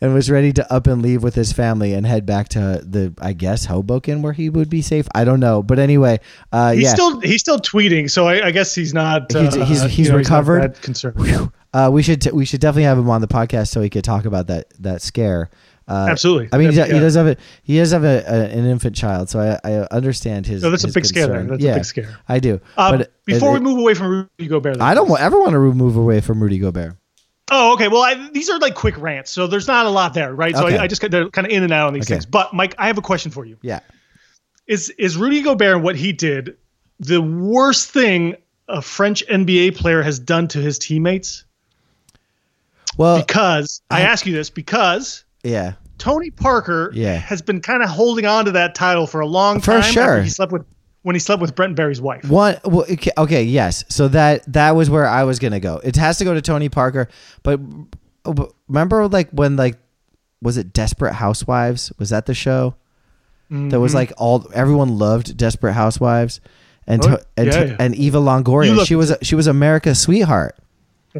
and 0.00 0.12
was 0.14 0.30
ready 0.30 0.52
to 0.54 0.72
up 0.72 0.86
and 0.86 1.02
leave 1.02 1.22
with 1.22 1.34
his 1.34 1.52
family 1.52 1.92
and 1.94 2.06
head 2.06 2.26
back 2.26 2.48
to 2.50 2.82
the 2.84 3.14
I 3.20 3.32
guess 3.32 3.66
Hoboken 3.66 4.22
where 4.22 4.32
he 4.32 4.50
would 4.50 4.68
be 4.70 4.82
safe 4.82 5.06
I 5.14 5.24
don't 5.24 5.40
know 5.40 5.62
but 5.62 5.78
anyway 5.78 6.20
uh 6.52 6.72
He's 6.72 6.84
yeah 6.84 6.94
still 6.94 7.20
he's 7.20 7.40
still 7.40 7.58
tweeting, 7.58 8.10
so 8.10 8.26
I, 8.28 8.46
I 8.46 8.50
guess 8.50 8.74
he's 8.74 8.92
not. 8.94 9.30
He's- 9.32 9.56
uh, 9.56 9.64
he's- 9.64 9.90
he's 9.90 10.08
know, 10.08 10.14
not 10.14 10.18
recovered. 10.18 10.80
concerned. 10.82 11.50
Uh, 11.72 11.90
we 11.92 12.02
should 12.02 12.20
t- 12.20 12.30
we 12.30 12.44
should 12.44 12.60
definitely 12.60 12.84
have 12.84 12.96
him 12.98 13.10
on 13.10 13.20
the 13.20 13.26
podcast 13.26 13.68
so 13.68 13.80
he 13.80 13.90
could 13.90 14.04
talk 14.04 14.24
about 14.26 14.46
that 14.46 14.66
that 14.80 15.02
scare. 15.02 15.50
Uh, 15.86 16.06
Absolutely. 16.10 16.48
I 16.52 16.56
mean, 16.58 16.70
he, 16.70 16.76
That'd 16.76 16.94
he 16.94 17.00
does 17.00 17.14
have 17.14 17.26
a 17.26 17.36
he 17.62 17.76
does 17.76 17.90
have 17.90 18.04
a, 18.04 18.24
a, 18.26 18.44
an 18.56 18.64
infant 18.66 18.96
child, 18.96 19.28
so 19.28 19.38
I, 19.38 19.58
I 19.68 19.72
understand 19.90 20.46
his. 20.46 20.62
No, 20.62 20.70
that's 20.70 20.84
a 20.84 20.86
his 20.86 20.94
big 20.94 21.04
scare 21.04 21.26
there. 21.26 21.40
concern. 21.40 21.58
That's 21.58 21.64
a 21.64 21.74
big 21.78 21.84
scare. 21.84 22.18
I 22.28 22.38
do. 22.38 22.60
Uh, 22.76 22.96
but 22.96 23.12
before 23.26 23.50
it- 23.50 23.54
we 23.54 23.60
move 23.60 23.78
away 23.78 23.92
from 23.94 24.06
Rudy 24.38 24.48
Gobert, 24.48 24.78
though, 24.78 24.84
I 24.84 24.94
don't 24.94 25.10
ever 25.20 25.38
want 25.38 25.52
to 25.52 25.58
move 25.58 25.96
away 25.96 26.20
from 26.22 26.42
Rudy 26.42 26.58
Gobert. 26.58 26.96
Oh, 27.50 27.74
okay. 27.74 27.88
Well, 27.88 28.00
I, 28.02 28.30
these 28.30 28.48
are 28.48 28.58
like 28.58 28.74
quick 28.74 28.96
rants, 28.98 29.30
so 29.30 29.46
there's 29.46 29.66
not 29.68 29.84
a 29.84 29.90
lot 29.90 30.14
there, 30.14 30.32
right? 30.34 30.56
So 30.56 30.66
Okay. 30.66 30.78
I, 30.78 30.84
I 30.84 30.86
just 30.86 31.02
they're 31.10 31.28
kind 31.28 31.46
of 31.46 31.52
in 31.52 31.62
and 31.62 31.72
out 31.72 31.88
on 31.88 31.92
these 31.92 32.04
Okay. 32.06 32.14
things. 32.14 32.24
But 32.26 32.54
Mike, 32.54 32.74
I 32.78 32.86
have 32.86 32.96
a 32.96 33.02
question 33.02 33.30
for 33.30 33.44
you. 33.44 33.58
Yeah. 33.60 33.80
Is 34.66 34.88
is 34.90 35.18
Rudy 35.18 35.42
Gobert 35.42 35.74
and 35.74 35.84
what 35.84 35.96
he 35.96 36.12
did 36.12 36.56
the 36.98 37.20
worst 37.20 37.90
thing 37.90 38.36
a 38.68 38.80
French 38.80 39.22
NBA 39.26 39.76
player 39.76 40.00
has 40.00 40.18
done 40.18 40.48
to 40.48 40.58
his 40.58 40.78
teammates? 40.78 41.44
Well, 42.96 43.18
Because 43.20 43.82
I, 43.90 43.98
I- 43.98 44.02
ask 44.04 44.24
you 44.24 44.32
this 44.32 44.48
because 44.50 45.23
yeah. 45.44 45.74
Tony 45.98 46.30
Parker 46.30 46.90
Yeah. 46.92 47.14
has 47.14 47.40
been 47.40 47.60
kind 47.60 47.82
of 47.82 47.88
holding 47.88 48.26
on 48.26 48.46
to 48.46 48.50
that 48.52 48.74
title 48.74 49.06
for 49.06 49.20
a 49.20 49.26
long 49.26 49.60
For 49.60 49.72
time. 49.72 49.80
after 49.80 49.92
sure. 49.92 50.22
he 50.22 50.28
slept 50.28 50.50
with 50.52 50.64
when 51.02 51.14
he 51.14 51.20
slept 51.20 51.40
with 51.42 51.54
Brent 51.54 51.76
Barry's 51.76 52.00
wife. 52.00 52.24
One 52.28 52.56
well, 52.64 52.84
okay, 52.90 53.10
okay, 53.16 53.44
yes. 53.44 53.84
So 53.88 54.08
that 54.08 54.50
that 54.52 54.74
was 54.74 54.90
where 54.90 55.06
I 55.06 55.22
was 55.24 55.38
gonna 55.38 55.60
go. 55.60 55.80
It 55.84 55.96
has 55.96 56.18
to 56.18 56.24
go 56.24 56.34
to 56.34 56.42
Tony 56.42 56.68
Parker, 56.68 57.08
but 57.42 57.60
remember 58.68 59.06
like 59.08 59.30
when 59.30 59.56
like 59.56 59.78
was 60.42 60.56
it 60.56 60.72
Desperate 60.72 61.14
Housewives? 61.14 61.92
Was 61.98 62.10
that 62.10 62.26
the 62.26 62.34
show? 62.34 62.74
That 63.50 63.78
was 63.78 63.94
like 63.94 64.12
all 64.16 64.48
everyone 64.52 64.98
loved 64.98 65.36
Desperate 65.36 65.74
Housewives, 65.74 66.40
and 66.88 67.00
Mm-hmm. 67.02 67.12
Oh, 67.12 67.16
to, 67.18 67.26
and 67.36 67.46
yeah, 67.46 67.52
to- 67.52 67.66
yeah. 67.68 67.76
and 67.78 67.94
Eva 67.94 68.18
Longoria. 68.18 68.84
She 68.84 68.96
was 68.96 69.12
she 69.22 69.36
was 69.36 69.46
America's 69.46 70.00
sweetheart. 70.00 70.56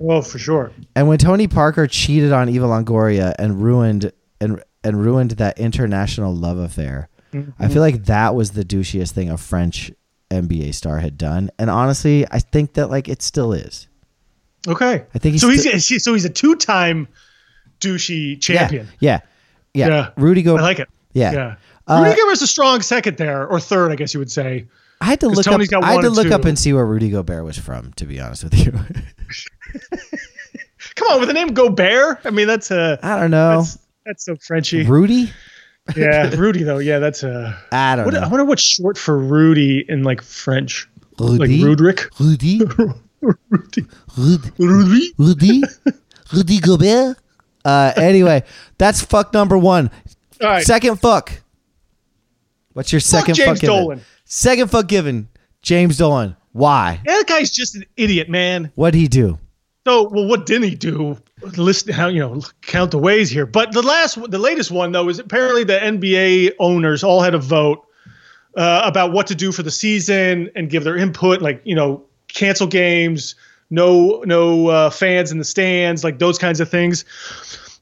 Oh, 0.00 0.22
for 0.22 0.38
sure. 0.38 0.72
And 0.96 1.06
when 1.08 1.18
Tony 1.18 1.46
Parker 1.46 1.86
cheated 1.86 2.32
on 2.32 2.48
Eva 2.48 2.66
Longoria 2.66 3.34
and 3.38 3.62
ruined 3.62 4.12
and 4.40 4.62
and 4.82 5.00
ruined 5.02 5.32
that 5.32 5.58
international 5.58 6.34
love 6.34 6.58
affair, 6.58 7.08
Mm-hmm. 7.32 7.60
I 7.60 7.66
feel 7.66 7.82
like 7.82 8.04
that 8.04 8.36
was 8.36 8.52
the 8.52 8.64
douchiest 8.64 9.10
thing 9.10 9.28
a 9.28 9.36
French 9.36 9.90
NBA 10.30 10.72
star 10.72 10.98
had 10.98 11.18
done. 11.18 11.50
And 11.58 11.68
honestly, 11.68 12.24
I 12.30 12.38
think 12.38 12.74
that 12.74 12.90
like 12.90 13.08
it 13.08 13.22
still 13.22 13.52
is. 13.52 13.88
Okay. 14.68 15.04
I 15.12 15.18
think 15.18 15.32
he's 15.32 15.40
so 15.40 15.48
he's 15.48 15.84
sti- 15.84 15.98
so 15.98 16.12
he's 16.12 16.24
a 16.24 16.30
two-time 16.30 17.08
douchey 17.80 18.40
champion. 18.40 18.86
Yeah, 19.00 19.18
yeah, 19.74 19.86
yeah. 19.88 19.94
Yeah. 19.96 20.10
Rudy 20.16 20.42
Go. 20.42 20.56
I 20.56 20.60
like 20.60 20.78
it. 20.78 20.88
Yeah. 21.12 21.32
Yeah. 21.32 21.54
Uh, 21.88 22.04
Rudy 22.06 22.20
Gobert's 22.20 22.42
a 22.42 22.46
strong 22.46 22.80
second 22.82 23.16
there, 23.16 23.48
or 23.48 23.58
third, 23.58 23.90
I 23.90 23.96
guess 23.96 24.14
you 24.14 24.20
would 24.20 24.30
say. 24.30 24.66
I 25.00 25.06
had 25.06 25.18
to 25.20 25.28
look 25.28 25.44
Tony's 25.44 25.72
up. 25.72 25.82
I 25.82 25.94
had 25.94 26.02
to 26.02 26.10
look 26.10 26.30
up 26.30 26.44
and 26.44 26.56
see 26.56 26.72
where 26.72 26.86
Rudy 26.86 27.10
Gobert 27.10 27.44
was 27.44 27.58
from. 27.58 27.92
To 27.94 28.06
be 28.06 28.20
honest 28.20 28.44
with 28.44 28.54
you, 28.64 28.72
Come 30.94 31.08
on, 31.08 31.20
with 31.20 31.28
the 31.28 31.34
name 31.34 31.48
Gobert. 31.54 32.20
I 32.24 32.30
mean, 32.30 32.46
that's 32.46 32.70
a 32.70 32.98
I 33.02 33.18
don't 33.20 33.30
know. 33.30 33.58
that's, 33.58 33.78
that's 34.04 34.24
so 34.24 34.36
Frenchy. 34.36 34.84
Rudy. 34.84 35.32
Yeah, 35.96 36.30
Rudy 36.34 36.62
though. 36.62 36.78
Yeah, 36.78 36.98
that's 36.98 37.22
a. 37.22 37.58
I 37.72 37.96
don't 37.96 38.06
What, 38.06 38.14
I 38.14 38.28
wonder 38.28 38.44
what's 38.44 38.62
short 38.62 38.96
for 38.96 39.18
Rudy 39.18 39.84
in 39.88 40.02
like 40.02 40.22
French. 40.22 40.88
Rudy. 41.18 41.38
Like 41.38 41.50
Rudrick. 41.50 42.08
Rudy. 42.20 42.60
Rudy. 43.20 43.86
Rudy. 44.58 45.12
Rudy. 45.18 45.62
Rudy. 46.32 46.60
Gobert. 46.60 47.18
Uh, 47.64 47.92
anyway, 47.96 48.44
that's 48.78 49.02
fuck 49.02 49.32
number 49.32 49.56
one. 49.58 49.90
All 50.40 50.48
right. 50.48 50.64
Second 50.64 51.00
fuck. 51.00 51.32
What's 52.72 52.92
your 52.92 53.00
second 53.00 53.34
James 53.34 53.60
fuck 53.60 53.70
given? 53.70 54.04
Second 54.24 54.70
fuck 54.70 54.88
given. 54.88 55.28
James 55.62 55.96
Dolan. 55.96 56.36
Why? 56.52 57.00
Yeah, 57.06 57.18
that 57.18 57.26
guy's 57.26 57.50
just 57.50 57.74
an 57.74 57.84
idiot, 57.96 58.28
man. 58.28 58.70
What'd 58.74 58.98
he 58.98 59.08
do? 59.08 59.38
So, 59.84 60.08
well, 60.08 60.26
what 60.26 60.46
didn't 60.46 60.68
he 60.68 60.74
do? 60.74 61.18
List 61.56 61.90
how 61.90 62.08
you 62.08 62.20
know 62.20 62.40
count 62.62 62.90
the 62.90 62.98
ways 62.98 63.28
here. 63.28 63.44
But 63.44 63.72
the 63.72 63.82
last, 63.82 64.18
the 64.30 64.38
latest 64.38 64.70
one 64.70 64.92
though 64.92 65.08
is 65.08 65.18
apparently 65.18 65.64
the 65.64 65.78
NBA 65.78 66.52
owners 66.58 67.04
all 67.04 67.20
had 67.20 67.34
a 67.34 67.38
vote 67.38 67.86
uh, 68.56 68.82
about 68.84 69.12
what 69.12 69.26
to 69.26 69.34
do 69.34 69.52
for 69.52 69.62
the 69.62 69.70
season 69.70 70.50
and 70.56 70.70
give 70.70 70.84
their 70.84 70.96
input, 70.96 71.42
like 71.42 71.60
you 71.64 71.74
know, 71.74 72.02
cancel 72.28 72.66
games, 72.66 73.34
no 73.68 74.22
no 74.26 74.68
uh, 74.68 74.90
fans 74.90 75.30
in 75.30 75.38
the 75.38 75.44
stands, 75.44 76.02
like 76.02 76.18
those 76.18 76.38
kinds 76.38 76.60
of 76.60 76.70
things. 76.70 77.04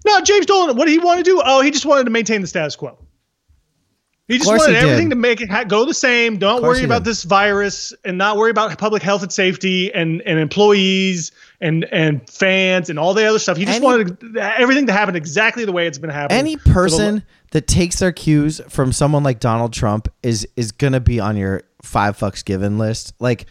Now, 0.05 0.21
James 0.21 0.47
Dolan, 0.47 0.77
what 0.77 0.87
did 0.87 0.93
he 0.93 0.99
want 0.99 1.19
to 1.19 1.25
do? 1.25 1.41
Oh, 1.45 1.61
he 1.61 1.71
just 1.71 1.87
wanted 1.87 2.05
to 2.05 2.11
maintain 2.11 2.41
the 2.41 2.49
status 2.49 2.75
quo. 2.75 2.99
He 4.29 4.39
just 4.39 4.49
wanted 4.49 4.71
he 4.71 4.77
everything 4.77 5.11
to 5.11 5.17
make 5.17 5.41
it 5.41 5.51
ha- 5.51 5.65
go 5.65 5.85
the 5.85 5.95
same. 5.95 6.39
Don't 6.39 6.63
worry 6.63 6.85
about 6.85 7.05
did. 7.05 7.11
this 7.11 7.25
virus 7.25 7.93
and 8.05 8.17
not 8.17 8.37
worry 8.37 8.51
about 8.51 8.77
public 8.79 9.03
health 9.03 9.23
and 9.23 9.33
safety 9.33 9.93
and, 9.93 10.23
and 10.23 10.39
employees 10.39 11.33
and 11.63 11.85
and 11.93 12.29
fans 12.29 12.91
and 12.91 12.99
all 12.99 13.15
the 13.15 13.25
other 13.25 13.39
stuff. 13.39 13.57
He 13.57 13.65
just 13.65 13.77
Any- 13.77 13.85
wanted 13.85 14.37
everything 14.37 14.87
to 14.89 14.93
happen 14.93 15.17
exactly 15.17 15.65
the 15.65 15.73
way 15.73 15.87
it's 15.87 15.99
been 15.99 16.11
happening. 16.11 16.39
Any 16.39 16.57
for 16.57 16.65
the- 16.69 16.73
person 16.75 17.23
that 17.53 17.67
takes 17.67 17.99
their 18.01 18.13
cues 18.13 18.61
from 18.69 18.93
someone 18.93 19.23
like 19.23 19.41
Donald 19.41 19.73
Trump 19.73 20.09
is 20.23 20.47
is 20.57 20.73
gonna 20.73 21.01
be 21.01 21.21
on 21.21 21.37
your 21.37 21.63
five 21.83 22.19
fucks 22.19 22.45
given 22.45 22.79
list. 22.79 23.15
Like 23.19 23.47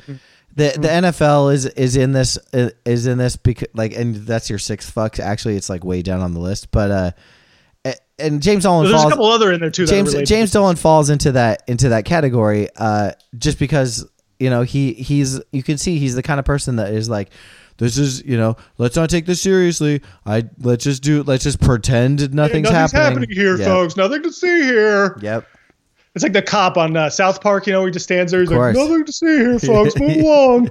the 0.56 0.74
the 0.78 0.88
NFL 0.90 1.54
is 1.54 1.66
is 1.66 1.96
in 1.96 2.12
this 2.12 2.38
is 2.54 3.08
in 3.08 3.18
this 3.18 3.36
because 3.38 3.68
like 3.74 3.94
and 3.96 4.16
that's 4.16 4.50
your 4.50 4.60
sixth 4.60 4.94
fucks. 4.94 5.20
Actually, 5.20 5.56
it's 5.56 5.70
like 5.70 5.84
way 5.84 6.02
down 6.02 6.22
on 6.22 6.34
the 6.34 6.40
list. 6.40 6.72
But 6.72 6.92
uh, 6.92 7.12
and 8.20 8.42
James 8.42 8.64
Dolan 8.64 8.88
there's 8.90 9.04
a 9.04 9.10
couple 9.10 9.26
other 9.26 9.52
in 9.52 9.60
there 9.60 9.72
too. 9.72 9.86
James. 9.88 10.14
James 10.24 10.52
Dolan 10.52 10.76
falls 10.76 11.10
into 11.10 11.32
that 11.32 11.64
into 11.68 11.90
that 11.90 12.06
category 12.06 12.68
uh, 12.76 13.12
just 13.38 13.58
because 13.58 14.08
you 14.40 14.50
know 14.50 14.62
he 14.62 14.94
he's 14.94 15.40
you 15.52 15.64
can 15.64 15.78
see 15.78 15.98
he's 15.98 16.16
the 16.16 16.22
kind 16.24 16.40
of 16.40 16.46
person 16.46 16.76
that 16.76 16.94
is 16.94 17.10
like 17.10 17.30
this 17.82 17.98
is 17.98 18.24
you 18.24 18.38
know 18.38 18.56
let's 18.78 18.96
not 18.96 19.10
take 19.10 19.26
this 19.26 19.42
seriously 19.42 20.02
I 20.26 20.44
let's 20.60 20.84
just 20.84 21.02
do 21.02 21.24
let's 21.24 21.44
just 21.44 21.60
pretend 21.60 22.34
nothing's, 22.34 22.70
nothing's 22.70 22.92
happening. 22.92 23.30
here, 23.32 23.58
Yep. 23.58 23.68
folks. 23.68 23.98
Nothing 23.98 24.22
to 24.24 24.32
see 24.32 24.64
here. 24.64 25.18
Yep. 25.22 25.48
It's 26.14 26.24
like 26.24 26.34
the 26.34 26.42
cop 26.42 26.78
on 26.78 26.96
uh, 26.96 27.10
South 27.10 27.42
Park, 27.42 27.66
you 27.68 27.74
know, 27.74 27.80
where 27.80 27.88
he 27.88 27.94
just 27.94 28.04
stands 28.04 28.32
there. 28.32 28.42
He's 28.42 28.52
like, 28.52 28.76
nothing 28.76 29.04
to 29.06 29.12
see 29.12 29.26
here, 29.38 29.58
folks. 29.60 29.98
Move 29.98 30.18
along. 30.18 30.70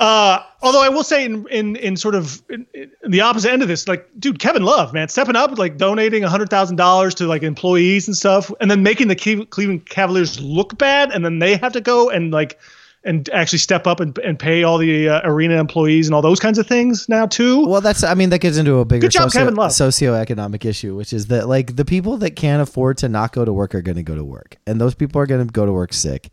Uh, 0.00 0.42
although 0.62 0.82
I 0.82 0.88
will 0.88 1.04
say, 1.04 1.24
in 1.24 1.46
in 1.48 1.76
in 1.76 1.96
sort 1.96 2.14
of 2.16 2.42
in, 2.50 2.66
in 2.74 3.10
the 3.10 3.20
opposite 3.20 3.52
end 3.52 3.62
of 3.62 3.68
this, 3.68 3.86
like, 3.86 4.08
dude, 4.18 4.38
Kevin 4.40 4.62
Love, 4.64 4.92
man, 4.92 5.08
stepping 5.08 5.36
up, 5.36 5.56
like 5.58 5.76
donating 5.76 6.22
hundred 6.24 6.48
thousand 6.50 6.74
dollars 6.76 7.14
to 7.16 7.26
like 7.26 7.42
employees 7.44 8.08
and 8.08 8.16
stuff, 8.16 8.50
and 8.60 8.68
then 8.70 8.82
making 8.82 9.06
the 9.08 9.14
Cle- 9.14 9.46
Cleveland 9.46 9.88
Cavaliers 9.88 10.40
look 10.40 10.76
bad, 10.78 11.12
and 11.12 11.24
then 11.24 11.38
they 11.38 11.56
have 11.56 11.72
to 11.74 11.80
go 11.80 12.10
and 12.10 12.32
like 12.32 12.58
and 13.04 13.28
actually 13.30 13.58
step 13.58 13.86
up 13.86 14.00
and, 14.00 14.16
and 14.18 14.38
pay 14.38 14.62
all 14.62 14.78
the 14.78 15.08
uh, 15.08 15.20
arena 15.24 15.58
employees 15.58 16.06
and 16.06 16.14
all 16.14 16.22
those 16.22 16.40
kinds 16.40 16.58
of 16.58 16.66
things 16.66 17.08
now 17.08 17.26
too. 17.26 17.66
Well, 17.66 17.80
that's 17.80 18.02
I 18.04 18.14
mean 18.14 18.30
that 18.30 18.38
gets 18.38 18.56
into 18.56 18.78
a 18.78 18.84
bigger 18.84 19.02
Good 19.02 19.12
job, 19.12 19.24
socio- 19.24 19.40
Kevin 19.40 19.54
Love. 19.54 19.70
socioeconomic 19.72 20.64
issue, 20.64 20.94
which 20.96 21.12
is 21.12 21.26
that 21.26 21.48
like 21.48 21.76
the 21.76 21.84
people 21.84 22.16
that 22.18 22.36
can't 22.36 22.62
afford 22.62 22.98
to 22.98 23.08
not 23.08 23.32
go 23.32 23.44
to 23.44 23.52
work 23.52 23.74
are 23.74 23.82
going 23.82 23.96
to 23.96 24.02
go 24.02 24.14
to 24.14 24.24
work, 24.24 24.56
and 24.66 24.80
those 24.80 24.94
people 24.94 25.20
are 25.20 25.26
going 25.26 25.46
to 25.46 25.52
go 25.52 25.66
to 25.66 25.72
work 25.72 25.92
sick. 25.92 26.30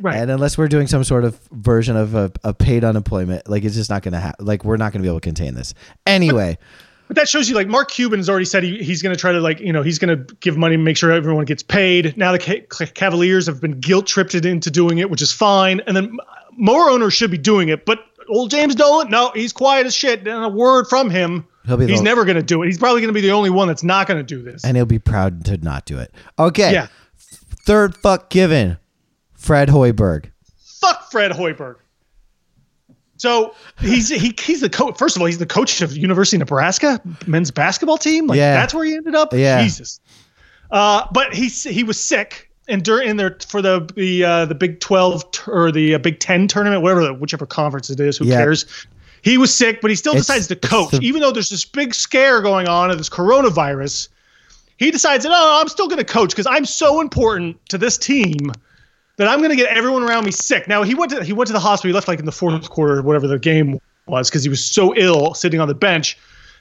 Right. 0.00 0.16
And 0.16 0.30
unless 0.30 0.58
we're 0.58 0.68
doing 0.68 0.86
some 0.86 1.02
sort 1.02 1.24
of 1.24 1.40
version 1.50 1.96
of 1.96 2.14
a, 2.14 2.30
a 2.44 2.52
paid 2.52 2.84
unemployment, 2.84 3.48
like 3.48 3.64
it's 3.64 3.74
just 3.74 3.88
not 3.88 4.02
going 4.02 4.12
to 4.12 4.20
happen. 4.20 4.44
Like 4.44 4.64
we're 4.64 4.76
not 4.76 4.92
going 4.92 5.00
to 5.00 5.06
be 5.06 5.08
able 5.08 5.20
to 5.20 5.24
contain 5.24 5.54
this 5.54 5.72
anyway. 6.06 6.58
But 6.60 6.87
that 7.16 7.28
shows 7.28 7.48
you 7.48 7.54
like 7.54 7.68
Mark 7.68 7.90
Cuban 7.90 8.18
has 8.18 8.28
already 8.28 8.44
said 8.44 8.62
he, 8.62 8.82
he's 8.82 9.02
going 9.02 9.14
to 9.14 9.20
try 9.20 9.32
to 9.32 9.40
like 9.40 9.60
you 9.60 9.72
know 9.72 9.82
he's 9.82 9.98
going 9.98 10.16
to 10.26 10.34
give 10.36 10.56
money, 10.56 10.76
to 10.76 10.82
make 10.82 10.96
sure 10.96 11.10
everyone 11.10 11.44
gets 11.44 11.62
paid. 11.62 12.16
Now 12.16 12.32
the 12.32 12.38
Cavaliers 12.94 13.46
have 13.46 13.60
been 13.60 13.80
guilt 13.80 14.06
tripped 14.06 14.34
into 14.34 14.70
doing 14.70 14.98
it, 14.98 15.10
which 15.10 15.22
is 15.22 15.32
fine. 15.32 15.80
And 15.86 15.96
then 15.96 16.16
more 16.52 16.90
owners 16.90 17.14
should 17.14 17.30
be 17.30 17.38
doing 17.38 17.68
it, 17.68 17.86
but 17.86 18.00
old 18.28 18.50
James 18.50 18.74
Dolan, 18.74 19.10
no, 19.10 19.30
he's 19.34 19.52
quiet 19.52 19.86
as 19.86 19.94
shit. 19.94 20.20
And 20.26 20.44
a 20.44 20.48
word 20.48 20.86
from 20.88 21.08
him, 21.10 21.46
He'll 21.66 21.76
be 21.76 21.86
he's 21.86 22.02
never 22.02 22.24
going 22.24 22.36
to 22.36 22.42
do 22.42 22.62
it. 22.62 22.66
He's 22.66 22.78
probably 22.78 23.00
going 23.00 23.12
to 23.12 23.14
be 23.14 23.20
the 23.20 23.32
only 23.32 23.50
one 23.50 23.68
that's 23.68 23.82
not 23.82 24.06
going 24.06 24.18
to 24.18 24.22
do 24.24 24.42
this. 24.42 24.64
and 24.64 24.76
he'll 24.76 24.86
be 24.86 24.98
proud 24.98 25.44
to 25.46 25.56
not 25.58 25.84
do 25.86 25.98
it. 25.98 26.12
Okay. 26.38 26.72
Yeah. 26.72 26.88
Third 27.64 27.96
fuck 27.96 28.30
given, 28.30 28.78
Fred 29.34 29.68
Hoiberg. 29.68 30.30
Fuck 30.80 31.10
Fred 31.10 31.32
Hoiberg. 31.32 31.76
So 33.18 33.54
he's 33.80 34.08
he, 34.08 34.34
he's 34.40 34.60
the 34.62 34.70
coach. 34.70 34.96
First 34.96 35.16
of 35.16 35.22
all, 35.22 35.26
he's 35.26 35.38
the 35.38 35.46
coach 35.46 35.80
of 35.82 35.96
University 35.96 36.36
of 36.36 36.40
Nebraska 36.40 37.00
men's 37.26 37.50
basketball 37.50 37.98
team. 37.98 38.26
Like 38.26 38.38
Yeah. 38.38 38.54
that's 38.54 38.72
where 38.72 38.84
he 38.84 38.94
ended 38.94 39.14
up. 39.14 39.32
Yeah. 39.34 39.62
Jesus. 39.62 40.00
Uh, 40.70 41.06
but 41.12 41.34
he 41.34 41.48
he 41.48 41.82
was 41.82 41.98
sick, 42.00 42.50
and 42.68 42.82
during 42.84 43.08
in 43.08 43.16
there 43.16 43.36
for 43.46 43.60
the 43.62 43.88
the 43.96 44.24
uh, 44.24 44.44
the 44.46 44.54
Big 44.54 44.80
Twelve 44.80 45.30
t- 45.32 45.42
or 45.50 45.70
the 45.72 45.94
uh, 45.94 45.98
Big 45.98 46.20
Ten 46.20 46.46
tournament, 46.48 46.82
whatever 46.82 47.12
whichever 47.12 47.46
conference 47.46 47.90
it 47.90 48.00
is, 48.00 48.16
who 48.18 48.26
Yeah. 48.26 48.36
cares? 48.36 48.66
He 49.22 49.36
was 49.36 49.52
sick, 49.54 49.80
but 49.80 49.90
he 49.90 49.96
still 49.96 50.12
It's- 50.12 50.26
decides 50.26 50.46
to 50.48 50.56
coach, 50.56 50.92
the- 50.92 51.00
even 51.00 51.20
though 51.20 51.32
there's 51.32 51.48
this 51.48 51.64
big 51.64 51.94
scare 51.94 52.40
going 52.40 52.68
on 52.68 52.90
of 52.90 52.98
this 52.98 53.08
coronavirus. 53.08 54.08
He 54.76 54.92
decides, 54.92 55.24
no, 55.24 55.30
no, 55.32 55.58
I'm 55.60 55.66
still 55.66 55.88
going 55.88 55.98
to 55.98 56.04
coach 56.04 56.30
because 56.30 56.46
I'm 56.46 56.64
so 56.64 57.00
important 57.00 57.56
to 57.70 57.78
this 57.78 57.98
team 57.98 58.52
that 59.18 59.28
I'm 59.28 59.38
going 59.38 59.50
to 59.50 59.56
get 59.56 59.76
everyone 59.76 60.02
around 60.02 60.24
me 60.24 60.30
sick. 60.30 60.66
Now 60.66 60.82
he 60.82 60.94
went 60.94 61.10
to 61.12 61.22
he 61.22 61.32
went 61.32 61.48
to 61.48 61.52
the 61.52 61.60
hospital. 61.60 61.90
He 61.90 61.94
left 61.94 62.08
like 62.08 62.18
in 62.18 62.24
the 62.24 62.32
fourth 62.32 62.70
quarter, 62.70 63.02
whatever 63.02 63.26
the 63.26 63.38
game 63.38 63.78
was, 64.06 64.30
because 64.30 64.42
he 64.42 64.48
was 64.48 64.64
so 64.64 64.94
ill 64.96 65.34
sitting 65.34 65.60
on 65.60 65.68
the 65.68 65.74
bench 65.74 66.16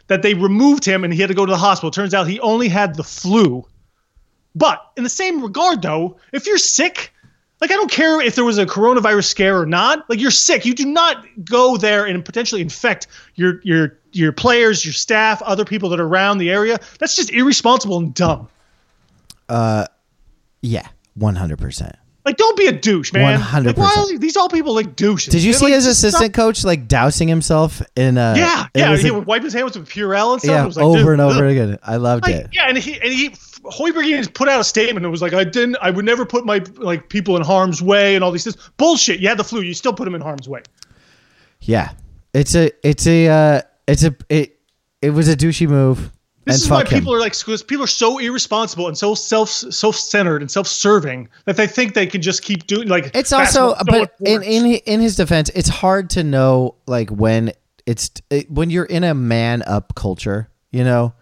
that 0.07 0.21
they 0.21 0.33
removed 0.33 0.83
him 0.83 1.03
and 1.03 1.13
he 1.13 1.21
had 1.21 1.27
to 1.27 1.33
go 1.33 1.45
to 1.45 1.51
the 1.51 1.57
hospital. 1.57 1.91
Turns 1.91 2.13
out 2.13 2.27
he 2.27 2.39
only 2.41 2.67
had 2.67 2.95
the 2.95 3.03
flu. 3.03 3.65
But 4.55 4.81
in 4.97 5.03
the 5.03 5.09
same 5.09 5.41
regard, 5.41 5.81
though, 5.81 6.17
if 6.33 6.47
you're 6.47 6.57
sick, 6.57 7.13
like 7.61 7.69
I 7.69 7.75
don't 7.75 7.91
care 7.91 8.19
if 8.21 8.33
there 8.35 8.45
was 8.45 8.57
a 8.57 8.65
coronavirus 8.65 9.25
scare 9.25 9.59
or 9.59 9.65
not. 9.65 10.09
Like 10.09 10.19
you're 10.19 10.31
sick, 10.31 10.65
you 10.65 10.73
do 10.73 10.85
not 10.85 11.25
go 11.45 11.77
there 11.77 12.05
and 12.05 12.25
potentially 12.25 12.61
infect 12.61 13.07
your 13.35 13.61
your 13.63 13.99
your 14.13 14.31
players, 14.31 14.83
your 14.83 14.93
staff, 14.93 15.43
other 15.43 15.63
people 15.63 15.89
that 15.89 15.99
are 15.99 16.07
around 16.07 16.39
the 16.39 16.49
area. 16.49 16.79
That's 16.99 17.15
just 17.15 17.29
irresponsible 17.29 17.97
and 17.99 18.13
dumb. 18.15 18.49
Uh, 19.47 19.85
Yeah, 20.61 20.87
one 21.13 21.35
hundred 21.35 21.59
percent. 21.59 21.95
Like, 22.27 22.35
don't 22.35 22.57
be 22.57 22.67
a 22.67 22.73
douche, 22.73 23.13
man. 23.13 23.39
100%. 23.39 23.65
Like, 23.67 23.77
why 23.77 24.17
these 24.19 24.35
all 24.35 24.49
people 24.49 24.75
like 24.75 24.97
douches? 24.97 25.31
Did 25.31 25.43
you 25.43 25.53
They're 25.53 25.59
see 25.59 25.65
like, 25.67 25.73
his 25.75 25.85
assistant 25.85 26.33
stop- 26.35 26.43
coach 26.45 26.65
like 26.65 26.85
dousing 26.89 27.29
himself 27.29 27.81
in? 27.95 28.17
a? 28.17 28.33
Yeah, 28.35 28.67
yeah. 28.75 28.97
He 28.97 29.09
would 29.11 29.25
wipe 29.25 29.43
his 29.43 29.53
hands 29.53 29.63
with 29.63 29.73
some 29.75 29.85
Purell 29.85 30.33
and 30.33 30.41
stuff. 30.41 30.51
yeah, 30.53 30.63
It 30.63 30.67
was 30.67 30.75
like, 30.75 30.85
over 30.85 31.13
and 31.13 31.21
over 31.21 31.45
ugh. 31.45 31.51
again. 31.51 31.79
I 31.83 31.95
loved 31.95 32.23
Like, 32.25 32.35
it. 32.35 32.47
yeah, 32.51 32.67
and 32.67 32.77
he 32.77 32.95
and 32.99 33.13
he 33.13 33.29
Hoiberg 33.63 34.03
even 34.05 34.25
put 34.33 34.49
out 34.49 34.59
a 34.59 34.63
statement 34.65 35.05
and 35.05 35.11
was 35.11 35.21
like, 35.21 35.33
I 35.33 35.45
didn't, 35.45 35.77
I 35.81 35.89
would 35.89 36.03
never 36.03 36.25
put 36.25 36.45
my 36.45 36.61
like 36.75 37.07
people 37.07 37.37
in 37.37 37.43
harm's 37.43 37.81
way 37.81 38.15
and 38.15 38.23
all 38.25 38.31
these 38.31 38.43
things. 38.43 38.57
Bullshit. 38.75 39.21
You 39.21 39.29
had 39.29 39.37
the 39.39 39.43
flu. 39.45 39.61
You 39.61 39.73
still 39.73 39.93
put 39.93 40.03
them 40.03 40.13
in 40.15 40.19
harm's 40.21 40.49
way. 40.49 40.63
Yeah, 41.61 41.91
it's 42.33 42.55
a, 42.55 42.71
it's 42.85 43.07
a, 43.07 43.27
uh, 43.29 43.61
it's 43.87 44.03
a, 44.03 44.13
it, 44.27 44.59
it 45.01 45.11
was 45.11 45.29
a 45.29 45.35
douchey 45.37 45.67
move. 45.67 46.11
This 46.47 46.63
is 46.63 46.69
why 46.69 46.81
fuck 46.83 46.91
him. 46.91 46.99
people 46.99 47.13
are 47.13 47.19
like, 47.19 47.37
because 47.37 47.63
people 47.63 47.83
are 47.83 47.87
so 47.87 48.17
irresponsible 48.17 48.87
and 48.87 48.97
so 48.97 49.15
self 49.15 49.49
self 49.49 49.95
centered 49.95 50.41
and 50.41 50.49
self 50.49 50.67
serving 50.67 51.29
that 51.45 51.57
they 51.57 51.67
think 51.67 51.93
they 51.93 52.07
can 52.07 52.21
just 52.21 52.41
keep 52.43 52.67
doing 52.67 52.87
like. 52.87 53.11
It's 53.13 53.31
also, 53.31 53.75
so 53.75 53.83
but 53.85 54.13
in, 54.21 54.43
in 54.43 54.65
in 54.65 54.99
his 55.01 55.15
defense, 55.15 55.49
it's 55.53 55.69
hard 55.69 56.09
to 56.11 56.23
know 56.23 56.75
like 56.85 57.09
when 57.09 57.51
it's 57.85 58.11
it, 58.29 58.49
when 58.51 58.69
you're 58.69 58.85
in 58.85 59.03
a 59.03 59.13
man 59.13 59.63
up 59.63 59.95
culture, 59.95 60.49
you 60.71 60.83
know, 60.83 61.13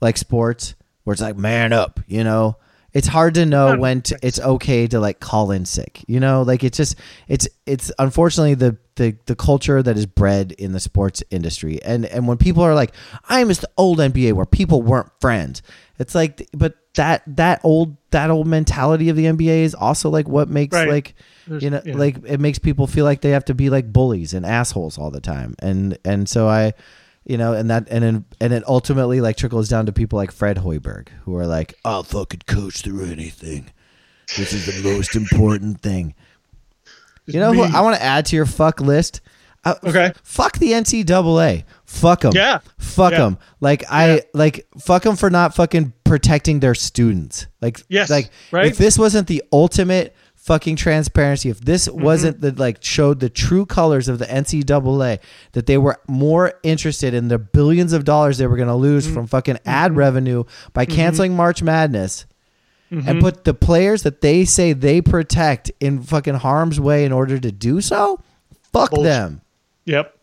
like 0.00 0.16
sports 0.16 0.74
where 1.04 1.12
it's 1.12 1.22
like 1.22 1.36
man 1.36 1.72
up, 1.72 2.00
you 2.06 2.24
know. 2.24 2.56
It's 2.94 3.06
hard 3.06 3.34
to 3.34 3.44
know 3.44 3.76
when 3.76 4.00
to, 4.02 4.18
it's 4.22 4.40
okay 4.40 4.86
to 4.86 4.98
like 4.98 5.20
call 5.20 5.50
in 5.50 5.66
sick, 5.66 6.04
you 6.08 6.20
know. 6.20 6.42
Like 6.42 6.64
it's 6.64 6.76
just 6.78 6.96
it's 7.28 7.46
it's 7.66 7.92
unfortunately 7.98 8.54
the 8.54 8.78
the 8.96 9.16
the 9.26 9.36
culture 9.36 9.82
that 9.82 9.96
is 9.96 10.06
bred 10.06 10.52
in 10.52 10.72
the 10.72 10.80
sports 10.80 11.22
industry, 11.30 11.82
and 11.82 12.06
and 12.06 12.26
when 12.26 12.38
people 12.38 12.62
are 12.62 12.74
like, 12.74 12.92
I 13.28 13.44
miss 13.44 13.58
the 13.58 13.68
old 13.76 13.98
NBA 13.98 14.32
where 14.32 14.46
people 14.46 14.80
weren't 14.82 15.10
friends. 15.20 15.62
It's 15.98 16.14
like, 16.14 16.48
but 16.54 16.76
that 16.94 17.22
that 17.36 17.60
old 17.62 17.96
that 18.10 18.30
old 18.30 18.46
mentality 18.46 19.10
of 19.10 19.16
the 19.16 19.26
NBA 19.26 19.64
is 19.64 19.74
also 19.74 20.08
like 20.08 20.26
what 20.26 20.48
makes 20.48 20.74
Right. 20.74 20.88
like 20.88 21.14
There's- 21.46 21.62
you 21.62 21.68
know 21.70 21.82
yeah. 21.84 21.94
like 21.94 22.16
it 22.26 22.40
makes 22.40 22.58
people 22.58 22.86
feel 22.86 23.04
like 23.04 23.20
they 23.20 23.30
have 23.30 23.44
to 23.46 23.54
be 23.54 23.68
like 23.68 23.92
bullies 23.92 24.32
and 24.32 24.46
assholes 24.46 24.96
all 24.96 25.10
the 25.10 25.20
time 25.20 25.54
and 25.60 25.98
and 26.04 26.28
so 26.28 26.48
i 26.48 26.72
you 27.28 27.36
know 27.38 27.52
and 27.52 27.70
that 27.70 27.86
and 27.90 28.02
then 28.02 28.24
and 28.40 28.52
it 28.52 28.64
ultimately 28.66 29.20
like 29.20 29.36
trickles 29.36 29.68
down 29.68 29.86
to 29.86 29.92
people 29.92 30.16
like 30.16 30.32
fred 30.32 30.56
hoiberg 30.56 31.08
who 31.24 31.36
are 31.36 31.46
like 31.46 31.74
i'll 31.84 32.02
fucking 32.02 32.40
coach 32.46 32.82
through 32.82 33.04
anything 33.04 33.70
this 34.36 34.52
is 34.52 34.66
the 34.66 34.90
most 34.94 35.14
important 35.14 35.80
thing 35.80 36.14
you 37.26 37.38
know 37.38 37.52
who 37.52 37.62
i 37.62 37.80
want 37.80 37.94
to 37.96 38.02
add 38.02 38.26
to 38.26 38.34
your 38.36 38.46
fuck 38.46 38.80
list 38.80 39.20
uh, 39.64 39.74
Okay. 39.84 40.12
fuck 40.22 40.56
the 40.58 40.72
ncaa 40.72 41.64
fuck 41.84 42.20
them 42.22 42.32
Yeah. 42.34 42.60
fuck 42.78 43.12
Yeah. 43.12 43.18
them 43.18 43.38
like 43.60 43.84
i 43.90 44.14
Yeah. 44.14 44.20
like 44.34 44.66
fuck 44.80 45.02
them 45.02 45.16
for 45.16 45.28
not 45.30 45.54
fucking 45.54 45.92
protecting 46.04 46.60
their 46.60 46.74
students 46.74 47.46
like 47.60 47.82
Yes, 47.88 48.08
like 48.08 48.30
right? 48.52 48.66
if 48.66 48.78
this 48.78 48.98
wasn't 48.98 49.26
the 49.26 49.42
ultimate 49.52 50.14
fucking 50.48 50.74
transparency, 50.76 51.48
if 51.50 51.60
this 51.60 51.86
Mm-hmm. 51.86 52.02
wasn't 52.02 52.40
the 52.40 52.52
like 52.52 52.78
showed 52.82 53.20
the 53.20 53.28
true 53.30 53.64
colors 53.66 54.08
of 54.08 54.18
the 54.18 54.24
NCAA, 54.26 55.20
that 55.52 55.66
they 55.66 55.78
were 55.78 56.00
more 56.08 56.54
interested 56.62 57.14
in 57.14 57.28
the 57.28 57.38
billions 57.38 57.92
of 57.92 58.02
dollars 58.04 58.38
they 58.38 58.46
were 58.48 58.56
going 58.56 58.68
to 58.68 58.74
lose 58.74 59.04
Mm-hmm. 59.04 59.14
from 59.14 59.26
fucking 59.28 59.58
ad 59.64 59.94
revenue 59.96 60.44
by 60.72 60.84
canceling 60.86 61.36
March 61.36 61.62
Madness. 61.62 62.26
Mm-hmm. 62.90 63.06
And 63.08 63.20
put 63.20 63.44
the 63.44 63.52
players 63.52 64.02
that 64.04 64.22
they 64.22 64.46
say 64.46 64.72
they 64.72 65.02
protect 65.02 65.70
in 65.78 66.02
fucking 66.02 66.36
harm's 66.36 66.80
way 66.80 67.04
in 67.04 67.12
order 67.12 67.38
to 67.38 67.52
do 67.52 67.82
so. 67.82 68.18
Fuck 68.72 68.90
Bullshit. 68.92 69.04
them. 69.04 69.40
Yep. 69.84 70.16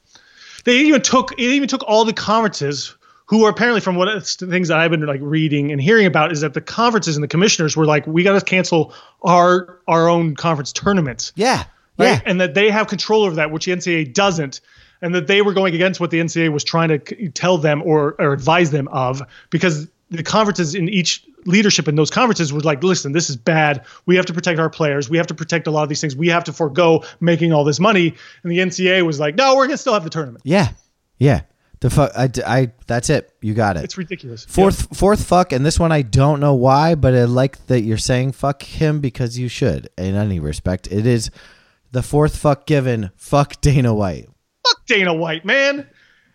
They 0.63 0.77
even 0.79 1.01
took 1.03 1.33
it 1.33 1.39
even 1.39 1.67
took 1.69 1.83
all 1.87 2.05
the 2.05 2.13
conferences 2.13 2.94
who 3.27 3.43
are 3.45 3.49
apparently 3.49 3.81
from 3.81 3.95
what 3.95 4.07
things 4.27 4.67
that 4.67 4.77
I've 4.77 4.91
been 4.91 5.05
like 5.05 5.21
reading 5.23 5.71
and 5.71 5.81
hearing 5.81 6.05
about 6.05 6.31
is 6.31 6.41
that 6.41 6.53
the 6.53 6.61
conferences 6.61 7.15
and 7.17 7.23
the 7.23 7.27
commissioners 7.27 7.75
were 7.75 7.85
like, 7.85 8.05
we 8.05 8.23
got 8.23 8.37
to 8.39 8.45
cancel 8.45 8.93
our 9.23 9.79
our 9.87 10.07
own 10.07 10.35
conference 10.35 10.71
tournaments, 10.71 11.33
Yeah. 11.35 11.63
right? 11.97 12.07
Yeah. 12.07 12.21
And 12.25 12.39
that 12.41 12.53
they 12.53 12.69
have 12.69 12.87
control 12.87 13.23
over 13.23 13.35
that, 13.35 13.51
which 13.51 13.65
the 13.65 13.71
NCAA 13.71 14.13
doesn't, 14.13 14.61
and 15.01 15.15
that 15.15 15.27
they 15.27 15.41
were 15.41 15.53
going 15.53 15.73
against 15.75 15.99
what 15.99 16.11
the 16.11 16.19
NCAA 16.19 16.51
was 16.51 16.63
trying 16.63 16.89
to 16.89 17.29
tell 17.29 17.57
them 17.57 17.81
or 17.83 18.15
or 18.19 18.33
advise 18.33 18.71
them 18.71 18.87
of 18.89 19.21
because 19.49 19.87
the 20.11 20.21
conferences 20.21 20.75
in 20.75 20.87
each 20.87 21.25
leadership 21.47 21.87
in 21.87 21.95
those 21.95 22.11
conferences 22.11 22.53
was 22.53 22.63
like, 22.63 22.83
listen, 22.83 23.11
this 23.11 23.27
is 23.29 23.35
bad. 23.35 23.83
We 24.05 24.15
have 24.17 24.25
to 24.27 24.33
protect 24.33 24.59
our 24.59 24.69
players. 24.69 25.09
We 25.09 25.17
have 25.17 25.27
to 25.27 25.33
protect 25.35 25.65
a 25.67 25.71
lot 25.71 25.81
of 25.83 25.89
these 25.89 25.99
things. 26.01 26.15
We 26.15 26.27
have 26.29 26.43
to 26.45 26.53
forego 26.53 27.03
making 27.19 27.53
all 27.53 27.63
this 27.63 27.79
money. 27.79 28.13
And 28.43 28.51
the 28.51 28.59
NCAA 28.59 29.03
was 29.03 29.19
like, 29.19 29.35
no, 29.35 29.55
we're 29.55 29.65
gonna 29.65 29.77
still 29.77 29.93
have 29.93 30.03
the 30.03 30.09
tournament. 30.11 30.43
Yeah. 30.45 30.69
Yeah. 31.17 31.41
The 31.81 31.89
fuck 31.89 32.11
I, 32.17 32.29
I 32.45 32.71
that's 32.87 33.09
it. 33.09 33.31
You 33.41 33.53
got 33.53 33.77
it. 33.77 33.83
It's 33.83 33.97
ridiculous. 33.97 34.45
Fourth, 34.45 34.97
fourth 34.97 35.25
fuck, 35.25 35.51
and 35.51 35.65
this 35.65 35.79
one 35.79 35.91
I 35.91 36.01
don't 36.01 36.39
know 36.39 36.53
why, 36.53 36.95
but 36.95 37.13
I 37.13 37.25
like 37.25 37.65
that 37.67 37.81
you're 37.81 37.97
saying 37.97 38.31
fuck 38.31 38.63
him 38.63 39.01
because 39.01 39.37
you 39.37 39.47
should 39.47 39.89
in 39.97 40.15
any 40.15 40.39
respect. 40.39 40.87
It 40.91 41.05
is 41.05 41.31
the 41.91 42.01
fourth 42.01 42.37
fuck 42.37 42.65
given. 42.65 43.11
Fuck 43.15 43.61
Dana 43.61 43.93
White. 43.93 44.27
Fuck 44.65 44.85
Dana 44.85 45.13
White, 45.13 45.45
man. 45.45 45.87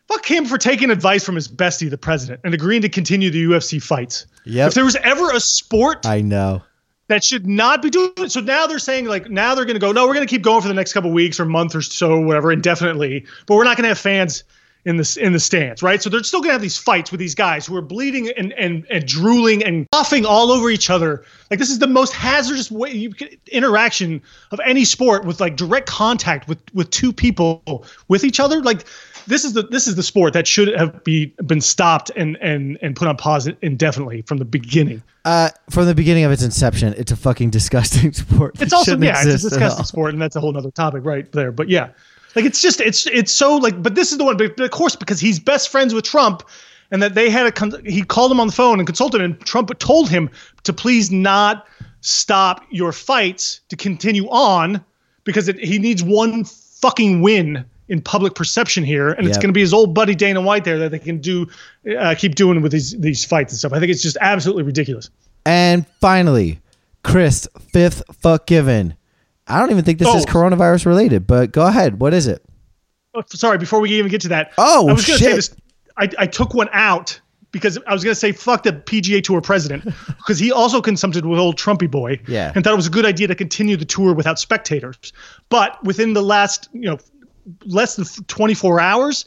Fuck 0.08 0.28
him 0.28 0.44
for 0.44 0.58
taking 0.58 0.90
advice 0.90 1.24
from 1.24 1.36
his 1.36 1.46
bestie, 1.46 1.88
the 1.88 1.98
president, 1.98 2.40
and 2.42 2.52
agreeing 2.52 2.82
to 2.82 2.88
continue 2.88 3.30
the 3.30 3.44
UFC 3.44 3.80
fights. 3.80 4.26
Yep. 4.44 4.68
If 4.68 4.74
there 4.74 4.84
was 4.84 4.96
ever 4.96 5.30
a 5.30 5.38
sport 5.38 6.04
I 6.04 6.20
know. 6.20 6.62
that 7.06 7.22
should 7.22 7.46
not 7.46 7.80
be 7.80 7.90
doing 7.90 8.12
it, 8.18 8.32
so 8.32 8.40
now 8.40 8.66
they're 8.66 8.80
saying 8.80 9.06
like 9.06 9.30
now 9.30 9.54
they're 9.54 9.64
going 9.64 9.76
to 9.76 9.80
go, 9.80 9.92
no, 9.92 10.06
we're 10.06 10.14
going 10.14 10.26
to 10.26 10.30
keep 10.30 10.42
going 10.42 10.62
for 10.62 10.68
the 10.68 10.74
next 10.74 10.92
couple 10.92 11.12
weeks 11.12 11.38
or 11.38 11.44
month 11.44 11.76
or 11.76 11.82
so, 11.82 12.20
whatever, 12.20 12.50
indefinitely, 12.50 13.24
but 13.46 13.54
we're 13.54 13.64
not 13.64 13.76
going 13.76 13.84
to 13.84 13.88
have 13.88 13.98
fans 13.98 14.42
in 14.84 14.96
the 14.96 15.18
in 15.20 15.32
the 15.32 15.40
stands, 15.40 15.82
right? 15.82 16.02
So 16.02 16.08
they're 16.08 16.22
still 16.22 16.40
going 16.40 16.50
to 16.50 16.54
have 16.54 16.62
these 16.62 16.78
fights 16.78 17.10
with 17.10 17.20
these 17.20 17.34
guys 17.34 17.66
who 17.66 17.76
are 17.76 17.82
bleeding 17.82 18.30
and 18.30 18.52
and 18.54 18.86
and 18.90 19.06
drooling 19.06 19.62
and 19.62 19.86
coughing 19.92 20.24
all 20.24 20.50
over 20.50 20.70
each 20.70 20.88
other. 20.88 21.24
Like 21.50 21.58
this 21.58 21.70
is 21.70 21.78
the 21.78 21.86
most 21.86 22.12
hazardous 22.12 22.70
way 22.70 22.92
you 22.92 23.10
can, 23.10 23.28
interaction 23.52 24.22
of 24.50 24.60
any 24.64 24.84
sport 24.84 25.24
with 25.24 25.40
like 25.40 25.56
direct 25.56 25.86
contact 25.86 26.48
with 26.48 26.58
with 26.72 26.90
two 26.90 27.12
people 27.12 27.84
with 28.08 28.24
each 28.24 28.40
other. 28.40 28.62
Like 28.62 28.86
this 29.26 29.44
is 29.44 29.52
the 29.52 29.62
this 29.62 29.86
is 29.86 29.96
the 29.96 30.02
sport 30.02 30.32
that 30.32 30.46
should 30.46 30.68
have 30.78 31.04
be 31.04 31.26
been 31.46 31.60
stopped 31.60 32.10
and 32.16 32.36
and 32.36 32.78
and 32.80 32.96
put 32.96 33.08
on 33.08 33.16
pause 33.16 33.48
indefinitely 33.62 34.22
from 34.22 34.38
the 34.38 34.44
beginning. 34.44 35.02
Uh, 35.24 35.50
from 35.68 35.84
the 35.84 35.94
beginning 35.94 36.24
of 36.24 36.32
its 36.32 36.42
inception, 36.42 36.94
it's 36.96 37.12
a 37.12 37.16
fucking 37.16 37.50
disgusting 37.50 38.12
sport. 38.14 38.60
It's 38.60 38.72
also 38.72 38.96
yeah, 38.98 39.20
it's 39.22 39.44
a 39.44 39.50
disgusting 39.50 39.84
sport, 39.84 40.14
and 40.14 40.22
that's 40.22 40.36
a 40.36 40.40
whole 40.40 40.56
other 40.56 40.70
topic 40.70 41.04
right 41.04 41.30
there. 41.32 41.52
But 41.52 41.68
yeah, 41.68 41.90
like 42.36 42.44
it's 42.44 42.62
just 42.62 42.80
it's 42.80 43.06
it's 43.06 43.32
so 43.32 43.56
like, 43.56 43.82
but 43.82 43.94
this 43.94 44.12
is 44.12 44.18
the 44.18 44.24
one, 44.24 44.36
but 44.36 44.58
of 44.58 44.70
course 44.70 44.96
because 44.96 45.20
he's 45.20 45.38
best 45.38 45.68
friends 45.68 45.94
with 45.94 46.04
Trump, 46.04 46.42
and 46.90 47.02
that 47.02 47.14
they 47.14 47.30
had 47.30 47.46
a 47.46 47.52
con- 47.52 47.84
he 47.84 48.02
called 48.02 48.30
him 48.30 48.40
on 48.40 48.46
the 48.46 48.52
phone 48.52 48.78
and 48.78 48.86
consulted, 48.86 49.20
and 49.20 49.38
Trump 49.40 49.76
told 49.78 50.08
him 50.08 50.30
to 50.64 50.72
please 50.72 51.10
not 51.10 51.66
stop 52.00 52.64
your 52.70 52.92
fights 52.92 53.60
to 53.68 53.76
continue 53.76 54.26
on 54.28 54.82
because 55.24 55.48
it, 55.48 55.58
he 55.58 55.78
needs 55.78 56.02
one 56.02 56.44
fucking 56.44 57.20
win 57.20 57.64
in 57.88 58.00
public 58.00 58.34
perception 58.36 58.84
here, 58.84 59.10
and 59.10 59.26
it's 59.26 59.36
going 59.36 59.48
to 59.48 59.52
be 59.52 59.60
his 59.60 59.74
old 59.74 59.94
buddy 59.94 60.14
Dana 60.14 60.40
White 60.40 60.64
there 60.64 60.78
that 60.78 60.92
they 60.92 60.98
can 60.98 61.18
do 61.18 61.46
uh, 61.98 62.14
keep 62.16 62.36
doing 62.36 62.62
with 62.62 62.72
these 62.72 62.92
these 62.98 63.24
fights 63.24 63.52
and 63.52 63.58
stuff. 63.58 63.72
I 63.72 63.80
think 63.80 63.90
it's 63.90 64.02
just 64.02 64.16
absolutely 64.20 64.62
ridiculous. 64.62 65.10
And 65.44 65.86
finally, 66.00 66.60
Chris, 67.02 67.48
fifth 67.58 68.02
fuck 68.12 68.46
given. 68.46 68.94
I 69.50 69.58
don't 69.58 69.70
even 69.70 69.84
think 69.84 69.98
this 69.98 70.14
is 70.14 70.24
Oh. 70.24 70.28
coronavirus 70.32 70.86
related, 70.86 71.26
but 71.26 71.52
go 71.52 71.66
ahead. 71.66 72.00
What 72.00 72.14
is 72.14 72.26
it? 72.26 72.44
Oh, 73.14 73.22
sorry, 73.28 73.58
before 73.58 73.80
we 73.80 73.90
even 73.92 74.10
get 74.10 74.20
to 74.22 74.28
that. 74.28 74.52
Oh, 74.58 74.88
I 74.88 74.92
was 74.92 75.06
gonna 75.06 75.18
shit. 75.18 75.28
say 75.28 75.34
this. 75.34 75.56
I, 75.96 76.08
I 76.18 76.26
took 76.26 76.54
one 76.54 76.68
out 76.72 77.20
because 77.50 77.76
I 77.86 77.92
was 77.92 78.04
going 78.04 78.12
to 78.12 78.18
say 78.18 78.30
fuck 78.30 78.62
the 78.62 78.72
PGA 78.72 79.22
Tour 79.22 79.40
president 79.40 79.84
because 80.06 80.38
he 80.38 80.52
also 80.52 80.80
consumpted 80.80 81.26
with 81.26 81.40
old 81.40 81.56
Trumpy 81.58 81.90
boy. 81.90 82.20
Yeah. 82.28 82.52
And 82.54 82.62
thought 82.62 82.72
it 82.72 82.76
was 82.76 82.86
a 82.86 82.90
good 82.90 83.04
idea 83.04 83.26
to 83.26 83.34
continue 83.34 83.76
the 83.76 83.84
tour 83.84 84.14
without 84.14 84.38
spectators. 84.38 85.12
But 85.48 85.82
within 85.84 86.12
the 86.14 86.22
last, 86.22 86.68
you 86.72 86.82
know, 86.82 86.98
less 87.66 87.96
than 87.96 88.04
24 88.28 88.78
hours, 88.80 89.24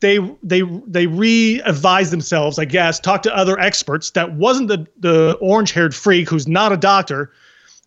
they 0.00 0.18
they 0.42 0.62
they 0.88 1.06
re-advised 1.06 2.12
themselves, 2.12 2.58
I 2.58 2.64
guess, 2.64 2.98
talked 2.98 3.22
to 3.24 3.36
other 3.36 3.56
experts 3.60 4.10
that 4.10 4.34
wasn't 4.34 4.66
the 4.66 4.86
the 4.98 5.38
orange-haired 5.40 5.94
freak 5.94 6.28
who's 6.28 6.48
not 6.48 6.72
a 6.72 6.76
doctor, 6.76 7.30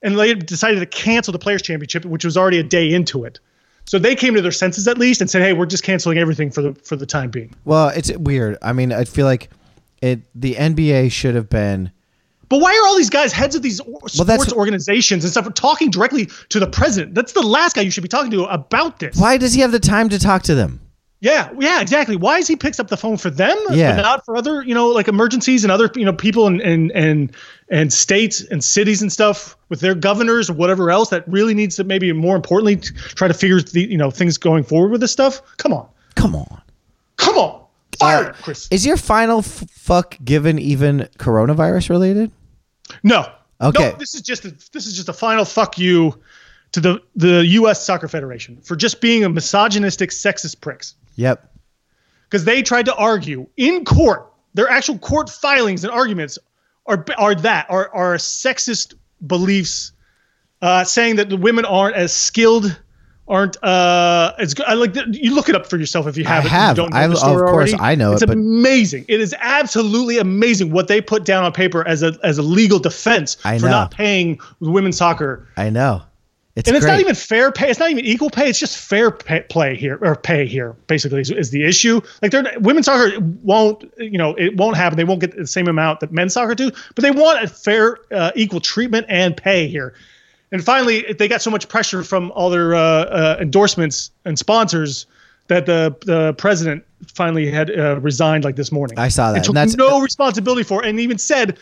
and 0.06 0.18
they 0.18 0.34
decided 0.36 0.80
to 0.80 0.86
cancel 0.86 1.32
the 1.32 1.40
Players 1.40 1.62
Championship, 1.62 2.06
which 2.06 2.24
was 2.24 2.38
already 2.38 2.60
a 2.60 2.64
day 2.64 2.94
into 2.94 3.26
it. 3.26 3.40
So 3.86 4.00
they 4.00 4.16
came 4.16 4.34
to 4.36 4.42
their 4.42 4.52
senses 4.52 4.88
at 4.88 4.98
least 4.98 5.22
and 5.22 5.30
said, 5.30 5.42
"Hey, 5.42 5.54
we're 5.54 5.66
just 5.66 5.84
canceling 5.84 6.18
everything 6.18 6.50
for 6.52 6.62
the 6.62 6.74
for 6.84 6.96
the 6.96 7.06
time 7.06 7.30
being." 7.30 7.54
Well, 7.66 7.90
it's 7.90 8.12
weird. 8.18 8.58
I 8.62 8.72
mean, 8.74 8.92
I 8.94 9.04
feel 9.04 9.26
like 9.26 9.50
it. 10.02 10.22
The 10.34 10.56
NBA 10.56 11.12
should 11.12 11.36
have 11.36 11.50
been. 11.50 11.92
But 12.48 12.62
why 12.62 12.72
are 12.78 12.88
all 12.88 12.96
these 12.96 13.10
guys 13.10 13.34
heads 13.34 13.56
of 13.56 13.64
these 13.64 13.80
or- 13.80 14.08
sports 14.08 14.28
that's- 14.28 14.54
organizations 14.54 15.24
and 15.24 15.32
stuff 15.32 15.52
talking 15.56 15.90
directly 15.90 16.30
to 16.50 16.60
the 16.60 16.68
president? 16.68 17.16
That's 17.16 17.34
the 17.34 17.42
last 17.42 17.76
guy 17.76 17.82
you 17.82 17.92
should 17.92 18.04
be 18.04 18.08
talking 18.08 18.32
to 18.32 18.44
about 18.46 19.00
this. 19.00 19.18
Why 19.18 19.38
does 19.38 19.54
he 19.54 19.62
have 19.62 19.72
the 19.72 19.80
time 19.80 20.10
to 20.10 20.20
talk 20.20 20.44
to 20.44 20.56
them? 20.56 20.80
Yeah, 21.26 21.50
yeah, 21.60 21.82
exactly. 21.82 22.16
Why 22.16 22.38
is 22.38 22.48
he 22.48 22.56
picks 22.56 22.80
up 22.80 22.90
the 22.90 22.98
phone 22.98 23.18
for 23.18 23.32
them, 23.32 23.58
Yeah. 23.72 23.96
but 23.96 24.02
not 24.04 24.24
for 24.26 24.38
other, 24.38 24.62
you 24.64 24.76
know, 24.76 24.90
like 24.90 25.08
emergencies 25.08 25.64
and 25.64 25.72
other, 25.72 25.90
you 25.96 26.06
know, 26.06 26.14
people 26.14 26.46
and 26.46 26.62
and 26.62 26.92
and 26.92 27.36
and 27.70 27.92
states 27.92 28.42
and 28.42 28.64
cities 28.64 29.02
and 29.02 29.12
stuff 29.12 29.58
with 29.70 29.80
their 29.80 29.96
governors 29.96 30.52
or 30.52 30.54
whatever 30.54 30.92
else 30.92 31.10
that 31.10 31.28
really 31.28 31.56
needs 31.56 31.78
to 31.78 31.84
maybe 31.84 32.12
more 32.14 32.36
importantly 32.36 32.76
try 33.16 33.28
to 33.28 33.34
figure 33.34 33.60
the 33.60 33.82
you 33.90 33.98
know 33.98 34.12
things 34.12 34.38
going 34.38 34.64
forward 34.64 34.92
with 34.92 35.02
this 35.02 35.12
stuff. 35.12 35.42
Come 35.58 35.74
on, 35.74 35.88
Come 36.16 36.36
on. 36.36 36.62
come 37.18 37.38
on, 37.38 37.60
fire 38.00 38.30
Uh, 38.30 38.34
Chris. 38.44 38.68
Is 38.70 38.86
your 38.86 38.98
final 38.98 39.40
f- 39.40 39.64
fuck 39.72 40.18
given 40.24 40.60
even 40.60 41.10
coronavirus 41.18 41.90
related? 41.90 42.30
No, 43.04 43.28
Okay. 43.62 43.92
No, 43.92 43.96
this 43.98 44.14
is 44.14 44.22
just 44.22 44.46
a, 44.46 44.52
this 44.74 44.86
is 44.86 44.96
just 44.96 45.10
a 45.10 45.14
final 45.14 45.44
fuck 45.46 45.80
you 45.80 46.14
to 46.74 46.80
the 46.82 47.02
the 47.16 47.46
U.S. 47.62 47.84
Soccer 47.84 48.08
Federation 48.08 48.58
for 48.62 48.76
just 48.76 49.02
being 49.02 49.24
a 49.24 49.30
misogynistic, 49.30 50.12
sexist 50.12 50.60
pricks. 50.62 50.94
Yep. 51.16 51.52
because 52.30 52.46
they 52.46 52.62
tried 52.62 52.86
to 52.86 52.96
argue 52.96 53.48
in 53.58 53.86
court. 53.86 54.32
Their 54.54 54.70
actual 54.70 54.98
court 54.98 55.30
filings 55.30 55.84
and 55.84 55.92
arguments 55.92 56.38
are 56.86 57.04
are 57.18 57.36
that 57.36 57.68
are 57.70 57.90
are 57.94 58.16
sexist 58.16 58.94
beliefs, 59.26 59.92
uh, 60.62 60.84
saying 60.84 61.18
that 61.18 61.30
the 61.30 61.38
women 61.38 61.66
aren't 61.66 61.96
as 61.96 62.14
skilled, 62.14 62.80
aren't 63.28 63.62
uh 63.64 64.34
as 64.38 64.54
good. 64.54 64.66
I 64.66 64.74
like 64.76 64.96
you 65.12 65.34
look 65.36 65.50
it 65.50 65.56
up 65.56 65.68
for 65.68 65.78
yourself 65.78 66.08
if 66.08 66.16
you 66.16 66.24
haven't. 66.24 66.46
you 66.52 66.58
have. 66.58 66.76
don't 66.78 66.92
know 66.92 66.98
I- 66.98 67.08
the 67.08 67.14
of 67.16 67.22
course 67.22 67.74
already. 67.74 67.76
I 67.80 67.96
know 67.96 68.14
It's 68.14 68.22
it, 68.22 68.28
but- 68.28 68.38
amazing. 68.38 69.04
It 69.10 69.20
is 69.20 69.36
absolutely 69.40 70.20
amazing 70.20 70.72
what 70.72 70.88
they 70.88 71.02
put 71.02 71.26
down 71.26 71.44
on 71.44 71.52
paper 71.52 71.86
as 71.88 72.02
a 72.04 72.18
as 72.24 72.38
a 72.38 72.42
legal 72.44 72.80
defense 72.80 73.36
I 73.44 73.58
for 73.58 73.66
know. 73.66 73.72
not 73.72 73.92
paying 73.92 74.40
women's 74.62 74.98
soccer 74.98 75.48
I 75.58 75.70
know. 75.70 76.04
It's 76.56 76.70
and 76.70 76.78
it's 76.78 76.86
great. 76.86 76.94
not 76.94 77.00
even 77.02 77.16
fair 77.16 77.52
pay. 77.52 77.70
It's 77.70 77.80
not 77.80 77.92
even 77.92 78.06
equal 78.06 78.30
pay. 78.30 78.50
It's 78.50 78.60
just 78.60 78.78
fair 78.78 79.12
pay, 79.12 79.42
play 79.50 79.76
here 79.76 79.98
or 80.02 80.16
pay 80.16 80.46
here. 80.46 80.74
Basically, 80.88 81.20
is, 81.20 81.30
is 81.30 81.50
the 81.52 81.66
issue. 81.66 82.00
Like 82.22 82.32
they're 82.32 82.46
women's 82.60 82.86
soccer 82.86 83.20
won't, 83.44 83.84
you 83.98 84.18
know, 84.18 84.34
it 84.36 84.56
won't 84.56 84.78
happen. 84.78 84.96
They 84.96 85.04
won't 85.04 85.20
get 85.20 85.36
the 85.36 85.48
same 85.48 85.68
amount 85.68 86.00
that 86.00 86.14
men's 86.14 86.34
soccer 86.34 86.56
do, 86.56 86.72
but 86.96 87.02
they 87.02 87.12
want 87.12 87.44
a 87.44 87.48
fair, 87.50 87.98
uh, 88.12 88.32
equal 88.36 88.62
treatment 88.62 89.06
and 89.10 89.36
pay 89.36 89.68
here. 89.68 89.94
And 90.54 90.64
finally, 90.64 91.12
they 91.20 91.28
got 91.28 91.42
so 91.42 91.52
much 91.52 91.68
pressure 91.68 92.04
from 92.04 92.32
all 92.32 92.50
their 92.50 92.74
uh, 92.74 92.80
uh, 92.80 93.38
endorsements 93.42 94.12
and 94.24 94.40
sponsors 94.40 95.08
that 95.48 95.66
the 95.66 95.94
the 96.06 96.34
president 96.36 96.86
finally 97.14 97.52
had 97.52 97.70
uh, 97.78 98.00
resigned 98.00 98.46
like 98.46 98.56
this 98.56 98.72
morning. 98.72 98.98
I 98.98 99.10
saw 99.10 99.32
that, 99.32 99.38
And 99.38 99.44
took 99.44 99.50
and 99.58 99.58
that's- 99.58 99.76
no 99.76 100.00
responsibility 100.00 100.64
for 100.64 100.84
it, 100.84 100.90
and 100.90 101.02
even 101.02 101.18
said 101.18 101.58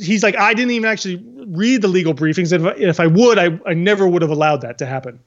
he's 0.00 0.22
like, 0.22 0.36
I 0.36 0.54
didn't 0.54 0.72
even 0.72 0.88
actually 0.88 1.22
read 1.48 1.82
the 1.82 1.88
legal 1.88 2.14
briefings. 2.14 2.52
If 2.52 2.64
I, 2.64 2.72
if 2.78 3.00
I 3.00 3.06
would, 3.06 3.38
I, 3.38 3.58
I 3.66 3.74
never 3.74 4.06
would 4.06 4.22
have 4.22 4.30
allowed 4.30 4.62
that 4.62 4.78
to 4.78 4.86
happen. 4.86 5.20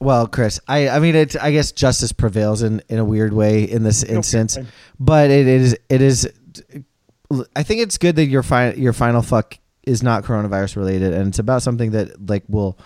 Well, 0.00 0.26
Chris, 0.26 0.60
I, 0.68 0.88
I 0.88 0.98
mean, 0.98 1.14
it, 1.14 1.36
I 1.40 1.50
guess 1.52 1.72
justice 1.72 2.12
prevails 2.12 2.62
in, 2.62 2.82
in 2.88 2.98
a 2.98 3.04
weird 3.04 3.32
way 3.32 3.64
in 3.64 3.84
this 3.84 4.02
instance, 4.02 4.58
okay. 4.58 4.66
but 4.98 5.30
it 5.30 5.46
is 5.46 5.78
it 5.88 6.02
is. 6.02 6.28
I 7.56 7.62
think 7.62 7.80
it's 7.80 7.96
good 7.96 8.16
that 8.16 8.26
your 8.26 8.42
final 8.42 8.78
your 8.78 8.92
final 8.92 9.22
fuck 9.22 9.56
is 9.84 10.02
not 10.02 10.24
coronavirus 10.24 10.76
related, 10.76 11.14
and 11.14 11.28
it's 11.28 11.38
about 11.38 11.62
something 11.62 11.92
that 11.92 12.28
like 12.28 12.42
will 12.48 12.78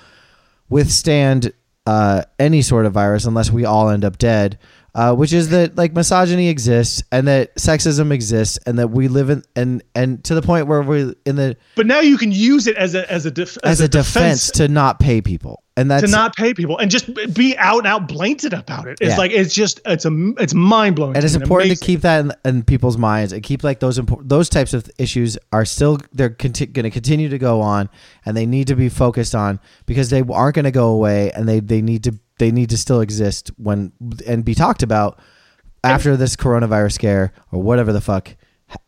withstand 0.68 1.52
uh, 1.86 2.22
any 2.38 2.62
sort 2.62 2.86
of 2.86 2.92
virus 2.92 3.24
unless 3.24 3.50
we 3.50 3.64
all 3.64 3.88
end 3.88 4.04
up 4.04 4.18
dead. 4.18 4.58
Uh, 4.98 5.14
which 5.14 5.32
is 5.32 5.50
that 5.50 5.76
like 5.76 5.92
misogyny 5.92 6.48
exists 6.48 7.04
and 7.12 7.28
that 7.28 7.54
sexism 7.54 8.10
exists 8.10 8.58
and 8.66 8.80
that 8.80 8.88
we 8.90 9.06
live 9.06 9.30
in 9.30 9.44
and 9.54 9.80
and 9.94 10.24
to 10.24 10.34
the 10.34 10.42
point 10.42 10.66
where 10.66 10.82
we're 10.82 11.14
in 11.24 11.36
the 11.36 11.56
But 11.76 11.86
now 11.86 12.00
you 12.00 12.18
can 12.18 12.32
use 12.32 12.66
it 12.66 12.76
as 12.76 12.96
a 12.96 13.08
as 13.08 13.24
a 13.24 13.30
def, 13.30 13.56
as, 13.62 13.80
a, 13.80 13.86
defense, 13.86 14.50
to 14.52 14.66
not 14.66 14.98
pay 14.98 15.20
people 15.20 15.62
and 15.76 15.88
that's 15.88 16.02
to 16.04 16.10
not 16.10 16.34
pay 16.34 16.52
people 16.52 16.78
and 16.78 16.90
just 16.90 17.14
be 17.32 17.56
out 17.58 17.78
and 17.78 17.86
out 17.86 18.08
blatant 18.08 18.52
about 18.52 18.88
it. 18.88 18.98
It's 19.00 19.10
Yeah. 19.10 19.18
like 19.18 19.30
it's 19.30 19.54
just 19.54 19.80
it's 19.86 20.04
a 20.04 20.32
it's 20.38 20.52
mind 20.52 20.96
blowing. 20.96 21.14
and 21.14 21.24
it's 21.24 21.36
important 21.36 21.78
to 21.78 21.84
keep 21.84 22.00
that 22.00 22.24
in, 22.24 22.32
in 22.44 22.62
people's 22.64 22.98
minds 22.98 23.32
and 23.32 23.40
keep 23.40 23.62
like 23.62 23.78
those 23.78 24.00
impor- 24.00 24.28
those 24.28 24.48
types 24.48 24.74
of 24.74 24.90
issues 24.98 25.38
are 25.52 25.64
still 25.64 25.98
they're 26.12 26.30
conti- 26.30 26.66
going 26.66 26.82
to 26.82 26.90
continue 26.90 27.28
to 27.28 27.38
go 27.38 27.60
on 27.60 27.88
and 28.26 28.36
they 28.36 28.46
need 28.46 28.66
to 28.66 28.74
be 28.74 28.88
focused 28.88 29.36
on 29.36 29.60
because 29.86 30.10
they 30.10 30.24
aren't 30.28 30.56
going 30.56 30.64
to 30.64 30.72
go 30.72 30.88
away 30.88 31.30
and 31.30 31.48
they 31.48 31.60
they 31.60 31.82
need 31.82 32.02
to 32.02 32.18
they 32.38 32.50
need 32.50 32.70
to 32.70 32.76
still 32.78 33.00
exist 33.00 33.50
when 33.56 33.92
and 34.26 34.44
be 34.44 34.54
talked 34.54 34.82
about 34.82 35.18
after 35.84 36.16
this 36.16 36.36
coronavirus 36.36 36.92
scare 36.92 37.32
or 37.52 37.62
whatever 37.62 37.92
the 37.92 38.00
fuck 38.00 38.34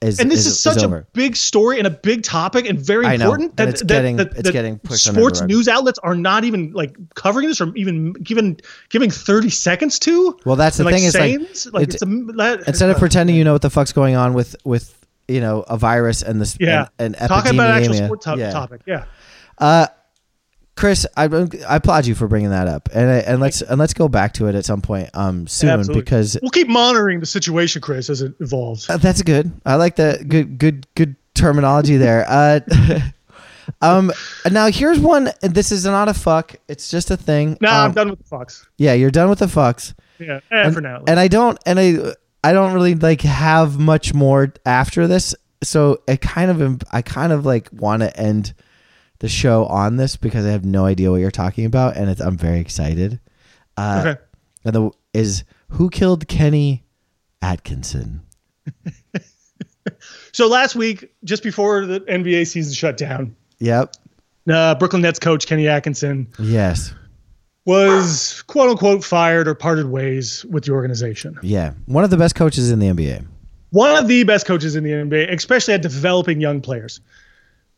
is 0.03 0.19
And 0.21 0.31
this 0.31 0.41
is, 0.41 0.47
is 0.49 0.61
such 0.63 0.83
a 0.83 0.87
over. 0.87 1.07
big 1.15 1.35
story 1.37 1.79
and 1.79 1.87
a 1.87 1.91
big 1.91 2.23
topic 2.23 2.69
and 2.69 2.79
very 2.79 3.07
I 3.07 3.17
know, 3.17 3.27
important 3.27 3.51
and 3.51 3.57
that, 3.57 3.69
it's 3.69 3.81
that, 3.81 3.87
getting- 3.89 4.17
that, 4.17 4.27
it's 4.33 4.43
that 4.43 4.53
getting 4.53 4.79
pushed 4.79 5.05
sports 5.05 5.41
news 5.41 5.69
outlets 5.69 5.99
are 6.01 6.15
not 6.15 6.45
even 6.45 6.73
like 6.73 6.95
covering 7.15 7.49
this 7.49 7.61
or 7.63 7.75
even 7.77 8.13
giving 8.15 8.61
giving 8.91 9.11
30 9.11 9.49
seconds 9.51 9.99
to. 10.01 10.37
Well, 10.45 10.57
that's 10.57 10.77
the 10.77 10.85
And, 10.87 10.95
thing 10.95 11.05
is, 11.05 11.15
like, 11.15 11.21
saying 11.23 11.39
this? 11.41 11.67
like 11.73 11.83
it- 11.85 11.95
it's 11.95 12.03
a, 12.03 12.07
that, 12.07 12.65
instead 12.67 12.91
of 12.91 12.97
uh, 12.97 12.99
pretending 12.99 13.37
you 13.37 13.45
know 13.45 13.53
what 13.55 13.63
the 13.63 13.71
fuck's 13.71 13.93
going 13.93 14.17
on 14.17 14.35
with 14.35 14.55
with 14.65 14.95
you 15.29 15.41
know 15.41 15.61
a 15.69 15.79
virus 15.79 16.23
and 16.23 16.41
this 16.41 16.57
yeah, 16.61 16.89
and, 16.99 17.17
and 17.17 17.29
talking 17.29 17.55
about 17.55 17.71
an 17.71 17.77
actual 17.79 17.95
epidemia. 17.95 18.05
sport 18.05 18.21
to- 18.23 18.37
Yeah. 18.37 18.51
topic. 18.51 18.81
Yeah. 18.87 19.05
Uh, 19.57 19.87
Chris, 20.81 21.07
I, 21.15 21.25
I 21.69 21.77
applaud 21.77 22.07
you 22.07 22.15
for 22.15 22.27
bringing 22.27 22.49
that 22.49 22.67
up, 22.67 22.89
and 22.95 23.11
and 23.11 23.39
let's 23.39 23.61
and 23.61 23.79
let's 23.79 23.93
go 23.93 24.09
back 24.09 24.33
to 24.35 24.47
it 24.47 24.55
at 24.55 24.65
some 24.65 24.81
point 24.81 25.11
um 25.13 25.47
soon 25.47 25.69
Absolutely. 25.69 26.01
because 26.01 26.39
we'll 26.41 26.51
keep 26.51 26.69
monitoring 26.69 27.21
the 27.21 27.27
situation, 27.27 27.83
Chris, 27.83 28.09
as 28.09 28.23
it 28.23 28.33
evolves. 28.41 28.89
uh, 28.89 28.97
that's 28.97 29.21
good. 29.21 29.53
I 29.67 29.75
like 29.75 29.97
that 29.97 30.27
good 30.27 30.57
good 30.57 30.87
good 30.95 31.17
terminology 31.35 31.99
there. 31.99 32.25
Uh, 32.27 32.61
um, 33.83 34.11
now 34.51 34.71
here's 34.71 34.99
one. 34.99 35.29
This 35.43 35.71
is 35.71 35.85
not 35.85 36.09
a 36.09 36.15
fuck. 36.15 36.57
It's 36.67 36.91
just 36.91 37.11
a 37.11 37.17
thing. 37.19 37.59
No, 37.61 37.69
Um, 37.69 37.77
I'm 37.77 37.93
done 37.93 38.09
with 38.09 38.21
the 38.21 38.25
Fox. 38.25 38.67
Yeah, 38.79 38.95
you're 38.95 39.11
done 39.11 39.29
with 39.29 39.41
the 39.41 39.47
fucks. 39.49 39.93
Yeah, 40.19 40.41
eh, 40.51 40.71
for 40.71 40.81
now. 40.81 41.05
And 41.07 41.21
I 41.21 41.29
don't 41.29 41.59
and 41.67 41.79
I 41.79 42.15
I 42.43 42.55
don't 42.55 42.73
really 42.73 42.95
like 42.95 43.21
have 43.21 43.79
much 43.79 44.15
more 44.15 44.55
after 44.65 45.07
this. 45.07 45.35
So 45.63 46.01
I 46.09 46.17
kind 46.17 46.51
of 46.51 46.83
I 46.91 47.03
kind 47.03 47.35
of 47.35 47.45
like 47.45 47.69
want 47.71 48.01
to 48.01 48.17
end 48.19 48.55
the 49.21 49.29
show 49.29 49.65
on 49.67 49.97
this 49.97 50.17
because 50.17 50.45
I 50.45 50.51
have 50.51 50.65
no 50.65 50.85
idea 50.85 51.11
what 51.11 51.17
you're 51.21 51.31
talking 51.31 51.65
about 51.65 51.97
and 51.97 52.11
it's, 52.11 52.21
I'm 52.21 52.37
very 52.37 52.59
excited. 52.61 53.21
Uh, 53.77 54.05
okay. 54.07 54.21
And 54.65 54.75
the 54.75 54.91
is 55.15 55.45
who 55.69 55.89
killed 55.89 56.27
Kenny 56.29 56.85
Atkinson? 57.41 58.21
So 60.33 60.47
last 60.47 60.77
week, 60.77 61.13
just 61.25 61.43
before 61.43 61.85
the 61.87 62.01
NBA 62.01 62.47
season 62.47 62.73
shut 62.75 62.97
down, 62.97 63.35
Yep. 63.59 63.95
uh, 64.49 64.75
Brooklyn 64.77 65.03
Nets 65.03 65.19
coach 65.19 65.47
Kenny 65.47 65.67
Atkinson 65.67 66.29
Yes. 66.39 66.95
was 67.67 68.43
quote 68.43 68.71
unquote 68.71 69.03
fired 69.05 69.49
or 69.49 69.55
parted 69.55 69.87
ways 69.87 70.45
with 70.47 70.65
the 70.65 70.73
organization. 70.73 71.37
Yeah. 71.43 71.73
One 71.87 72.05
of 72.05 72.11
the 72.11 72.17
best 72.17 72.37
coaches 72.37 72.71
in 72.71 72.79
the 72.79 72.87
NBA. 72.87 73.27
One 73.71 73.97
of 73.97 74.07
the 74.09 74.23
best 74.25 74.47
coaches 74.47 74.77
in 74.77 74.85
the 74.85 74.91
NBA, 74.91 75.33
especially 75.35 75.75
at 75.75 75.83
developing 75.83 76.41
young 76.41 76.61
players. 76.61 77.01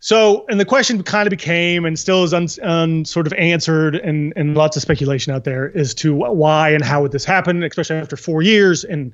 So, 0.05 0.45
and 0.49 0.59
the 0.59 0.65
question 0.65 1.01
kind 1.05 1.29
of 1.29 1.31
became, 1.31 1.85
and 1.85 1.97
still 1.97 2.25
is 2.25 2.35
un, 2.35 2.49
un, 2.65 3.05
sort 3.05 3.29
of 3.29 3.33
answered, 3.35 3.95
and, 3.95 4.33
and 4.35 4.57
lots 4.57 4.77
of 4.77 4.83
speculation 4.83 5.33
out 5.33 5.45
there 5.45 5.71
as 5.79 5.95
to 5.95 6.12
why 6.12 6.71
and 6.71 6.83
how 6.85 7.03
would 7.03 7.12
this 7.12 7.25
happen, 7.25 7.62
especially 7.62 7.95
after 7.99 8.17
four 8.17 8.43
years 8.43 8.83
and 8.83 9.12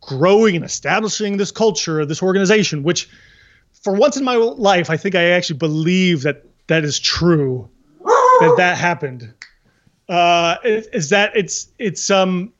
growing 0.00 0.56
and 0.56 0.64
establishing 0.64 1.36
this 1.36 1.50
culture 1.50 2.06
this 2.06 2.22
organization, 2.22 2.82
which 2.82 3.06
for 3.82 3.92
once 3.92 4.16
in 4.16 4.24
my 4.24 4.34
life, 4.36 4.88
I 4.88 4.96
think 4.96 5.14
I 5.14 5.24
actually 5.24 5.58
believe 5.58 6.22
that 6.22 6.42
that 6.68 6.84
is 6.84 6.98
true, 6.98 7.68
that 8.02 8.54
that 8.56 8.78
happened. 8.78 9.34
Uh, 10.08 10.56
is, 10.64 11.10
that 11.10 11.36
it's 11.36 11.68
it's 11.78 12.08
um 12.10 12.50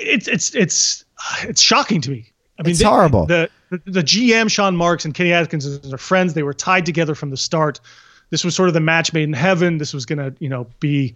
it's 0.00 0.26
it's 0.28 0.54
it's 0.54 1.04
it's 1.42 1.60
shocking 1.60 2.00
to 2.00 2.10
me. 2.10 2.32
I 2.58 2.62
mean, 2.62 2.70
It's 2.70 2.78
they- 2.78 2.86
horrible. 2.86 3.26
The, 3.26 3.50
the 3.70 3.80
the 3.84 4.02
GM 4.02 4.50
Sean 4.50 4.76
Marks 4.76 5.04
and 5.04 5.14
Kenny 5.14 5.32
Atkins 5.32 5.92
are 5.92 5.98
friends. 5.98 6.34
They 6.34 6.42
were 6.42 6.54
tied 6.54 6.86
together 6.86 7.14
from 7.14 7.30
the 7.30 7.36
start. 7.36 7.80
This 8.30 8.44
was 8.44 8.54
sort 8.54 8.68
of 8.68 8.74
the 8.74 8.80
match 8.80 9.12
made 9.12 9.24
in 9.24 9.32
heaven. 9.32 9.78
This 9.78 9.92
was 9.92 10.06
gonna 10.06 10.32
you 10.38 10.48
know 10.48 10.66
be 10.80 11.14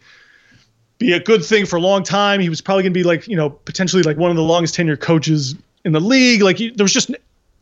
be 0.98 1.12
a 1.12 1.20
good 1.20 1.44
thing 1.44 1.66
for 1.66 1.76
a 1.76 1.80
long 1.80 2.02
time. 2.02 2.40
He 2.40 2.48
was 2.48 2.60
probably 2.60 2.82
gonna 2.82 2.92
be 2.92 3.02
like 3.02 3.26
you 3.28 3.36
know 3.36 3.50
potentially 3.50 4.02
like 4.02 4.16
one 4.16 4.30
of 4.30 4.36
the 4.36 4.42
longest 4.42 4.74
tenure 4.74 4.96
coaches 4.96 5.54
in 5.84 5.92
the 5.92 6.00
league. 6.00 6.42
Like 6.42 6.58
he, 6.58 6.70
there 6.70 6.84
was 6.84 6.92
just 6.92 7.10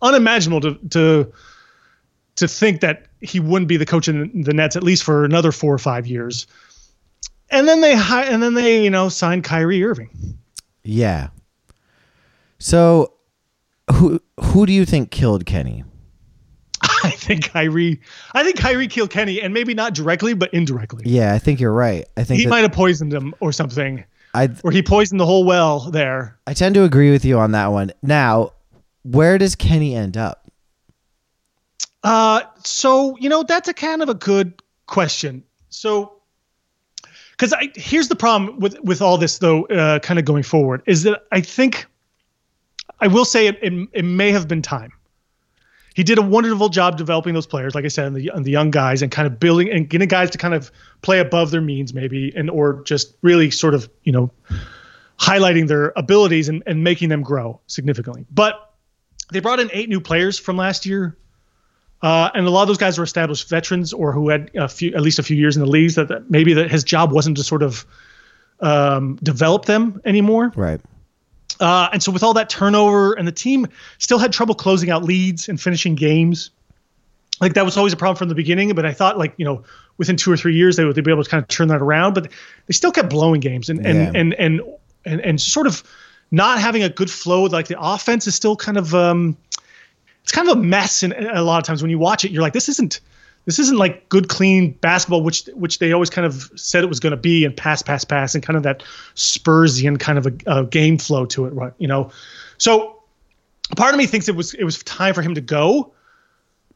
unimaginable 0.03 0.61
to 0.61 0.75
to 0.91 1.33
to 2.37 2.49
think 2.49 2.81
that 2.81 3.07
he 3.21 3.39
wouldn't 3.39 3.69
be 3.69 3.77
the 3.77 3.87
coach 3.87 4.09
in 4.09 4.43
the 4.43 4.55
Nets 4.55 4.77
at 4.77 4.83
least 4.83 5.03
for 5.05 5.25
another 5.25 5.53
four 5.53 5.75
or 5.75 5.79
five 5.79 6.07
years. 6.07 6.47
And 7.51 7.67
then 7.67 7.81
they 7.81 7.97
hi- 7.97 8.25
and 8.25 8.43
then 8.43 8.55
they 8.55 8.83
you 8.83 8.91
know 8.91 9.09
signed 9.09 9.45
Kyrie 9.45 9.85
Irving. 9.85 10.39
Yeah. 10.83 11.29
So, 12.59 13.15
who 13.93 14.21
who 14.41 14.67
do 14.67 14.73
you 14.73 14.85
think 14.85 15.11
killed 15.11 15.47
Kenny? 15.47 15.85
I 17.05 17.11
think 17.11 17.51
Kyrie. 17.51 18.01
I 18.35 18.43
think 18.45 18.57
Kyrie 18.59 18.89
killed 18.89 19.11
Kenny, 19.11 19.41
and 19.41 19.53
maybe 19.55 19.75
not 19.75 19.95
directly, 19.95 20.35
but 20.35 20.53
indirectly. 20.55 21.05
Yeah, 21.07 21.33
I 21.35 21.39
think 21.39 21.61
you're 21.61 21.73
right. 21.73 22.07
I 22.17 22.25
think 22.25 22.39
He 22.39 22.45
that- 22.45 22.51
might 22.51 22.61
have 22.63 22.73
poisoned 22.73 23.13
him 23.13 23.35
or 23.41 23.53
something, 23.53 24.05
I 24.35 24.49
or 24.65 24.71
he 24.71 24.83
poisoned 24.83 25.21
the 25.21 25.27
whole 25.27 25.45
well 25.45 25.91
there. 25.91 26.39
I 26.47 26.55
tend 26.55 26.75
to 26.77 26.85
agree 26.85 27.11
with 27.11 27.25
you 27.25 27.39
on 27.39 27.53
that 27.53 27.69
one. 27.69 27.93
Now, 28.03 28.53
where 29.03 29.39
does 29.39 29.55
Kenny 29.55 29.95
end 29.95 30.17
up? 30.17 30.51
Uh, 32.03 32.43
so 32.65 33.17
you 33.19 33.29
know 33.29 33.43
that's 33.43 33.69
a 33.69 33.75
kind 33.75 34.03
of 34.03 34.09
a 34.09 34.15
good 34.15 34.63
question. 34.87 35.43
So, 35.69 36.13
because 37.33 37.53
I 37.53 37.71
here's 37.75 38.09
the 38.09 38.17
problem 38.17 38.59
with 38.59 38.79
with 38.81 39.03
all 39.03 39.19
this 39.19 39.39
though, 39.39 39.65
uh, 39.67 39.99
kind 39.99 40.19
of 40.19 40.25
going 40.25 40.43
forward 40.43 40.83
is 40.87 41.03
that 41.03 41.25
I 41.33 41.41
think 41.41 41.87
I 43.01 43.07
will 43.09 43.25
say 43.25 43.47
it, 43.47 43.59
it 43.63 43.89
it 43.93 44.05
may 44.05 44.31
have 44.31 44.49
been 44.49 44.63
time. 44.63 44.93
He 45.95 46.05
did 46.05 46.19
a 46.19 46.23
wonderful 46.23 46.69
job 46.69 46.97
developing 46.97 47.35
those 47.35 47.47
players, 47.47 47.75
like 47.75 47.85
I 47.85 47.89
said, 47.89 48.07
and 48.07 48.17
the, 48.17 48.31
and 48.33 48.45
the 48.45 48.51
young 48.51 48.71
guys, 48.71 49.03
and 49.03 49.11
kind 49.11 49.27
of 49.27 49.41
building 49.41 49.71
and 49.71 49.89
getting 49.89 50.09
guys 50.09 50.31
to 50.31 50.39
kind 50.39 50.55
of 50.55 50.71
play 51.03 51.19
above 51.19 51.51
their 51.51 51.61
means, 51.61 51.93
maybe, 51.93 52.33
and 52.37 52.49
or 52.49 52.83
just 52.85 53.17
really 53.23 53.51
sort 53.51 53.75
of 53.75 53.91
you 54.05 54.13
know 54.13 54.31
highlighting 55.19 55.69
their 55.69 55.93
abilities 55.97 56.49
and, 56.49 56.63
and 56.67 56.83
making 56.83 57.09
them 57.09 57.23
grow 57.23 57.61
significantly. 57.67 58.25
But 58.31 58.73
they 59.33 59.41
brought 59.41 59.61
in 59.61 59.71
eight 59.73 59.89
new 59.89 60.01
players 60.01 60.39
from 60.39 60.57
last 60.57 60.87
year. 60.87 61.17
Uh, 62.03 62.31
and 62.35 62.47
a 62.47 62.51
lot 62.51 62.63
of 62.63 62.69
those 62.69 62.79
guys 62.79 62.97
were 62.97 63.05
established 63.05 63.47
veterans 63.51 63.93
or 63.93 64.13
who 64.13 64.31
had 64.31 64.51
a 64.55 64.69
few, 64.69 64.95
at 64.95 65.03
least 65.03 65.19
a 65.19 65.23
few 65.23 65.37
years 65.37 65.55
in 65.55 65.63
the 65.63 65.69
leagues. 65.69 65.97
That, 65.97 66.09
that 66.09 66.31
maybe 66.31 66.55
that 66.55 66.71
his 66.71 66.83
job 66.83 67.13
wasn't 67.13 67.37
to 67.37 67.45
sort 67.45 67.63
of 67.63 67.85
um, 68.61 69.17
develop 69.23 69.67
them 69.67 70.01
anymore. 70.07 70.51
Right. 70.57 70.81
Uh, 71.61 71.89
and 71.93 72.03
so 72.03 72.11
with 72.11 72.23
all 72.23 72.35
that 72.35 72.49
turnover, 72.49 73.13
and 73.13 73.29
the 73.29 73.33
team 73.33 73.67
still 73.99 74.19
had 74.19 74.33
trouble 74.33 74.55
closing 74.55 74.91
out 74.91 75.05
leads 75.05 75.49
and 75.49 75.61
finishing 75.61 75.95
games. 75.95 76.51
Like 77.41 77.55
that 77.55 77.65
was 77.65 77.77
always 77.77 77.93
a 77.93 77.97
problem 77.97 78.17
from 78.17 78.29
the 78.29 78.35
beginning. 78.35 78.75
But 78.75 78.85
I 78.87 78.93
thought 78.93 79.19
like 79.19 79.35
you 79.37 79.45
know 79.45 79.63
within 79.99 80.17
two 80.17 80.33
or 80.33 80.37
three 80.37 80.55
years 80.55 80.77
they 80.77 80.85
would 80.85 80.95
they'd 80.97 81.05
be 81.05 81.11
able 81.11 81.25
to 81.25 81.31
kind 81.31 81.43
of 81.43 81.49
turn 81.49 81.69
that 81.69 81.81
around. 81.81 82.15
But 82.15 82.31
they 82.67 82.73
still 82.73 82.93
kept 82.93 83.11
blowing 83.11 83.41
games 83.41 83.69
and 83.69 83.85
and 83.87 83.99
Yeah. 83.99 84.21
and, 84.21 84.35
and 84.35 84.61
and 85.05 85.21
and 85.21 85.41
sort 85.41 85.67
of 85.67 85.83
not 86.31 86.61
having 86.61 86.83
a 86.83 86.89
good 86.89 87.11
flow. 87.11 87.45
Like 87.45 87.69
the 87.69 87.81
offense 87.81 88.27
is 88.27 88.35
still 88.35 88.57
kind 88.57 88.77
of 88.77 88.95
um, 88.95 89.37
it's 90.23 90.33
kind 90.33 90.49
of 90.49 90.59
a 90.59 90.61
mess. 90.61 91.03
And 91.03 91.13
a 91.15 91.43
lot 91.43 91.59
of 91.59 91.65
times 91.65 91.83
when 91.83 91.91
you 91.91 91.99
watch 91.99 92.25
it, 92.25 92.31
you're 92.31 92.43
like, 92.43 92.53
this 92.53 92.69
isn't 92.69 93.01
this 93.47 93.59
isn't 93.59 93.79
like 93.79 94.09
good 94.09 94.29
clean 94.29 94.73
basketball, 94.73 95.23
which 95.23 95.47
which 95.55 95.79
they 95.79 95.93
always 95.93 96.11
kind 96.11 96.27
of 96.27 96.51
said 96.57 96.85
it 96.85 96.89
was 96.89 97.01
going 97.01 97.13
to 97.13 97.17
be, 97.17 97.45
and 97.45 97.57
pass, 97.57 97.83
pass, 97.83 98.05
pass, 98.05 98.35
and 98.35 98.45
kind 98.45 98.57
of 98.57 98.63
that 98.63 98.83
Spursian 99.15 99.99
kind 99.99 100.19
of 100.19 100.27
a, 100.27 100.33
a 100.47 100.65
game 100.67 100.99
flow 100.99 101.25
to 101.27 101.47
it, 101.47 101.51
right? 101.55 101.73
You 101.79 101.89
know, 101.89 102.11
so 102.59 103.01
part 103.77 103.95
of 103.95 103.99
me 103.99 104.07
thinks 104.07 104.29
it 104.29 104.37
was 104.37 104.55
it 104.55 104.65
was 104.65 104.83
time 104.83 105.15
for 105.15 105.23
him 105.23 105.35
to 105.35 105.41
go 105.41 105.93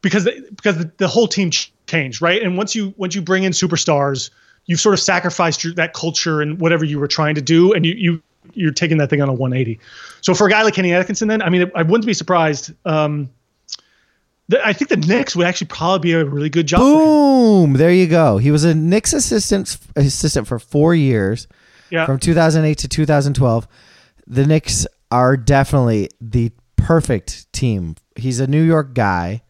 because 0.01 0.25
the, 0.25 0.47
because 0.55 0.77
the, 0.77 0.91
the 0.97 1.07
whole 1.07 1.27
team 1.27 1.51
changed, 1.87 2.21
right? 2.21 2.41
And 2.41 2.57
once 2.57 2.75
you 2.75 2.93
once 2.97 3.15
you 3.15 3.21
bring 3.21 3.43
in 3.43 3.51
superstars, 3.51 4.29
you've 4.65 4.79
sort 4.79 4.93
of 4.93 4.99
sacrificed 4.99 5.63
your, 5.63 5.73
that 5.75 5.93
culture 5.93 6.41
and 6.41 6.59
whatever 6.59 6.85
you 6.85 6.99
were 6.99 7.07
trying 7.07 7.35
to 7.35 7.41
do, 7.41 7.73
and 7.73 7.85
you 7.85 7.93
you 7.93 8.21
you're 8.53 8.71
taking 8.71 8.97
that 8.99 9.09
thing 9.09 9.21
on 9.21 9.29
a 9.29 9.33
180. 9.33 9.79
So 10.21 10.33
for 10.33 10.47
a 10.47 10.49
guy 10.49 10.61
like 10.63 10.73
Kenny 10.73 10.93
Atkinson, 10.93 11.27
then 11.27 11.41
I 11.41 11.49
mean, 11.49 11.71
I 11.75 11.81
wouldn't 11.81 12.05
be 12.05 12.13
surprised. 12.13 12.73
Um, 12.85 13.29
I 14.63 14.73
think 14.73 14.89
the 14.89 14.97
Knicks 14.97 15.35
would 15.35 15.47
actually 15.47 15.67
probably 15.67 16.09
be 16.09 16.13
a 16.13 16.23
really 16.23 16.49
good 16.49 16.67
job. 16.67 16.81
Boom! 16.81 17.73
There 17.73 17.91
you 17.91 18.07
go. 18.07 18.37
He 18.37 18.51
was 18.51 18.63
a 18.63 18.75
Knicks 18.75 19.13
assistant 19.13 19.77
assistant 19.95 20.47
for 20.47 20.59
four 20.59 20.93
years, 20.93 21.47
Yeah, 21.89 22.05
from 22.05 22.19
2008 22.19 22.77
to 22.79 22.87
2012. 22.87 23.67
The 24.27 24.45
Knicks 24.45 24.85
are 25.11 25.35
definitely 25.37 26.09
the 26.21 26.51
perfect 26.77 27.51
team. 27.53 27.95
He's 28.15 28.39
a 28.39 28.47
New 28.47 28.61
York 28.61 28.93
guy. 28.93 29.41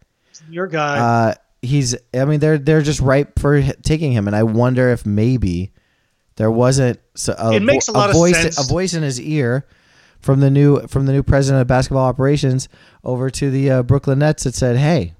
your 0.49 0.67
guy. 0.67 0.97
Uh, 0.99 1.33
he's. 1.61 1.95
I 2.13 2.23
mean, 2.25 2.39
they're 2.39 2.57
they're 2.57 2.81
just 2.81 3.01
ripe 3.01 3.37
for 3.39 3.61
taking 3.83 4.13
him, 4.13 4.27
and 4.27 4.35
I 4.35 4.43
wonder 4.43 4.89
if 4.91 5.05
maybe 5.05 5.73
there 6.37 6.51
wasn't 6.51 6.99
so 7.15 7.35
a, 7.37 7.53
It 7.55 7.63
makes 7.63 7.89
a 7.89 7.91
lot 7.91 8.09
of 8.09 8.15
voice 8.15 8.41
sense. 8.41 8.59
a 8.63 8.67
voice 8.71 8.93
in 8.93 9.03
his 9.03 9.19
ear 9.19 9.65
from 10.25 10.39
the 10.39 10.49
new 10.49 10.79
from 10.87 11.05
the 11.05 11.11
new 11.13 11.21
president 11.21 11.61
of 11.61 11.67
basketball 11.67 12.03
operations 12.03 12.67
over 13.03 13.29
to 13.29 13.51
the 13.51 13.69
uh, 13.69 13.83
Brooklyn 13.83 14.17
Nets 14.17 14.43
that 14.45 14.55
said, 14.55 14.75
"Hey, 14.75 15.13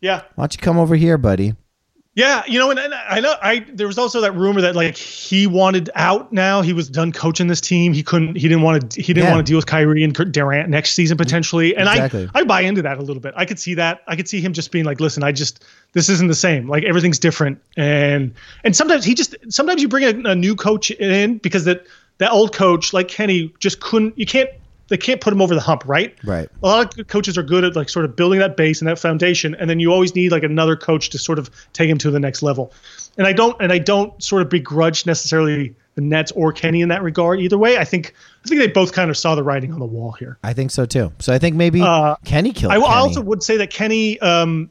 yeah, 0.00 0.22
why 0.36 0.44
don't 0.44 0.54
you 0.54 0.60
come 0.60 0.78
over 0.78 0.94
here, 0.94 1.18
buddy?" 1.18 1.54
yeah. 2.14 2.42
You 2.46 2.58
know, 2.60 2.70
and, 2.70 2.78
and 2.78 2.94
I 2.94 3.18
know 3.20 3.34
I 3.42 3.66
there 3.72 3.88
was 3.88 3.98
also 3.98 4.20
that 4.20 4.32
rumor 4.36 4.60
that 4.60 4.76
like 4.76 4.96
he 4.96 5.48
wanted 5.48 5.90
out 5.96 6.32
now. 6.32 6.62
He 6.62 6.72
was 6.72 6.88
done 6.88 7.10
coaching 7.10 7.48
this 7.48 7.60
team. 7.60 7.92
He 7.92 8.04
couldn't. 8.04 8.36
He 8.36 8.42
didn't 8.42 8.62
want 8.62 8.92
to. 8.92 9.02
He 9.02 9.12
didn't 9.12 9.26
Yeah. 9.28 9.34
want 9.34 9.44
to 9.44 9.50
deal 9.50 9.56
with 9.58 9.66
Kyrie 9.66 10.04
and 10.04 10.14
Durant 10.30 10.68
next 10.68 10.92
season 10.92 11.18
potentially. 11.18 11.74
And 11.74 11.88
Exactly. 11.88 12.28
I 12.32 12.40
I 12.40 12.44
buy 12.44 12.60
into 12.60 12.80
that 12.82 12.98
a 12.98 13.02
little 13.02 13.20
bit. 13.20 13.34
I 13.36 13.44
could 13.44 13.58
see 13.58 13.74
that. 13.74 14.02
I 14.06 14.14
could 14.14 14.28
see 14.28 14.40
him 14.40 14.52
just 14.52 14.70
being 14.70 14.84
like, 14.84 15.00
listen, 15.00 15.24
I 15.24 15.32
just 15.32 15.64
this 15.94 16.08
isn't 16.08 16.28
the 16.28 16.34
same. 16.34 16.68
Like 16.68 16.84
everything's 16.84 17.18
different. 17.18 17.58
And 17.76 18.34
and 18.62 18.76
sometimes 18.76 19.04
he 19.04 19.14
just 19.14 19.34
sometimes 19.48 19.82
you 19.82 19.88
bring 19.88 20.04
a, 20.04 20.30
a 20.30 20.34
new 20.36 20.54
coach 20.54 20.92
in 20.92 21.38
because 21.38 21.64
that 21.64 21.86
that 22.22 22.32
old 22.32 22.54
coach 22.54 22.92
like 22.92 23.08
Kenny 23.08 23.52
just 23.58 23.80
couldn't. 23.80 24.18
You 24.18 24.26
can't. 24.26 24.48
They 24.88 24.98
can't 24.98 25.22
put 25.22 25.32
him 25.32 25.40
over 25.40 25.54
the 25.54 25.60
hump, 25.60 25.84
right? 25.86 26.14
Right. 26.22 26.50
a 26.62 26.66
lot 26.66 26.98
of 26.98 27.06
coaches 27.06 27.38
are 27.38 27.42
good 27.42 27.64
at 27.64 27.74
like 27.74 27.88
sort 27.88 28.04
of 28.04 28.14
building 28.14 28.40
that 28.40 28.58
base 28.58 28.80
and 28.82 28.88
that 28.88 28.98
foundation 28.98 29.54
and 29.54 29.70
then 29.70 29.80
you 29.80 29.90
always 29.90 30.14
need 30.14 30.32
like 30.32 30.42
another 30.42 30.76
coach 30.76 31.08
to 31.10 31.18
sort 31.18 31.38
of 31.38 31.48
take 31.72 31.88
him 31.88 31.96
to 31.98 32.10
the 32.10 32.20
next 32.20 32.42
level 32.42 32.72
and 33.16 33.26
i 33.26 33.32
don't 33.32 33.56
and 33.62 33.72
i 33.72 33.78
don't 33.78 34.22
sort 34.22 34.42
of 34.42 34.50
begrudge 34.50 35.06
necessarily 35.06 35.74
the 35.94 36.02
nets 36.02 36.30
or 36.32 36.52
kenny 36.52 36.82
in 36.82 36.90
that 36.90 37.02
regard 37.02 37.40
either 37.40 37.56
way 37.56 37.78
i 37.78 37.84
think 37.86 38.12
i 38.44 38.48
think 38.48 38.60
they 38.60 38.66
both 38.66 38.92
kind 38.92 39.08
of 39.08 39.16
saw 39.16 39.34
the 39.34 39.42
writing 39.42 39.72
on 39.72 39.78
the 39.78 39.86
wall 39.86 40.12
here 40.12 40.36
I 40.44 40.52
think 40.52 40.70
so 40.70 40.84
too. 40.84 41.10
So 41.20 41.32
I 41.32 41.38
think 41.38 41.56
maybe 41.56 41.80
Uh, 41.80 42.16
Kenny 42.26 42.52
killed. 42.52 42.72
I, 42.72 42.76
I 42.76 42.98
also 42.98 43.22
would 43.22 43.42
say 43.42 43.56
that 43.58 43.70
kenny 43.70 44.20
um 44.20 44.68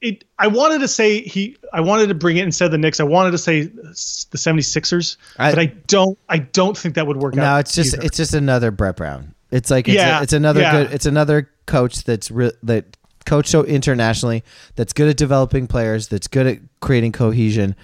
it, 0.00 0.24
I 0.38 0.46
wanted 0.46 0.80
to 0.80 0.88
say 0.88 1.20
he 1.22 1.56
I 1.72 1.80
wanted 1.80 2.08
to 2.08 2.14
bring 2.14 2.36
it 2.38 2.42
instead 2.44 2.66
of 2.66 2.70
the 2.72 2.78
Knicks. 2.78 3.00
I 3.00 3.04
wanted 3.04 3.32
to 3.32 3.38
say 3.38 3.62
the 3.62 4.38
76ers, 4.38 5.16
I- 5.38 5.50
but 5.52 5.58
I 5.58 5.66
don't 5.86 6.18
I 6.28 6.38
don't 6.38 6.76
think 6.76 6.94
that 6.94 7.06
would 7.06 7.18
work 7.18 7.34
out. 7.36 7.42
No, 7.42 7.56
it's 7.58 7.74
just 7.74 7.94
either. 7.94 8.06
it's 8.06 8.16
just 8.16 8.34
another 8.34 8.70
Brett 8.70 8.96
Brown. 8.96 9.34
It's 9.50 9.70
like 9.70 9.88
it's, 9.88 9.96
Yeah, 9.96 10.22
it's 10.22 10.32
another 10.32 10.60
yeah. 10.60 10.72
good 10.84 10.92
it's 10.92 11.06
another 11.06 11.50
coach 11.66 12.04
that's 12.04 12.30
re- 12.30 12.52
that 12.62 12.96
coached 13.26 13.50
so 13.50 13.64
internationally 13.64 14.42
that's 14.76 14.92
good 14.92 15.08
at 15.08 15.16
developing 15.16 15.66
players 15.66 16.08
that's 16.08 16.26
good 16.28 16.46
at 16.46 16.58
creating 16.80 17.12
cohesion, 17.12 17.76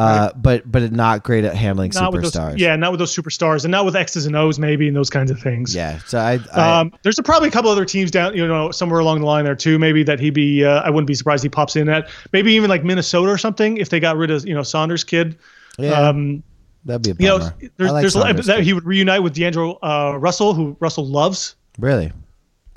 uh, 0.00 0.32
but 0.36 0.70
but 0.70 0.92
not 0.92 1.22
great 1.22 1.44
at 1.44 1.54
handling 1.54 1.90
not 1.94 2.12
with 2.12 2.22
superstars. 2.24 2.50
those 2.52 2.60
yeah, 2.60 2.76
not 2.76 2.90
with 2.92 2.98
those 3.00 3.14
superstars 3.14 3.64
and 3.64 3.70
not 3.72 3.84
with 3.84 3.94
X's 3.96 4.26
and 4.26 4.34
O's 4.36 4.58
maybe 4.58 4.88
and 4.88 4.96
those 4.96 5.10
kinds 5.10 5.30
of 5.30 5.38
things. 5.40 5.74
yeah. 5.74 5.98
So 6.06 6.18
I, 6.18 6.38
I 6.54 6.80
Um, 6.80 6.92
there's 7.02 7.18
a, 7.18 7.22
probably 7.22 7.48
a 7.48 7.52
couple 7.52 7.70
other 7.70 7.84
teams 7.84 8.10
down, 8.10 8.36
you 8.36 8.46
know, 8.46 8.70
somewhere 8.70 9.00
along 9.00 9.20
the 9.20 9.26
line 9.26 9.44
there 9.44 9.54
too. 9.56 9.78
Maybe 9.78 10.02
that 10.04 10.18
he'd 10.20 10.34
be. 10.34 10.64
Uh, 10.64 10.80
I 10.82 10.90
wouldn't 10.90 11.06
be 11.06 11.14
surprised 11.14 11.42
he 11.42 11.48
pops 11.48 11.76
in 11.76 11.88
at. 11.88 12.08
Maybe 12.32 12.52
even 12.54 12.70
like 12.70 12.84
Minnesota 12.84 13.30
or 13.30 13.38
something 13.38 13.76
if 13.76 13.90
they 13.90 14.00
got 14.00 14.16
rid 14.16 14.30
of 14.30 14.46
you 14.46 14.54
know 14.54 14.62
Saunders 14.62 15.04
kid. 15.04 15.36
yeah 15.78 15.90
Um, 16.08 16.42
that'd 16.84 17.02
be 17.02 17.10
a 17.10 17.14
you 17.18 17.28
know, 17.28 17.38
bummer. 17.38 17.54
there's 17.76 17.90
I 17.90 17.92
like 17.92 18.02
there's 18.02 18.14
a 18.14 18.18
lot 18.18 18.26
Saunders. 18.28 18.46
that 18.46 18.60
he 18.62 18.72
would 18.72 18.84
reunite 18.86 19.22
with 19.22 19.34
D'Angelo 19.34 19.78
uh, 19.82 20.16
Russell, 20.18 20.54
who 20.54 20.76
Russell 20.80 21.06
loves. 21.06 21.56
really. 21.78 22.12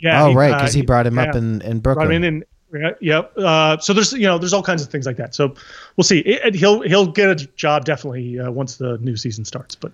Yeah. 0.01 0.23
oh 0.25 0.29
he- 0.31 0.35
right, 0.35 0.51
uh, 0.51 0.57
because 0.57 0.73
he 0.73 0.81
brought 0.81 1.07
him 1.07 1.17
up 1.17 1.27
yeah, 1.33 1.37
in 1.39 1.61
in 1.61 1.79
brought 1.79 1.95
Brooklyn. 1.95 2.17
him 2.17 2.23
in 2.23 2.33
and. 2.35 2.45
Yeah, 2.73 2.91
Yep. 3.01 3.33
Uh, 3.37 3.77
so 3.79 3.93
there's 3.93 4.13
you 4.13 4.23
know 4.27 4.37
there's 4.37 4.53
all 4.53 4.63
kinds 4.63 4.81
of 4.81 4.89
things 4.89 5.05
like 5.05 5.17
that. 5.17 5.35
So 5.35 5.55
we'll 5.97 6.03
see. 6.03 6.19
It, 6.19 6.41
it- 6.47 6.55
he'll 6.55 6.81
he'll 6.81 7.07
get 7.07 7.29
a 7.29 7.35
job 7.55 7.85
definitely 7.85 8.39
uh, 8.39 8.51
once 8.51 8.77
the 8.77 8.97
new 8.99 9.15
season 9.15 9.45
starts. 9.45 9.75
But 9.75 9.91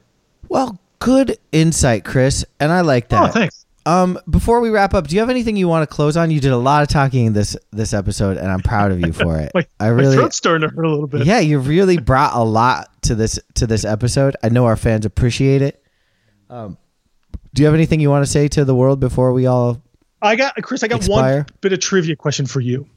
well, 0.47 0.79
good 0.99 1.37
insight, 1.51 2.05
Chris, 2.05 2.45
and 2.59 2.71
I 2.71 2.81
like 2.81 3.09
that. 3.09 3.29
oh, 3.29 3.31
thanks. 3.31 3.65
Um, 3.85 4.19
before 4.29 4.59
we 4.59 4.69
wrap 4.69 4.93
up, 4.93 5.07
do 5.07 5.15
you 5.15 5.21
have 5.21 5.29
anything 5.31 5.55
you 5.55 5.67
want 5.67 5.89
to 5.89 5.95
close 5.95 6.15
on? 6.17 6.29
You 6.29 6.39
did 6.39 6.51
a 6.51 6.57
lot 6.57 6.83
of 6.83 6.89
talking 6.89 7.25
in 7.25 7.33
this 7.33 7.55
this 7.71 7.93
episode, 7.93 8.37
and 8.37 8.47
I'm 8.51 8.59
proud 8.59 8.91
of 8.91 8.99
you 8.99 9.13
for 9.13 9.37
it. 9.39 9.51
My, 9.55 9.65
I 9.79 9.85
my 9.85 9.87
really, 9.89 10.15
throat's 10.15 10.35
starting 10.37 10.67
to 10.69 10.75
hurt 10.75 10.85
a 10.85 10.89
little 10.89 11.07
bit. 11.07 11.25
yeah, 11.25 11.39
you 11.39 11.59
really 11.59 11.97
brought 11.97 12.33
a 12.35 12.43
lot 12.43 12.89
to 13.03 13.15
this 13.15 13.39
to 13.55 13.65
this 13.65 13.85
episode. 13.85 14.35
I 14.43 14.49
know 14.49 14.65
our 14.65 14.75
fans 14.75 15.05
appreciate 15.05 15.61
it. 15.61 15.83
Um, 16.49 16.77
do 17.53 17.61
you 17.63 17.65
have 17.65 17.73
anything 17.73 17.99
you 17.99 18.09
want 18.11 18.23
to 18.25 18.31
say 18.31 18.47
to 18.49 18.63
the 18.65 18.75
world 18.75 18.99
before 18.99 19.33
we 19.33 19.47
all? 19.47 19.81
I 20.21 20.35
got 20.35 20.55
Chris. 20.61 20.83
I 20.83 20.87
got 20.87 20.97
Expire? 20.97 21.37
one 21.37 21.45
bit 21.61 21.73
of 21.73 21.79
trivia 21.79 22.15
question 22.15 22.45
for 22.45 22.59
you. 22.59 22.87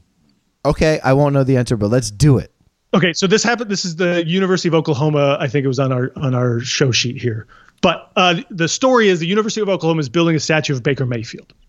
Okay, 0.65 0.99
I 1.03 1.13
won't 1.13 1.33
know 1.33 1.43
the 1.43 1.57
answer, 1.57 1.77
but 1.77 1.89
let's 1.89 2.11
do 2.11 2.37
it. 2.37 2.51
Okay, 2.93 3.13
so 3.13 3.27
this 3.27 3.43
happened. 3.43 3.71
This 3.71 3.85
is 3.85 3.95
the 3.95 4.25
University 4.25 4.67
of 4.67 4.75
Oklahoma. 4.75 5.37
I 5.39 5.47
think 5.47 5.65
it 5.65 5.67
was 5.67 5.79
on 5.79 5.91
our 5.91 6.11
on 6.15 6.35
our 6.35 6.59
show 6.59 6.91
sheet 6.91 7.21
here. 7.21 7.47
But 7.81 8.11
uh, 8.15 8.41
the 8.49 8.67
story 8.67 9.09
is 9.09 9.19
the 9.19 9.27
University 9.27 9.61
of 9.61 9.67
Oklahoma 9.67 9.99
is 9.99 10.09
building 10.09 10.35
a 10.35 10.39
statue 10.39 10.73
of 10.73 10.83
Baker 10.83 11.05
Mayfield. 11.05 11.53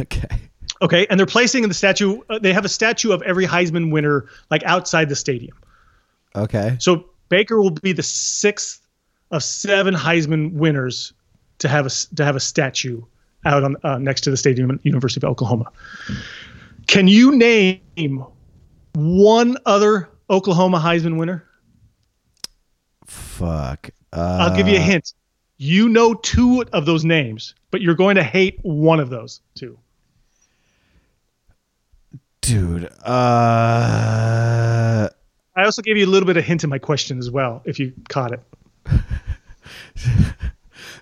Okay. 0.00 0.26
Okay, 0.82 1.06
and 1.08 1.20
they're 1.20 1.26
placing 1.26 1.62
in 1.62 1.68
the 1.68 1.74
statue. 1.74 2.20
Uh, 2.28 2.38
they 2.38 2.52
have 2.52 2.64
a 2.64 2.68
statue 2.68 3.12
of 3.12 3.22
every 3.22 3.46
Heisman 3.46 3.92
winner 3.92 4.26
like 4.50 4.62
outside 4.64 5.08
the 5.08 5.16
stadium. 5.16 5.56
Okay. 6.34 6.76
So 6.80 7.04
Baker 7.28 7.60
will 7.60 7.70
be 7.70 7.92
the 7.92 8.02
sixth 8.02 8.80
of 9.30 9.42
seven 9.42 9.94
Heisman 9.94 10.52
winners 10.54 11.12
to 11.58 11.68
have 11.68 11.86
a 11.86 11.90
to 12.16 12.24
have 12.24 12.34
a 12.34 12.40
statue 12.40 13.02
out 13.44 13.64
on 13.64 13.76
uh, 13.82 13.98
next 13.98 14.22
to 14.22 14.30
the 14.30 14.36
stadium 14.36 14.70
at 14.70 14.84
University 14.84 15.24
of 15.24 15.30
Oklahoma. 15.30 15.70
Can 16.86 17.08
you 17.08 17.36
name 17.36 18.24
one 18.94 19.56
other 19.66 20.08
Oklahoma 20.30 20.78
Heisman 20.78 21.18
winner? 21.18 21.44
Fuck. 23.06 23.90
Uh, 24.12 24.38
I'll 24.40 24.56
give 24.56 24.68
you 24.68 24.76
a 24.76 24.80
hint. 24.80 25.14
You 25.56 25.88
know 25.88 26.14
two 26.14 26.64
of 26.72 26.86
those 26.86 27.04
names, 27.04 27.54
but 27.70 27.80
you're 27.80 27.94
going 27.94 28.16
to 28.16 28.22
hate 28.22 28.58
one 28.62 29.00
of 29.00 29.10
those 29.10 29.40
two. 29.54 29.78
dude. 32.44 32.84
Uh, 33.04 35.08
I 35.56 35.64
also 35.64 35.82
gave 35.82 35.96
you 35.96 36.06
a 36.06 36.10
little 36.10 36.26
bit 36.26 36.36
of 36.36 36.44
hint 36.44 36.64
in 36.64 36.70
my 36.70 36.78
question 36.78 37.18
as 37.18 37.30
well, 37.30 37.62
if 37.64 37.78
you 37.78 37.92
caught 38.08 38.32
it. 38.32 38.40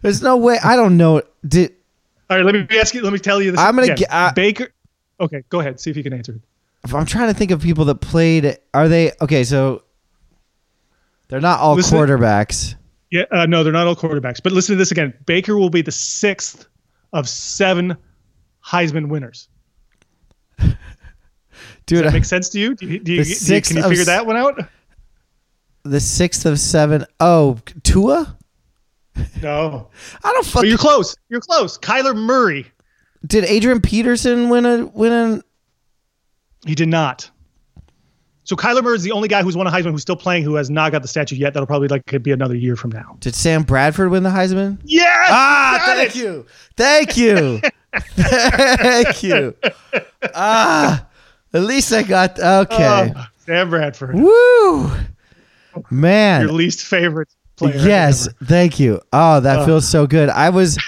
there's 0.02 0.22
no 0.22 0.36
way. 0.36 0.58
I 0.62 0.76
don't 0.76 0.96
know. 0.96 1.22
Did 1.46 1.74
All 2.32 2.38
right, 2.38 2.46
let 2.46 2.54
me 2.54 2.78
ask 2.78 2.94
you. 2.94 3.02
Let 3.02 3.12
me 3.12 3.18
tell 3.18 3.42
you 3.42 3.50
this. 3.50 3.60
I'm 3.60 3.74
gonna 3.74 3.84
again. 3.88 3.96
get- 3.98 4.12
I- 4.12 4.32
Baker. 4.32 4.68
Okay, 5.20 5.42
go 5.50 5.60
ahead. 5.60 5.78
See 5.78 5.90
if 5.90 5.98
you 5.98 6.02
can 6.02 6.14
answer 6.14 6.32
it. 6.32 6.40
I'm 6.94 7.04
trying 7.04 7.28
to 7.28 7.34
think 7.38 7.50
of 7.50 7.60
people 7.60 7.84
that 7.84 7.96
played. 7.96 8.56
Are 8.72 8.88
they 8.88 9.12
okay? 9.20 9.44
So 9.44 9.82
they're 11.28 11.40
not 11.42 11.60
all 11.60 11.74
Listen- 11.74 11.98
quarterbacks. 11.98 12.74
Yeah, 13.10 13.24
uh, 13.30 13.44
no, 13.44 13.62
they're 13.62 13.72
not 13.74 13.86
all 13.86 13.94
quarterbacks. 13.94 14.42
But 14.42 14.52
listen 14.52 14.72
to 14.74 14.78
this 14.78 14.90
again. 14.92 15.12
Baker 15.26 15.58
will 15.58 15.68
be 15.68 15.82
the 15.82 15.92
sixth 15.92 16.66
of 17.12 17.28
seven 17.28 17.94
Heisman 18.66 19.08
winners. 19.08 19.48
Dude, 20.58 20.74
Does 21.86 22.00
That 22.04 22.12
make 22.14 22.24
sense 22.24 22.48
to 22.50 22.58
you? 22.58 22.74
Do 22.74 22.86
you, 22.86 22.98
do 22.98 23.12
you, 23.12 23.24
do 23.24 23.30
you- 23.54 23.60
can 23.60 23.76
you 23.76 23.82
figure 23.82 24.00
s- 24.00 24.06
that 24.06 24.24
one 24.26 24.38
out? 24.38 24.58
the 25.84 26.00
sixth 26.00 26.46
of 26.46 26.58
seven. 26.58 27.04
Oh, 27.20 27.58
Tua. 27.82 28.38
No, 29.42 29.88
I 30.24 30.32
don't 30.32 30.52
but 30.54 30.66
you're 30.66 30.78
close. 30.78 31.16
You're 31.28 31.40
close. 31.40 31.78
Kyler 31.78 32.16
Murray. 32.16 32.66
Did 33.26 33.44
Adrian 33.44 33.80
Peterson 33.80 34.48
win 34.48 34.66
a 34.66 34.86
win 34.86 35.12
a? 35.12 35.42
He 36.66 36.74
did 36.74 36.88
not. 36.88 37.30
So 38.44 38.56
Kyler 38.56 38.82
Murray 38.82 38.96
is 38.96 39.02
the 39.02 39.12
only 39.12 39.28
guy 39.28 39.42
who's 39.42 39.56
won 39.56 39.66
a 39.66 39.70
Heisman 39.70 39.92
who's 39.92 40.02
still 40.02 40.16
playing 40.16 40.42
who 40.42 40.56
has 40.56 40.68
not 40.68 40.90
got 40.90 41.02
the 41.02 41.08
statue 41.08 41.36
yet. 41.36 41.54
That'll 41.54 41.66
probably 41.66 41.88
like 41.88 42.06
could 42.06 42.22
be 42.22 42.32
another 42.32 42.56
year 42.56 42.74
from 42.74 42.90
now. 42.90 43.16
Did 43.20 43.34
Sam 43.34 43.62
Bradford 43.62 44.10
win 44.10 44.24
the 44.24 44.30
Heisman? 44.30 44.78
Yes. 44.84 45.28
Ah, 45.30 45.82
thank 45.86 46.10
it! 46.10 46.16
you, 46.16 46.46
thank 46.76 47.16
you, 47.16 47.60
thank 47.94 49.22
you. 49.22 49.54
Ah, 50.34 51.06
at 51.52 51.62
least 51.62 51.92
I 51.92 52.02
got 52.02 52.38
okay. 52.40 53.12
Oh, 53.16 53.26
Sam 53.38 53.70
Bradford, 53.70 54.16
Woo, 54.16 54.90
man. 55.90 56.42
your 56.42 56.52
least 56.52 56.82
favorite 56.82 57.28
player. 57.70 57.86
Yes, 57.88 58.28
thank 58.44 58.78
you. 58.80 59.00
Oh, 59.12 59.40
that 59.40 59.60
Uh. 59.60 59.66
feels 59.66 59.88
so 59.88 60.06
good. 60.06 60.28
I 60.28 60.50
was 60.50 60.78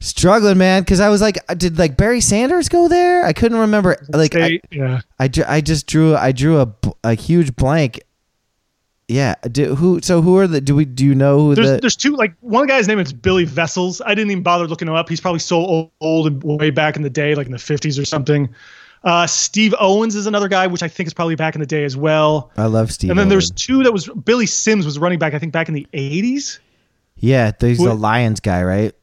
struggling, 0.00 0.58
man, 0.58 0.82
because 0.82 1.00
I 1.00 1.08
was 1.08 1.20
like, 1.20 1.36
did 1.56 1.78
like 1.78 1.96
Barry 1.96 2.20
Sanders 2.20 2.68
go 2.68 2.88
there? 2.88 3.24
I 3.24 3.32
couldn't 3.32 3.58
remember. 3.58 3.96
Like, 4.10 4.34
I, 4.36 4.60
yeah. 4.70 5.00
I, 5.18 5.30
I 5.46 5.60
just 5.60 5.86
drew, 5.86 6.16
I 6.16 6.32
drew 6.32 6.60
a, 6.60 6.72
a 7.04 7.14
huge 7.14 7.56
blank. 7.56 8.00
Yeah. 9.08 9.36
Do, 9.50 9.74
who? 9.74 10.00
So 10.02 10.20
who 10.20 10.36
are 10.36 10.46
the? 10.46 10.60
Do 10.60 10.74
we? 10.76 10.84
Do 10.84 11.02
you 11.06 11.14
know 11.14 11.38
who 11.40 11.54
There's 11.54 11.70
the? 11.70 11.78
there's 11.78 11.96
two 11.96 12.14
like 12.14 12.34
one 12.40 12.66
guy's 12.66 12.86
name 12.86 12.98
is 12.98 13.10
Billy 13.10 13.44
Vessels. 13.46 14.02
I 14.04 14.14
didn't 14.14 14.30
even 14.30 14.42
bother 14.42 14.66
looking 14.66 14.86
him 14.86 14.92
up. 14.94 15.08
He's 15.08 15.18
probably 15.20 15.38
so 15.38 15.56
old, 15.56 15.90
old 16.02 16.26
and 16.26 16.42
way 16.42 16.68
back 16.68 16.94
in 16.94 17.00
the 17.02 17.08
day, 17.08 17.34
like 17.34 17.46
in 17.46 17.52
the 17.52 17.58
50s 17.58 17.98
or 18.00 18.04
something. 18.04 18.50
Uh, 19.04 19.26
Steve 19.26 19.74
Owens 19.78 20.14
is 20.14 20.26
another 20.26 20.48
guy, 20.48 20.66
which 20.66 20.82
I 20.82 20.88
think 20.88 21.06
is 21.06 21.14
probably 21.14 21.34
back 21.36 21.54
in 21.54 21.60
the 21.60 21.66
day 21.66 21.84
as 21.84 21.96
well. 21.96 22.50
I 22.56 22.66
love 22.66 22.90
Steve. 22.92 23.10
and 23.10 23.18
then 23.18 23.28
there's 23.28 23.50
two 23.50 23.82
that 23.84 23.92
was 23.92 24.08
Billy 24.08 24.46
Sims 24.46 24.84
was 24.84 24.98
running 24.98 25.18
back, 25.18 25.34
I 25.34 25.38
think 25.38 25.52
back 25.52 25.68
in 25.68 25.74
the 25.74 25.86
80s. 25.92 26.58
yeah, 27.16 27.52
there's 27.58 27.78
who- 27.78 27.84
the 27.86 27.94
Lions 27.94 28.40
guy, 28.40 28.62
right? 28.62 28.94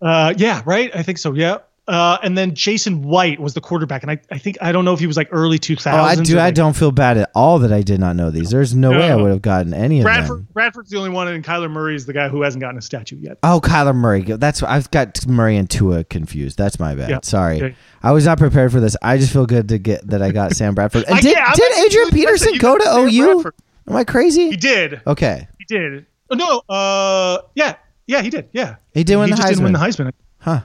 Uh, 0.00 0.34
yeah, 0.36 0.62
right. 0.66 0.90
I 0.94 1.02
think 1.02 1.18
so. 1.18 1.32
Yeah. 1.32 1.58
Uh, 1.88 2.18
and 2.24 2.36
then 2.36 2.52
Jason 2.52 3.02
White 3.02 3.38
was 3.38 3.54
the 3.54 3.60
quarterback, 3.60 4.02
and 4.02 4.10
I, 4.10 4.18
I 4.32 4.38
think 4.38 4.58
I 4.60 4.72
don't 4.72 4.84
know 4.84 4.92
if 4.92 4.98
he 4.98 5.06
was 5.06 5.16
like 5.16 5.28
early 5.30 5.58
2000s. 5.60 5.92
Oh, 5.94 5.96
I 6.02 6.16
do. 6.16 6.36
I 6.36 6.46
like- 6.46 6.54
don't 6.56 6.74
feel 6.74 6.90
bad 6.90 7.16
at 7.16 7.30
all 7.32 7.60
that 7.60 7.72
I 7.72 7.82
did 7.82 8.00
not 8.00 8.16
know 8.16 8.30
these. 8.32 8.50
There's 8.50 8.74
no, 8.74 8.90
way 8.90 9.08
I 9.08 9.14
would 9.14 9.30
have 9.30 9.40
gotten 9.42 9.72
any 9.72 10.00
of 10.00 10.04
them. 10.04 10.48
Bradford's 10.52 10.90
the 10.90 10.98
only 10.98 11.10
one, 11.10 11.28
and 11.28 11.44
Kyler 11.44 11.70
Murray 11.70 11.94
is 11.94 12.04
the 12.04 12.12
guy 12.12 12.28
who 12.28 12.42
hasn't 12.42 12.60
gotten 12.60 12.76
a 12.76 12.82
statue 12.82 13.18
yet. 13.20 13.38
Oh, 13.44 13.60
Kyler 13.62 13.94
Murray. 13.94 14.22
That's 14.22 14.64
I've 14.64 14.90
got 14.90 15.24
Murray 15.28 15.56
and 15.56 15.70
Tua 15.70 16.02
confused. 16.02 16.58
That's 16.58 16.80
my 16.80 16.96
bad. 16.96 17.08
Yeah. 17.08 17.18
Sorry, 17.22 17.56
Okay. 17.62 17.76
I 18.02 18.10
was 18.10 18.26
not 18.26 18.38
prepared 18.38 18.72
for 18.72 18.80
this. 18.80 18.96
I 19.00 19.16
just 19.18 19.32
feel 19.32 19.46
good 19.46 19.68
to 19.68 19.78
get 19.78 20.04
that 20.08 20.22
I 20.22 20.32
got 20.32 20.56
Sam 20.56 20.74
Bradford. 20.74 21.04
And 21.06 21.14
I- 21.18 21.20
did 21.20 21.36
yeah, 21.36 21.52
did 21.54 21.72
Adrian 21.86 22.10
Peterson 22.10 22.58
go 22.58 22.76
to 22.78 22.84
Sam 22.84 23.08
OU? 23.08 23.32
Bradford. 23.34 23.54
Am 23.88 23.94
I 23.96 24.02
crazy? 24.02 24.50
He 24.50 24.56
did. 24.56 25.00
Okay, 25.06 25.46
He 25.60 25.64
did. 25.72 26.06
Oh, 26.30 26.34
no. 26.34 26.74
Uh, 26.74 27.42
yeah, 27.54 27.76
yeah, 28.08 28.22
he 28.22 28.30
did. 28.30 28.48
Yeah, 28.52 28.76
He 28.92 29.04
did 29.04 29.14
win 29.16 29.28
he 29.28 29.34
the 29.34 29.36
just 29.36 29.48
didn't 29.50 29.62
win 29.62 29.72
the 29.72 29.78
Heisman. 29.78 30.06
Heisman. 30.08 30.12
huh? 30.38 30.60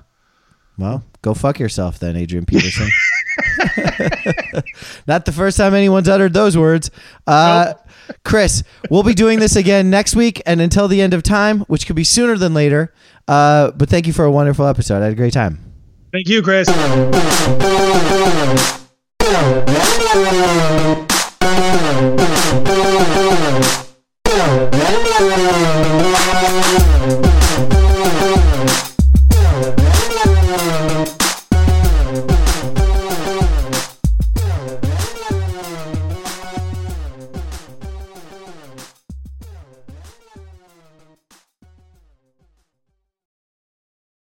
Well, 0.82 1.04
go 1.22 1.36
fuck 1.36 1.60
yourself 1.60 2.00
then, 2.00 2.16
Adrian 2.16 2.48
Peterson. 2.48 2.90
Not 5.08 5.26
the 5.26 5.32
first 5.32 5.56
time 5.58 5.76
anyone's 5.76 6.10
uttered 6.10 6.34
those 6.34 6.58
words. 6.58 6.90
Uh, 7.28 7.76
Chris, 8.26 8.64
we'll 8.90 9.04
be 9.04 9.14
doing 9.14 9.38
this 9.38 9.56
again 9.56 9.92
next 9.92 10.16
week 10.16 10.42
and 10.48 10.60
until 10.60 10.88
the 10.88 11.00
end 11.00 11.14
of 11.14 11.22
time, 11.22 11.60
which 11.62 11.86
could 11.86 11.96
be 11.96 12.04
sooner 12.04 12.36
than 12.36 12.56
later. 12.56 12.92
Uh, 13.28 13.70
but 13.72 13.90
thank 13.90 14.08
you 14.08 14.14
for 14.14 14.26
a 14.26 14.32
wonderful 14.32 14.66
episode. 14.66 15.02
I 15.02 15.06
had 15.06 15.14
a 15.14 15.16
great 15.16 15.34
time. 15.34 15.60
Thank 16.12 16.28
you, 16.28 16.42
Chris. 16.42 16.68